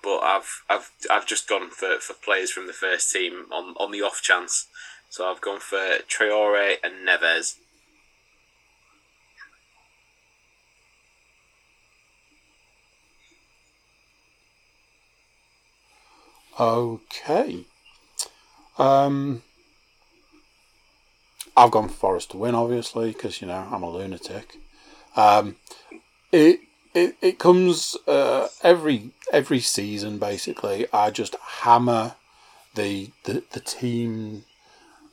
but 0.00 0.18
I've 0.18 0.62
I've 0.70 0.92
I've 1.10 1.26
just 1.26 1.48
gone 1.48 1.70
for, 1.70 1.98
for 1.98 2.14
players 2.14 2.52
from 2.52 2.68
the 2.68 2.72
first 2.72 3.10
team 3.10 3.46
on, 3.50 3.74
on 3.80 3.90
the 3.90 4.02
off 4.02 4.22
chance. 4.22 4.68
So 5.10 5.28
I've 5.28 5.40
gone 5.40 5.58
for 5.58 5.98
Traore 6.08 6.76
and 6.84 7.04
Neves. 7.04 7.56
Okay. 16.58 17.64
Um, 18.78 19.42
I've 21.56 21.72
gone 21.72 21.88
for 21.88 21.94
Forest 21.94 22.30
to 22.30 22.36
win, 22.36 22.54
obviously, 22.54 23.12
because 23.12 23.40
you 23.40 23.48
know 23.48 23.66
I'm 23.70 23.82
a 23.82 23.90
lunatic. 23.90 24.56
Um, 25.16 25.56
it 26.30 26.60
it 26.94 27.16
it 27.20 27.38
comes 27.40 27.96
uh, 28.06 28.48
every 28.62 29.10
every 29.32 29.60
season 29.60 30.18
basically. 30.18 30.86
I 30.92 31.10
just 31.10 31.34
hammer 31.40 32.14
the 32.74 33.10
the 33.24 33.42
the 33.50 33.60
team 33.60 34.44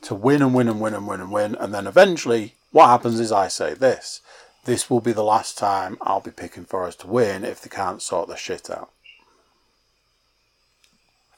to 0.02 0.14
win 0.14 0.42
and 0.42 0.54
win 0.54 0.68
and 0.68 0.80
win 0.80 0.94
and 0.94 1.08
win 1.08 1.20
and 1.20 1.32
win, 1.32 1.56
and 1.56 1.74
then 1.74 1.88
eventually 1.88 2.54
what 2.70 2.86
happens 2.86 3.18
is 3.18 3.32
I 3.32 3.48
say 3.48 3.74
this: 3.74 4.20
this 4.64 4.88
will 4.88 5.00
be 5.00 5.12
the 5.12 5.24
last 5.24 5.58
time 5.58 5.98
I'll 6.02 6.20
be 6.20 6.30
picking 6.30 6.66
Forest 6.66 7.00
to 7.00 7.08
win 7.08 7.44
if 7.44 7.60
they 7.60 7.68
can't 7.68 8.00
sort 8.00 8.28
their 8.28 8.36
shit 8.36 8.70
out. 8.70 8.91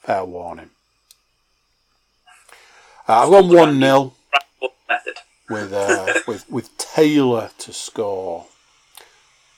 Fair 0.05 0.23
warning. 0.23 0.69
Uh, 3.09 3.23
I've 3.23 3.29
gone 3.31 3.51
one 3.51 3.79
0 3.79 4.13
method. 4.87 5.15
with 5.49 5.73
uh, 5.73 6.13
with 6.27 6.47
with 6.47 6.77
Taylor 6.77 7.49
to 7.57 7.73
score. 7.73 8.45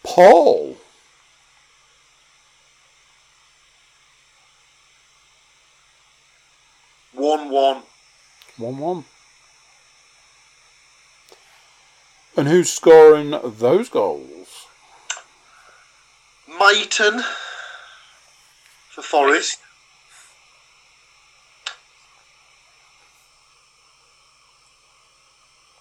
Paul. 0.04 0.78
One 7.12 7.50
one. 7.50 7.82
One 8.58 8.78
one. 8.78 9.06
And 12.38 12.48
who's 12.48 12.72
scoring 12.72 13.38
those 13.44 13.90
goals? 13.90 14.68
Mighten 16.48 17.22
for 18.92 19.02
Forest. 19.02 19.60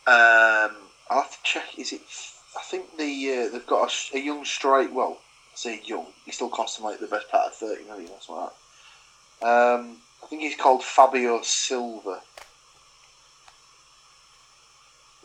Um, 0.06 0.76
I'll 1.10 1.22
have 1.22 1.30
to 1.30 1.38
check. 1.42 1.78
Is 1.78 1.92
it? 1.92 2.02
I 2.56 2.62
think 2.62 2.96
the 2.96 3.48
uh, 3.48 3.52
they've 3.52 3.66
got 3.66 3.92
a 4.14 4.18
young 4.18 4.44
strike. 4.44 4.94
Well, 4.94 5.18
I 5.52 5.56
say 5.56 5.80
young. 5.84 6.06
He 6.24 6.32
still 6.32 6.48
costs 6.48 6.76
them 6.76 6.86
like 6.86 7.00
the 7.00 7.06
best 7.06 7.30
part 7.30 7.48
of 7.48 7.54
thirty 7.54 7.84
million. 7.84 8.10
That's 8.10 8.28
like 8.28 8.50
that. 9.40 9.46
Um, 9.46 9.96
I 10.22 10.26
think 10.26 10.42
he's 10.42 10.56
called 10.56 10.82
Fabio 10.82 11.40
Silva. 11.42 12.20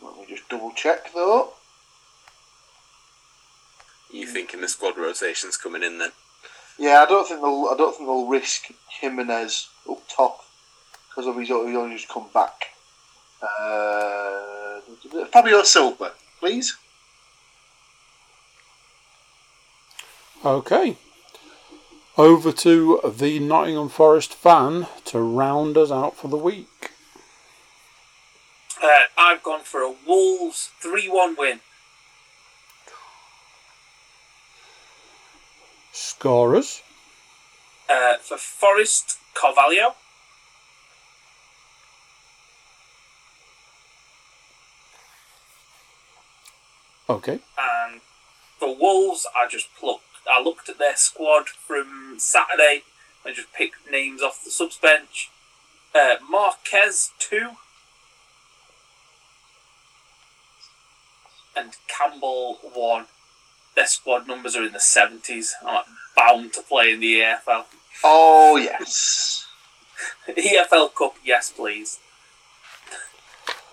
Let 0.02 0.16
me 0.16 0.26
just 0.28 0.48
double 0.48 0.72
check 0.72 1.12
though. 1.14 1.52
You 4.12 4.26
thinking 4.26 4.60
the 4.60 4.68
squad 4.68 4.98
rotation's 4.98 5.56
coming 5.56 5.82
in 5.82 5.98
then? 5.98 6.10
Yeah, 6.78 7.02
I 7.02 7.06
don't 7.06 7.26
think 7.26 7.40
they'll. 7.40 7.68
I 7.72 7.76
don't 7.76 7.96
think 7.96 8.08
they'll 8.08 8.26
risk 8.26 8.66
Jimenez 9.00 9.68
up 9.88 10.02
top 10.08 10.44
because 11.08 11.26
of 11.26 11.36
his 11.36 11.48
he's 11.48 11.56
only 11.56 11.96
just 11.96 12.08
come 12.08 12.26
back. 12.34 12.66
Uh, 13.42 14.21
Fabio 15.30 15.62
Silva, 15.62 16.12
please. 16.38 16.76
Okay. 20.44 20.96
Over 22.18 22.52
to 22.52 23.00
the 23.04 23.38
Nottingham 23.38 23.88
Forest 23.88 24.34
fan 24.34 24.86
to 25.06 25.18
round 25.18 25.78
us 25.78 25.90
out 25.90 26.16
for 26.16 26.28
the 26.28 26.36
week. 26.36 26.90
Uh, 28.82 28.88
I've 29.16 29.42
gone 29.42 29.60
for 29.62 29.80
a 29.80 29.94
Wolves 30.06 30.70
3 30.80 31.08
1 31.08 31.36
win. 31.38 31.60
Scorers. 35.92 36.82
Uh, 37.88 38.16
for 38.18 38.36
Forest, 38.36 39.18
Carvalho. 39.34 39.94
Okay. 47.12 47.40
And 47.58 48.00
for 48.58 48.74
Wolves, 48.74 49.26
I 49.36 49.46
just 49.46 49.68
plucked. 49.78 50.04
I 50.30 50.40
looked 50.40 50.68
at 50.70 50.78
their 50.78 50.96
squad 50.96 51.48
from 51.48 52.14
Saturday 52.18 52.84
and 53.24 53.34
just 53.34 53.52
picked 53.52 53.90
names 53.90 54.22
off 54.22 54.42
the 54.42 54.50
subs 54.50 54.78
bench. 54.78 55.30
Uh, 55.94 56.14
Marquez 56.28 57.10
two, 57.18 57.50
and 61.54 61.72
Campbell 61.86 62.58
one. 62.72 63.06
Their 63.76 63.86
squad 63.86 64.26
numbers 64.26 64.56
are 64.56 64.64
in 64.64 64.72
the 64.72 64.80
seventies. 64.80 65.54
I'm 65.60 65.74
like, 65.74 65.84
bound 66.16 66.52
to 66.54 66.62
play 66.62 66.92
in 66.92 67.00
the 67.00 67.20
EFL. 67.20 67.64
Oh 68.02 68.56
yes. 68.56 69.46
EFL 70.28 70.94
Cup, 70.94 71.16
yes, 71.22 71.52
please. 71.52 71.98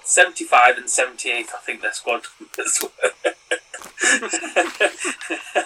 75 0.10 0.78
and 0.78 0.89
78, 0.89 1.49
I 1.53 1.57
think 1.60 1.82
their 1.82 1.93
squad 1.93 2.24
numbers 2.39 2.80
were. 2.82 2.89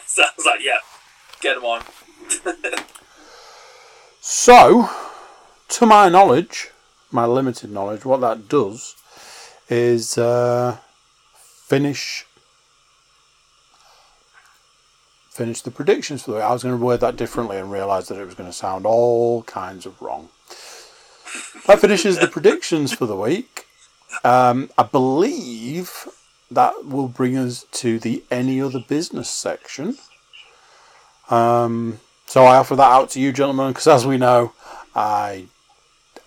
so 0.06 0.24
I 0.24 0.30
was 0.36 0.46
like, 0.46 0.60
yeah, 0.62 0.80
get 1.40 1.56
them 1.56 1.64
on. 1.64 1.82
So, 4.20 4.90
to 5.70 5.86
my 5.86 6.10
knowledge, 6.10 6.72
my 7.10 7.26
limited 7.26 7.72
knowledge, 7.72 8.04
what 8.04 8.20
that 8.22 8.50
does 8.50 8.96
is 9.70 10.18
uh, 10.18 10.78
finish 11.34 12.26
finish 15.30 15.62
the 15.62 15.72
predictions 15.72 16.24
for 16.24 16.32
the 16.32 16.38
week. 16.38 16.44
I 16.44 16.52
was 16.54 16.64
going 16.64 16.78
to 16.78 16.86
word 16.86 17.00
that 17.00 17.16
differently 17.16 17.58
and 17.58 17.72
realised 17.72 18.10
that 18.10 18.20
it 18.20 18.26
was 18.26 18.36
going 18.36 18.50
to 18.50 18.54
sound 18.56 18.86
all 18.86 19.44
kinds 19.44 19.86
of 19.86 20.00
wrong. 20.02 20.30
That 21.66 21.80
finishes 21.80 22.20
the 22.20 22.28
predictions 22.28 22.94
for 22.94 23.06
the 23.06 23.16
week. 23.16 23.63
Um, 24.24 24.70
I 24.78 24.84
believe 24.84 26.08
that 26.52 26.86
will 26.86 27.08
bring 27.08 27.38
us 27.38 27.66
to 27.72 28.00
the 28.00 28.24
any 28.30 28.62
other 28.62 28.80
business 28.80 29.30
section. 29.30 29.98
Um, 31.30 32.00
so 32.26 32.44
I 32.46 32.58
offer 32.58 32.76
that 32.76 32.92
out 32.92 33.10
to 33.12 33.20
you, 33.20 33.32
gentlemen, 33.32 33.70
because 33.72 33.88
as 33.88 34.06
we 34.06 34.18
know, 34.18 34.54
I 34.96 35.46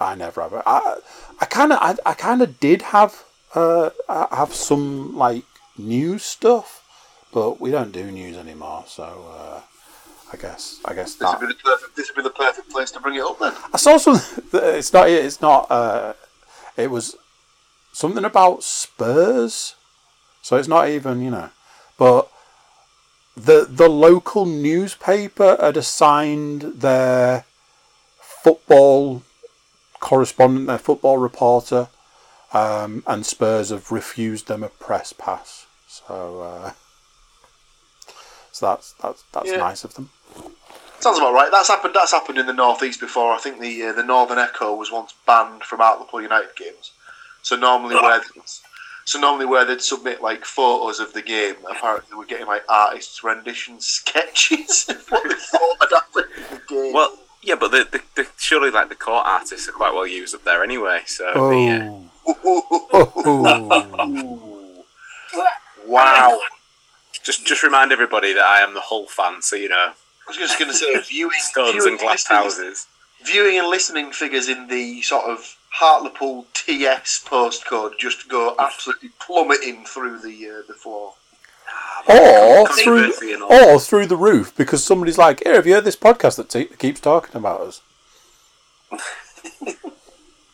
I 0.01 0.15
never 0.15 0.43
have. 0.43 0.53
it. 0.53 0.63
I 0.67 0.97
I 1.41 1.45
kind 1.47 1.73
of 1.73 1.79
I, 1.81 1.97
I 2.05 2.15
kind 2.15 2.43
of 2.43 2.59
did 2.61 2.83
have 2.83 3.25
uh 3.55 3.91
have 4.09 4.53
some 4.55 5.17
like 5.17 5.45
news 5.79 6.23
stuff, 6.25 6.83
but 7.33 7.61
we 7.61 7.71
don't 7.71 7.93
do 7.93 8.11
news 8.11 8.37
anymore. 8.37 8.85
So 8.89 9.05
uh, 9.05 9.61
I 10.33 10.37
guess 10.37 10.81
I 10.85 10.95
guess 10.95 11.15
This 11.15 11.31
that 11.31 11.41
would 11.41 11.49
be 11.49 11.53
the 11.55 11.61
perfect. 11.63 11.97
This 11.97 12.09
would 12.09 12.17
be 12.17 12.23
the 12.23 12.35
perfect 12.35 12.71
place 12.71 12.91
to 12.93 13.01
bring 13.01 13.15
it 13.15 13.23
up 13.23 13.39
then. 13.39 13.55
I 13.73 13.77
saw 13.77 13.97
some. 13.97 14.21
It's 14.53 14.93
not. 14.93 15.09
It's 15.09 15.41
not. 15.41 15.71
Uh, 15.71 16.15
it 16.77 16.91
was 16.91 17.17
something 17.97 18.25
about 18.27 18.63
Spurs. 18.63 19.75
So 20.43 20.57
it's 20.57 20.69
not 20.69 20.89
even 20.89 21.23
you 21.23 21.31
know, 21.31 21.51
but 21.99 22.31
the 23.37 23.67
the 23.69 23.89
local 23.89 24.45
newspaper 24.45 25.57
had 25.59 25.77
assigned 25.77 26.63
their 26.63 27.45
football 28.21 29.23
correspondent, 29.99 30.67
their 30.67 30.79
football 30.79 31.19
reporter, 31.19 31.89
um, 32.53 33.03
and 33.07 33.25
Spurs 33.25 33.71
have 33.71 33.91
refused 33.91 34.47
them 34.47 34.63
a 34.63 34.69
press 34.69 35.13
pass. 35.13 35.67
So. 35.89 36.43
Uh, 36.43 36.73
so 38.53 38.67
that's 38.67 38.95
that's 39.03 39.25
that's 39.33 39.51
Yeah. 39.51 39.59
nice 39.59 39.85
of 39.85 39.95
them. 39.95 40.09
Sounds 41.01 41.19
about 41.19 41.35
right. 41.35 41.51
That's 41.51 41.69
happened. 41.69 41.93
That's 41.95 42.13
happened 42.13 42.39
in 42.39 42.47
the 42.47 42.55
northeast 42.55 43.01
before. 43.01 43.35
I 43.35 43.39
think 43.39 43.61
the 43.61 43.89
uh, 43.89 43.93
the 43.93 44.03
Northern 44.03 44.39
Echo 44.39 44.75
was 44.75 44.91
once 44.91 45.13
banned 45.27 45.63
from 45.63 45.81
Hartlepool 45.81 46.23
United 46.23 46.57
games. 46.57 46.93
So 47.47 47.55
normally 47.55 47.95
where 47.95 48.21
so 49.05 49.21
normally 49.21 49.47
where 49.47 49.65
they'd 49.65 49.81
submit 49.81 50.21
like 50.21 50.45
photos 50.45 50.99
of 50.99 51.13
the 51.13 51.23
game, 51.23 51.55
apparently 51.71 52.09
they 52.11 52.17
were 52.17 52.25
getting 52.27 52.49
like 52.49 52.65
artists' 52.69 53.23
rendition 53.23 53.79
sketches 53.81 54.87
of 54.89 54.97
what 55.11 55.23
they 55.29 55.35
thought 55.37 55.77
had 55.81 55.91
happened 55.95 56.27
in 56.37 56.43
the 56.57 56.63
game. 56.69 56.93
Well, 56.93 57.17
yeah, 57.43 57.55
but 57.55 57.71
the, 57.71 57.87
the, 57.93 58.03
the 58.17 58.29
surely 58.37 58.73
like 58.73 58.89
the 58.89 58.97
court 58.97 59.25
artists 59.29 59.69
are 59.69 59.73
quite 59.73 59.95
well 59.95 60.09
used 60.09 60.35
up 60.35 60.43
there 60.43 60.65
anyway. 60.65 61.03
So 61.07 61.25
the, 61.33 61.69
uh, 61.71 61.93
Oh. 62.27 63.93
Oh. 65.33 65.45
wow. 65.87 66.41
just 67.23 67.47
just 67.47 67.63
remind 67.63 67.93
everybody 67.93 68.33
that 68.33 68.43
I 68.45 68.59
am 68.59 68.75
the 68.75 68.81
Hull 68.81 69.07
fan. 69.07 69.41
So 69.41 69.55
you 69.55 69.69
know, 69.69 69.93
I 69.93 70.27
was 70.27 70.37
just 70.37 70.59
going 70.59 70.73
to 70.73 70.77
say 70.77 70.99
viewing, 71.03 71.31
stones 71.39 71.75
viewing, 71.75 71.91
and 71.91 71.99
glass 72.01 72.27
houses. 72.27 72.89
viewing 73.25 73.57
and 73.57 73.69
listening 73.69 74.11
figures 74.11 74.49
in 74.49 74.67
the 74.67 75.01
sort 75.03 75.27
of 75.27 75.57
Hartlepool 75.79 76.47
TS 76.55 77.23
postcode 77.27 77.99
just 77.99 78.31
go 78.31 78.55
absolutely 78.59 79.11
plummeting 79.21 79.85
through 79.85 80.21
the 80.21 80.49
uh, 80.49 80.63
the 80.67 80.73
floor. 80.73 81.13
or 82.09 82.67
through 82.69 83.13
or 83.51 83.79
through 83.79 84.07
the 84.07 84.17
roof 84.17 84.57
because 84.57 84.83
somebody's 84.83 85.19
like, 85.19 85.43
"Here, 85.45 85.55
have 85.55 85.67
you 85.67 85.75
heard 85.75 85.85
this 85.85 85.95
podcast 85.95 86.37
that 86.37 86.49
te- 86.49 86.77
keeps 86.79 86.99
talking 86.99 87.37
about 87.37 87.61
us?" 87.61 87.83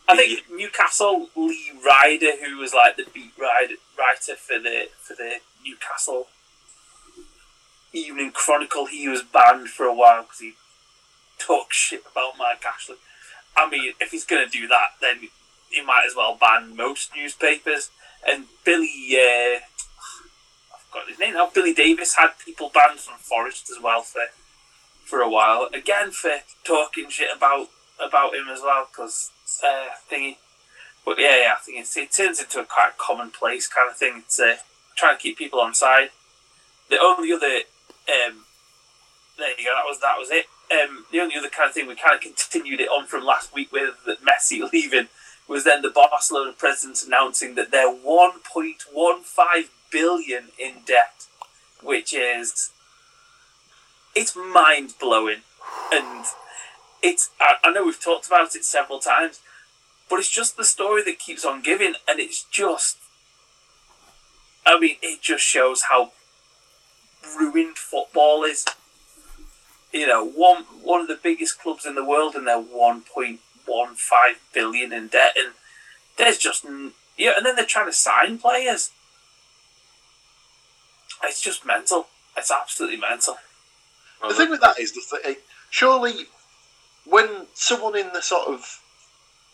I 0.09 0.17
think 0.17 0.41
Newcastle 0.51 1.29
Lee 1.37 1.71
Ryder, 1.87 2.45
who 2.45 2.59
was 2.59 2.75
like 2.75 2.97
the 2.97 3.07
beat 3.15 3.31
writer, 3.39 3.77
writer 3.97 4.35
for 4.35 4.59
the 4.59 4.89
for 4.99 5.15
the 5.15 5.35
Newcastle 5.65 6.27
Evening 7.93 8.33
Chronicle, 8.33 8.87
he 8.87 9.09
was 9.09 9.23
banned 9.23 9.69
for 9.69 9.87
a 9.87 9.95
while 9.95 10.23
because 10.23 10.41
he 10.41 10.55
talked 11.39 11.75
shit 11.75 12.03
about 12.11 12.37
Mike 12.37 12.65
Ashley. 12.67 12.97
I 13.63 13.71
mean, 13.71 13.93
if 14.01 14.11
he's 14.11 14.25
going 14.25 14.45
to 14.45 14.51
do 14.51 14.67
that, 14.69 14.97
then 15.01 15.29
he 15.71 15.83
might 15.83 16.05
as 16.07 16.15
well 16.17 16.37
ban 16.41 16.77
most 16.77 17.15
newspapers. 17.17 17.91
And 18.27 18.47
Billy, 18.65 18.91
uh, 19.15 19.59
I 20.73 20.79
forgot 20.89 21.09
his 21.09 21.19
name 21.19 21.35
now. 21.35 21.51
Billy 21.53 21.75
Davies 21.75 22.15
had 22.15 22.31
people 22.45 22.71
banned 22.73 23.01
from 23.01 23.19
Forest 23.19 23.71
as 23.71 23.83
well 23.83 24.03
for 24.03 24.23
for 25.05 25.21
a 25.21 25.29
while. 25.29 25.69
Again, 25.75 26.11
for 26.11 26.31
talking 26.65 27.09
shit 27.11 27.29
about 27.35 27.69
about 27.99 28.35
him 28.35 28.49
as 28.53 28.61
well 28.61 28.89
because 28.91 29.31
uh, 29.65 29.89
thingy. 30.11 30.37
But 31.05 31.19
yeah, 31.19 31.37
yeah, 31.37 31.53
I 31.57 31.61
think 31.61 31.79
it 31.79 32.13
turns 32.13 32.41
into 32.41 32.61
a 32.61 32.65
quite 32.65 32.97
commonplace 32.97 33.67
kind 33.67 33.91
of 33.91 33.97
thing. 33.97 34.23
It's 34.25 34.39
uh, 34.39 34.57
trying 34.97 35.17
to 35.17 35.23
keep 35.23 35.37
people 35.37 35.61
on 35.61 35.75
side. 35.75 36.11
The 36.89 36.99
only 37.01 37.33
other, 37.33 37.47
um, 37.47 38.45
there 39.39 39.51
you 39.59 39.65
go. 39.65 39.75
That 39.75 39.89
was 39.89 40.01
that 40.01 40.19
was 40.19 40.31
it. 40.31 40.47
Um, 40.73 41.05
the 41.13 41.21
only 41.21 41.37
other 41.37 41.51
kind 41.51 41.69
of 41.69 41.75
thing 41.75 41.87
we 41.87 41.95
kind 41.95 42.15
of 42.15 42.21
continued 42.23 42.81
it 42.81 42.89
on 42.89 43.07
from 43.07 43.25
last 43.25 43.55
week 43.55 43.73
with 43.73 43.95
Messi 44.27 44.61
leaving 44.73 45.09
was 45.47 45.65
then 45.65 45.83
the 45.83 45.91
Barcelona 45.91 46.53
president 46.57 47.03
announcing 47.07 47.57
that 47.57 47.71
they're 47.71 47.93
1.15 47.93 49.69
billion 49.91 50.45
in 50.59 50.77
debt, 50.87 51.27
which 51.83 52.15
is 52.15 52.71
it's 54.15 54.37
mind 54.37 54.95
blowing, 55.01 55.43
and 55.93 56.25
it's 57.03 57.31
I, 57.41 57.57
I 57.65 57.73
know 57.73 57.85
we've 57.85 58.01
talked 58.01 58.27
about 58.27 58.55
it 58.55 58.65
several 58.65 58.99
times, 58.99 59.41
but 60.09 60.19
it's 60.19 60.31
just 60.31 60.57
the 60.57 60.65
story 60.65 61.03
that 61.05 61.19
keeps 61.19 61.45
on 61.45 61.63
giving, 61.63 61.95
and 62.09 62.21
it's 62.21 62.45
just, 62.45 62.99
I 64.65 64.79
mean, 64.79 64.97
it 65.03 65.21
just 65.21 65.45
shows 65.45 65.85
how 65.91 66.13
ruined 67.39 67.77
football 67.79 68.45
is. 68.45 68.65
You 69.93 70.07
know, 70.07 70.25
one 70.25 70.65
one 70.83 71.01
of 71.01 71.09
the 71.09 71.19
biggest 71.23 71.61
clubs 71.61 71.85
in 71.85 71.95
the 71.95 72.05
world, 72.05 72.35
and 72.35 72.47
they're 72.47 72.59
one 72.59 73.03
point 73.03 73.41
one 73.67 73.95
five 73.95 74.41
billion 74.53 74.93
in 74.93 75.09
debt, 75.09 75.35
and 75.39 75.53
there's 76.17 76.39
just 76.39 76.65
yeah, 77.19 77.33
and 77.37 77.45
then 77.45 77.57
they're 77.57 77.67
trying 77.67 77.87
to 77.87 77.93
sign 77.93 78.39
players. 78.39 78.91
It's 81.23 81.41
just 81.41 81.67
mental. 81.67 82.07
It's 82.37 82.51
absolutely 82.51 82.97
mental. 82.97 83.37
The 84.27 84.35
thing 84.35 84.51
with 84.51 84.61
that 84.61 84.79
is, 84.79 84.93
th- 84.93 85.39
surely 85.71 86.27
when 87.05 87.47
someone 87.55 87.97
in 87.97 88.13
the 88.13 88.23
sort 88.23 88.49
of 88.49 88.81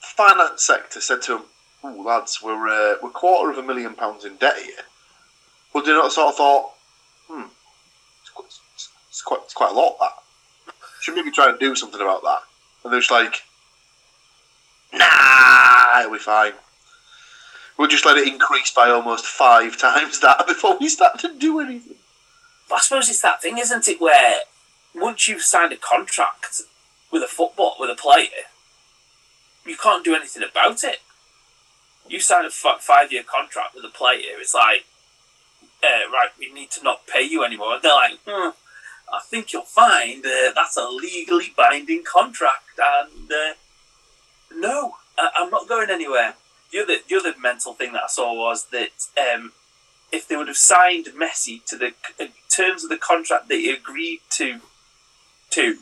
finance 0.01 0.63
sector 0.63 1.01
said 1.01 1.23
to 1.23 1.33
them, 1.33 1.45
"Ooh, 1.85 2.03
lads, 2.03 2.41
we're 2.43 2.69
uh, 2.69 2.97
we're 3.03 3.11
quarter 3.11 3.51
of 3.51 3.59
a 3.59 3.63
million 3.63 3.95
pounds 3.95 4.25
in 4.25 4.37
debt 4.37 4.59
here," 4.59 4.85
would 5.73 5.85
they 5.85 5.93
not 5.93 6.13
sort 6.13 6.29
of 6.29 6.37
thought, 6.37 6.73
"Hmm, 7.27 7.49
it's 8.21 8.31
quite, 8.31 8.47
it's 9.09 9.23
quite, 9.23 9.41
it's 9.45 9.55
quite 9.55 9.73
a 9.73 9.75
lot 9.75 9.97
that 9.99 10.13
should 11.01 11.15
maybe 11.15 11.31
try 11.31 11.49
and 11.49 11.59
do 11.59 11.75
something 11.75 12.01
about 12.01 12.23
that?" 12.23 12.43
And 12.85 12.93
they're 12.93 13.01
just 13.01 13.11
like, 13.11 13.43
"Nah, 14.93 16.09
be 16.11 16.19
fine." 16.19 16.55
We'll 17.77 17.89
just 17.89 18.05
let 18.05 18.17
it 18.17 18.27
increase 18.27 18.73
by 18.73 18.91
almost 18.91 19.25
five 19.25 19.79
times 19.87 20.21
that 20.21 20.47
before 20.47 20.77
we 20.79 20.89
start 20.89 21.19
to 21.21 21.33
do 21.33 21.61
anything. 21.61 21.97
I 22.73 22.81
suppose 22.81 23.09
it's 23.09 23.23
that 23.23 23.41
thing, 23.41 23.59
isn't 23.59 23.89
it, 23.89 24.01
where 24.01 24.41
once 24.95 25.29
you've 25.29 25.43
signed 25.43 25.73
a 25.73 25.77
contract 25.77 26.63
with 27.11 27.23
a 27.23 27.27
football 27.27 27.77
with 27.79 27.91
a 27.91 27.95
player, 27.95 28.47
you 29.65 29.77
can't 29.77 30.05
do 30.05 30.15
anything 30.15 30.43
about 30.43 30.85
it. 30.85 31.01
You 32.09 32.21
sign 32.21 32.45
a 32.45 32.49
f- 32.49 32.81
five-year 32.81 33.23
contract 33.23 33.75
with 33.75 33.85
a 33.85 33.89
player, 33.89 34.39
it's 34.39 34.55
like, 34.55 34.85
uh, 35.83 36.11
right, 36.11 36.31
we 36.39 36.53
need 36.53 36.71
to 36.73 36.83
not 36.83 37.07
pay 37.07 37.23
you 37.23 37.45
anymore. 37.45 37.75
And 37.75 37.83
they're 37.83 37.95
like, 37.95 38.19
hmm, 38.27 38.51
I 39.13 39.21
think 39.23 39.53
you'll 39.53 39.63
find 39.63 40.25
uh, 40.25 40.53
that's 40.55 40.77
a 40.77 40.89
legally 40.89 41.53
binding 41.57 42.05
contract, 42.05 42.79
and 42.79 43.31
uh, 43.31 43.55
no, 44.55 44.97
I- 45.19 45.31
I'm 45.37 45.51
not 45.51 45.69
going 45.69 45.91
anywhere. 45.91 46.35
The 46.71 46.83
other, 46.83 46.97
the 47.09 47.17
other 47.17 47.35
mental 47.41 47.73
thing 47.73 47.93
that 47.95 48.03
I 48.05 48.09
saw 48.09 48.35
was 48.35 48.67
that 48.67 48.91
um, 49.19 49.53
if 50.13 50.29
they 50.29 50.37
would 50.37 50.49
have 50.49 50.57
signed 50.57 51.07
Messi 51.17 51.65
to 51.67 51.77
the 51.77 51.95
c- 52.19 52.31
terms 52.55 52.85
of 52.85 52.91
the 52.91 52.99
contract 52.99 53.49
that 53.49 53.55
he 53.57 53.71
agreed 53.71 54.21
to, 54.31 54.61
to, 55.51 55.79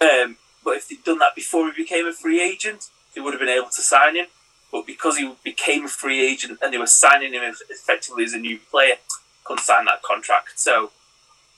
um, 0.00 0.36
but 0.64 0.76
if 0.76 0.88
they'd 0.88 1.02
done 1.04 1.18
that 1.18 1.34
before 1.34 1.66
he 1.70 1.82
became 1.82 2.06
a 2.06 2.12
free 2.12 2.40
agent, 2.40 2.90
they 3.14 3.20
would 3.20 3.32
have 3.34 3.40
been 3.40 3.48
able 3.48 3.70
to 3.70 3.82
sign 3.82 4.14
him. 4.16 4.26
But 4.70 4.86
because 4.86 5.18
he 5.18 5.34
became 5.44 5.84
a 5.84 5.88
free 5.88 6.24
agent 6.24 6.58
and 6.62 6.72
they 6.72 6.78
were 6.78 6.86
signing 6.86 7.32
him 7.34 7.42
effectively 7.68 8.24
as 8.24 8.32
a 8.32 8.38
new 8.38 8.58
player, 8.70 8.94
couldn't 9.44 9.62
sign 9.64 9.84
that 9.86 10.02
contract. 10.02 10.58
So, 10.58 10.92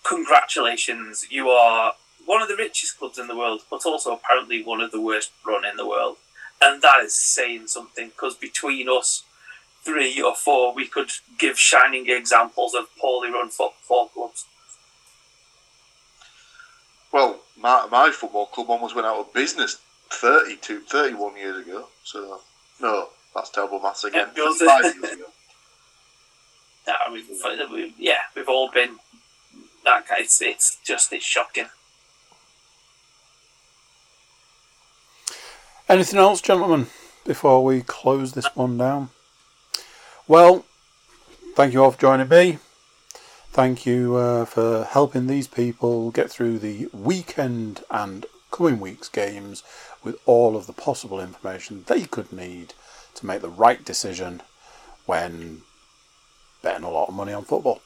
congratulations, 0.05 1.26
you 1.30 1.48
are 1.48 1.94
one 2.24 2.40
of 2.40 2.48
the 2.48 2.57
richest 2.57 2.98
clubs 2.98 3.18
in 3.18 3.26
the 3.26 3.36
world, 3.36 3.62
but 3.70 3.84
also 3.84 4.12
apparently 4.12 4.62
one 4.62 4.80
of 4.80 4.92
the 4.92 5.00
worst 5.00 5.32
run 5.46 5.64
in 5.64 5.76
the 5.76 5.86
world. 5.86 6.16
And 6.62 6.80
that 6.82 7.00
is 7.02 7.14
saying 7.14 7.66
something 7.66 8.09
because 8.09 8.36
between 8.36 8.88
us, 8.88 9.24
three 9.82 10.22
or 10.22 10.34
four, 10.34 10.72
we 10.72 10.86
could 10.86 11.11
give 11.38 11.59
shining 11.59 12.09
examples 12.09 12.74
of 12.74 12.86
poorly 12.98 13.30
run 13.30 13.50
football 13.50 14.09
clubs. 14.09 14.46
Well, 17.12 17.40
my, 17.59 17.86
my 17.90 18.11
football 18.11 18.46
club 18.46 18.70
almost 18.70 18.94
went 18.94 19.07
out 19.07 19.18
of 19.18 19.32
business 19.32 19.78
32, 20.11 20.80
31 20.80 21.36
years 21.36 21.66
ago. 21.66 21.88
So, 22.02 22.40
no, 22.80 23.09
that's 23.34 23.50
terrible 23.50 23.80
maths 23.80 24.05
again. 24.05 24.28
Yeah, 24.36 24.52
35 24.59 24.84
years 24.84 24.96
ago. 25.12 25.24
We've, 27.72 27.94
yeah, 27.98 28.18
we've 28.34 28.48
all 28.48 28.70
been 28.70 28.98
that 29.85 30.09
guy. 30.09 30.16
It's, 30.20 30.41
it's 30.43 30.78
just 30.82 31.12
it's 31.12 31.24
shocking. 31.24 31.66
Anything 35.89 36.18
else, 36.18 36.41
gentlemen, 36.41 36.87
before 37.26 37.62
we 37.62 37.82
close 37.82 38.32
this 38.32 38.47
one 38.57 38.78
down? 38.78 39.11
Well, 40.26 40.64
thank 41.55 41.74
you 41.74 41.85
all 41.85 41.91
for 41.91 42.01
joining 42.01 42.28
me. 42.28 42.59
Thank 43.51 43.87
you 43.87 44.16
uh, 44.16 44.47
for 44.47 44.85
helping 44.85 45.26
these 45.26 45.47
people 45.47 46.11
get 46.11 46.30
through 46.30 46.59
the 46.59 46.89
weekend 46.93 47.85
and 47.91 48.26
coming 48.51 48.80
week's 48.80 49.09
games 49.09 49.62
with 50.03 50.16
all 50.26 50.57
of 50.57 50.66
the 50.66 50.72
possible 50.72 51.20
information 51.20 51.85
they 51.87 52.05
could 52.05 52.32
need 52.32 52.72
to 53.14 53.26
make 53.26 53.43
the 53.43 53.49
right 53.49 53.85
decision 53.85 54.43
when 55.07 55.62
betting 56.62 56.85
a 56.85 56.91
lot 56.91 57.09
of 57.09 57.14
money 57.14 57.32
on 57.32 57.45
football. 57.45 57.80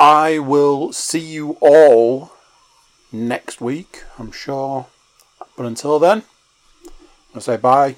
I 0.00 0.38
will 0.38 0.94
see 0.94 1.20
you 1.20 1.58
all 1.60 2.32
next 3.12 3.60
week, 3.60 4.02
I'm 4.18 4.32
sure. 4.32 4.86
But 5.58 5.66
until 5.66 5.98
then, 5.98 6.22
I'll 7.34 7.42
say 7.42 7.58
bye, 7.58 7.96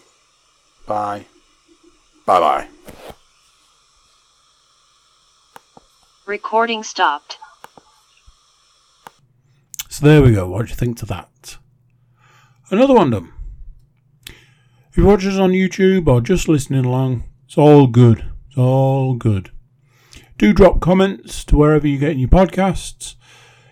bye, 0.85 1.27
bye 2.27 2.41
bye. 2.41 2.69
Recording 6.27 6.83
stopped. 6.83 7.39
So 9.89 10.05
there 10.05 10.23
we 10.23 10.35
go. 10.35 10.49
What 10.49 10.67
do 10.67 10.71
you 10.71 10.75
think 10.75 10.97
to 10.99 11.07
that? 11.07 11.57
Another 12.69 12.95
one 12.95 13.11
done. 13.11 13.33
If 14.27 14.97
you 14.97 15.05
watch 15.05 15.25
us 15.25 15.39
on 15.39 15.53
YouTube 15.53 16.09
or 16.09 16.21
just 16.21 16.49
listening 16.49 16.85
along, 16.85 17.23
it's 17.47 17.57
all 17.57 17.87
good. 17.87 18.25
It's 18.49 18.59
all 18.59 19.15
good. 19.15 19.52
Do 20.39 20.53
drop 20.53 20.81
comments 20.81 21.45
to 21.45 21.57
wherever 21.57 21.87
you're 21.87 22.01
getting 22.01 22.19
your 22.19 22.29
podcasts. 22.29 23.17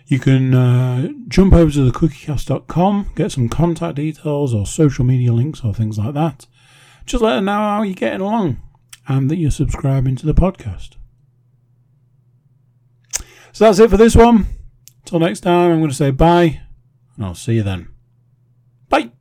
You 0.05 0.19
can 0.19 0.53
uh, 0.53 1.09
jump 1.27 1.53
over 1.53 1.71
to 1.71 1.91
thecookiecast.com, 1.91 3.11
get 3.15 3.31
some 3.31 3.47
contact 3.47 3.95
details 3.95 4.53
or 4.53 4.65
social 4.65 5.05
media 5.05 5.31
links 5.31 5.63
or 5.63 5.73
things 5.73 5.97
like 5.97 6.13
that. 6.15 6.47
Just 7.05 7.23
let 7.23 7.37
us 7.37 7.43
know 7.43 7.53
how 7.53 7.83
you're 7.83 7.95
getting 7.95 8.21
along 8.21 8.61
and 9.07 9.31
that 9.31 9.37
you're 9.37 9.51
subscribing 9.51 10.15
to 10.17 10.25
the 10.25 10.33
podcast. 10.33 10.97
So 13.53 13.65
that's 13.65 13.79
it 13.79 13.89
for 13.89 13.97
this 13.97 14.15
one. 14.15 14.47
Till 15.05 15.19
next 15.19 15.41
time, 15.41 15.71
I'm 15.71 15.79
going 15.79 15.89
to 15.89 15.95
say 15.95 16.11
bye, 16.11 16.61
and 17.15 17.25
I'll 17.25 17.35
see 17.35 17.55
you 17.55 17.63
then. 17.63 17.89
Bye. 18.89 19.11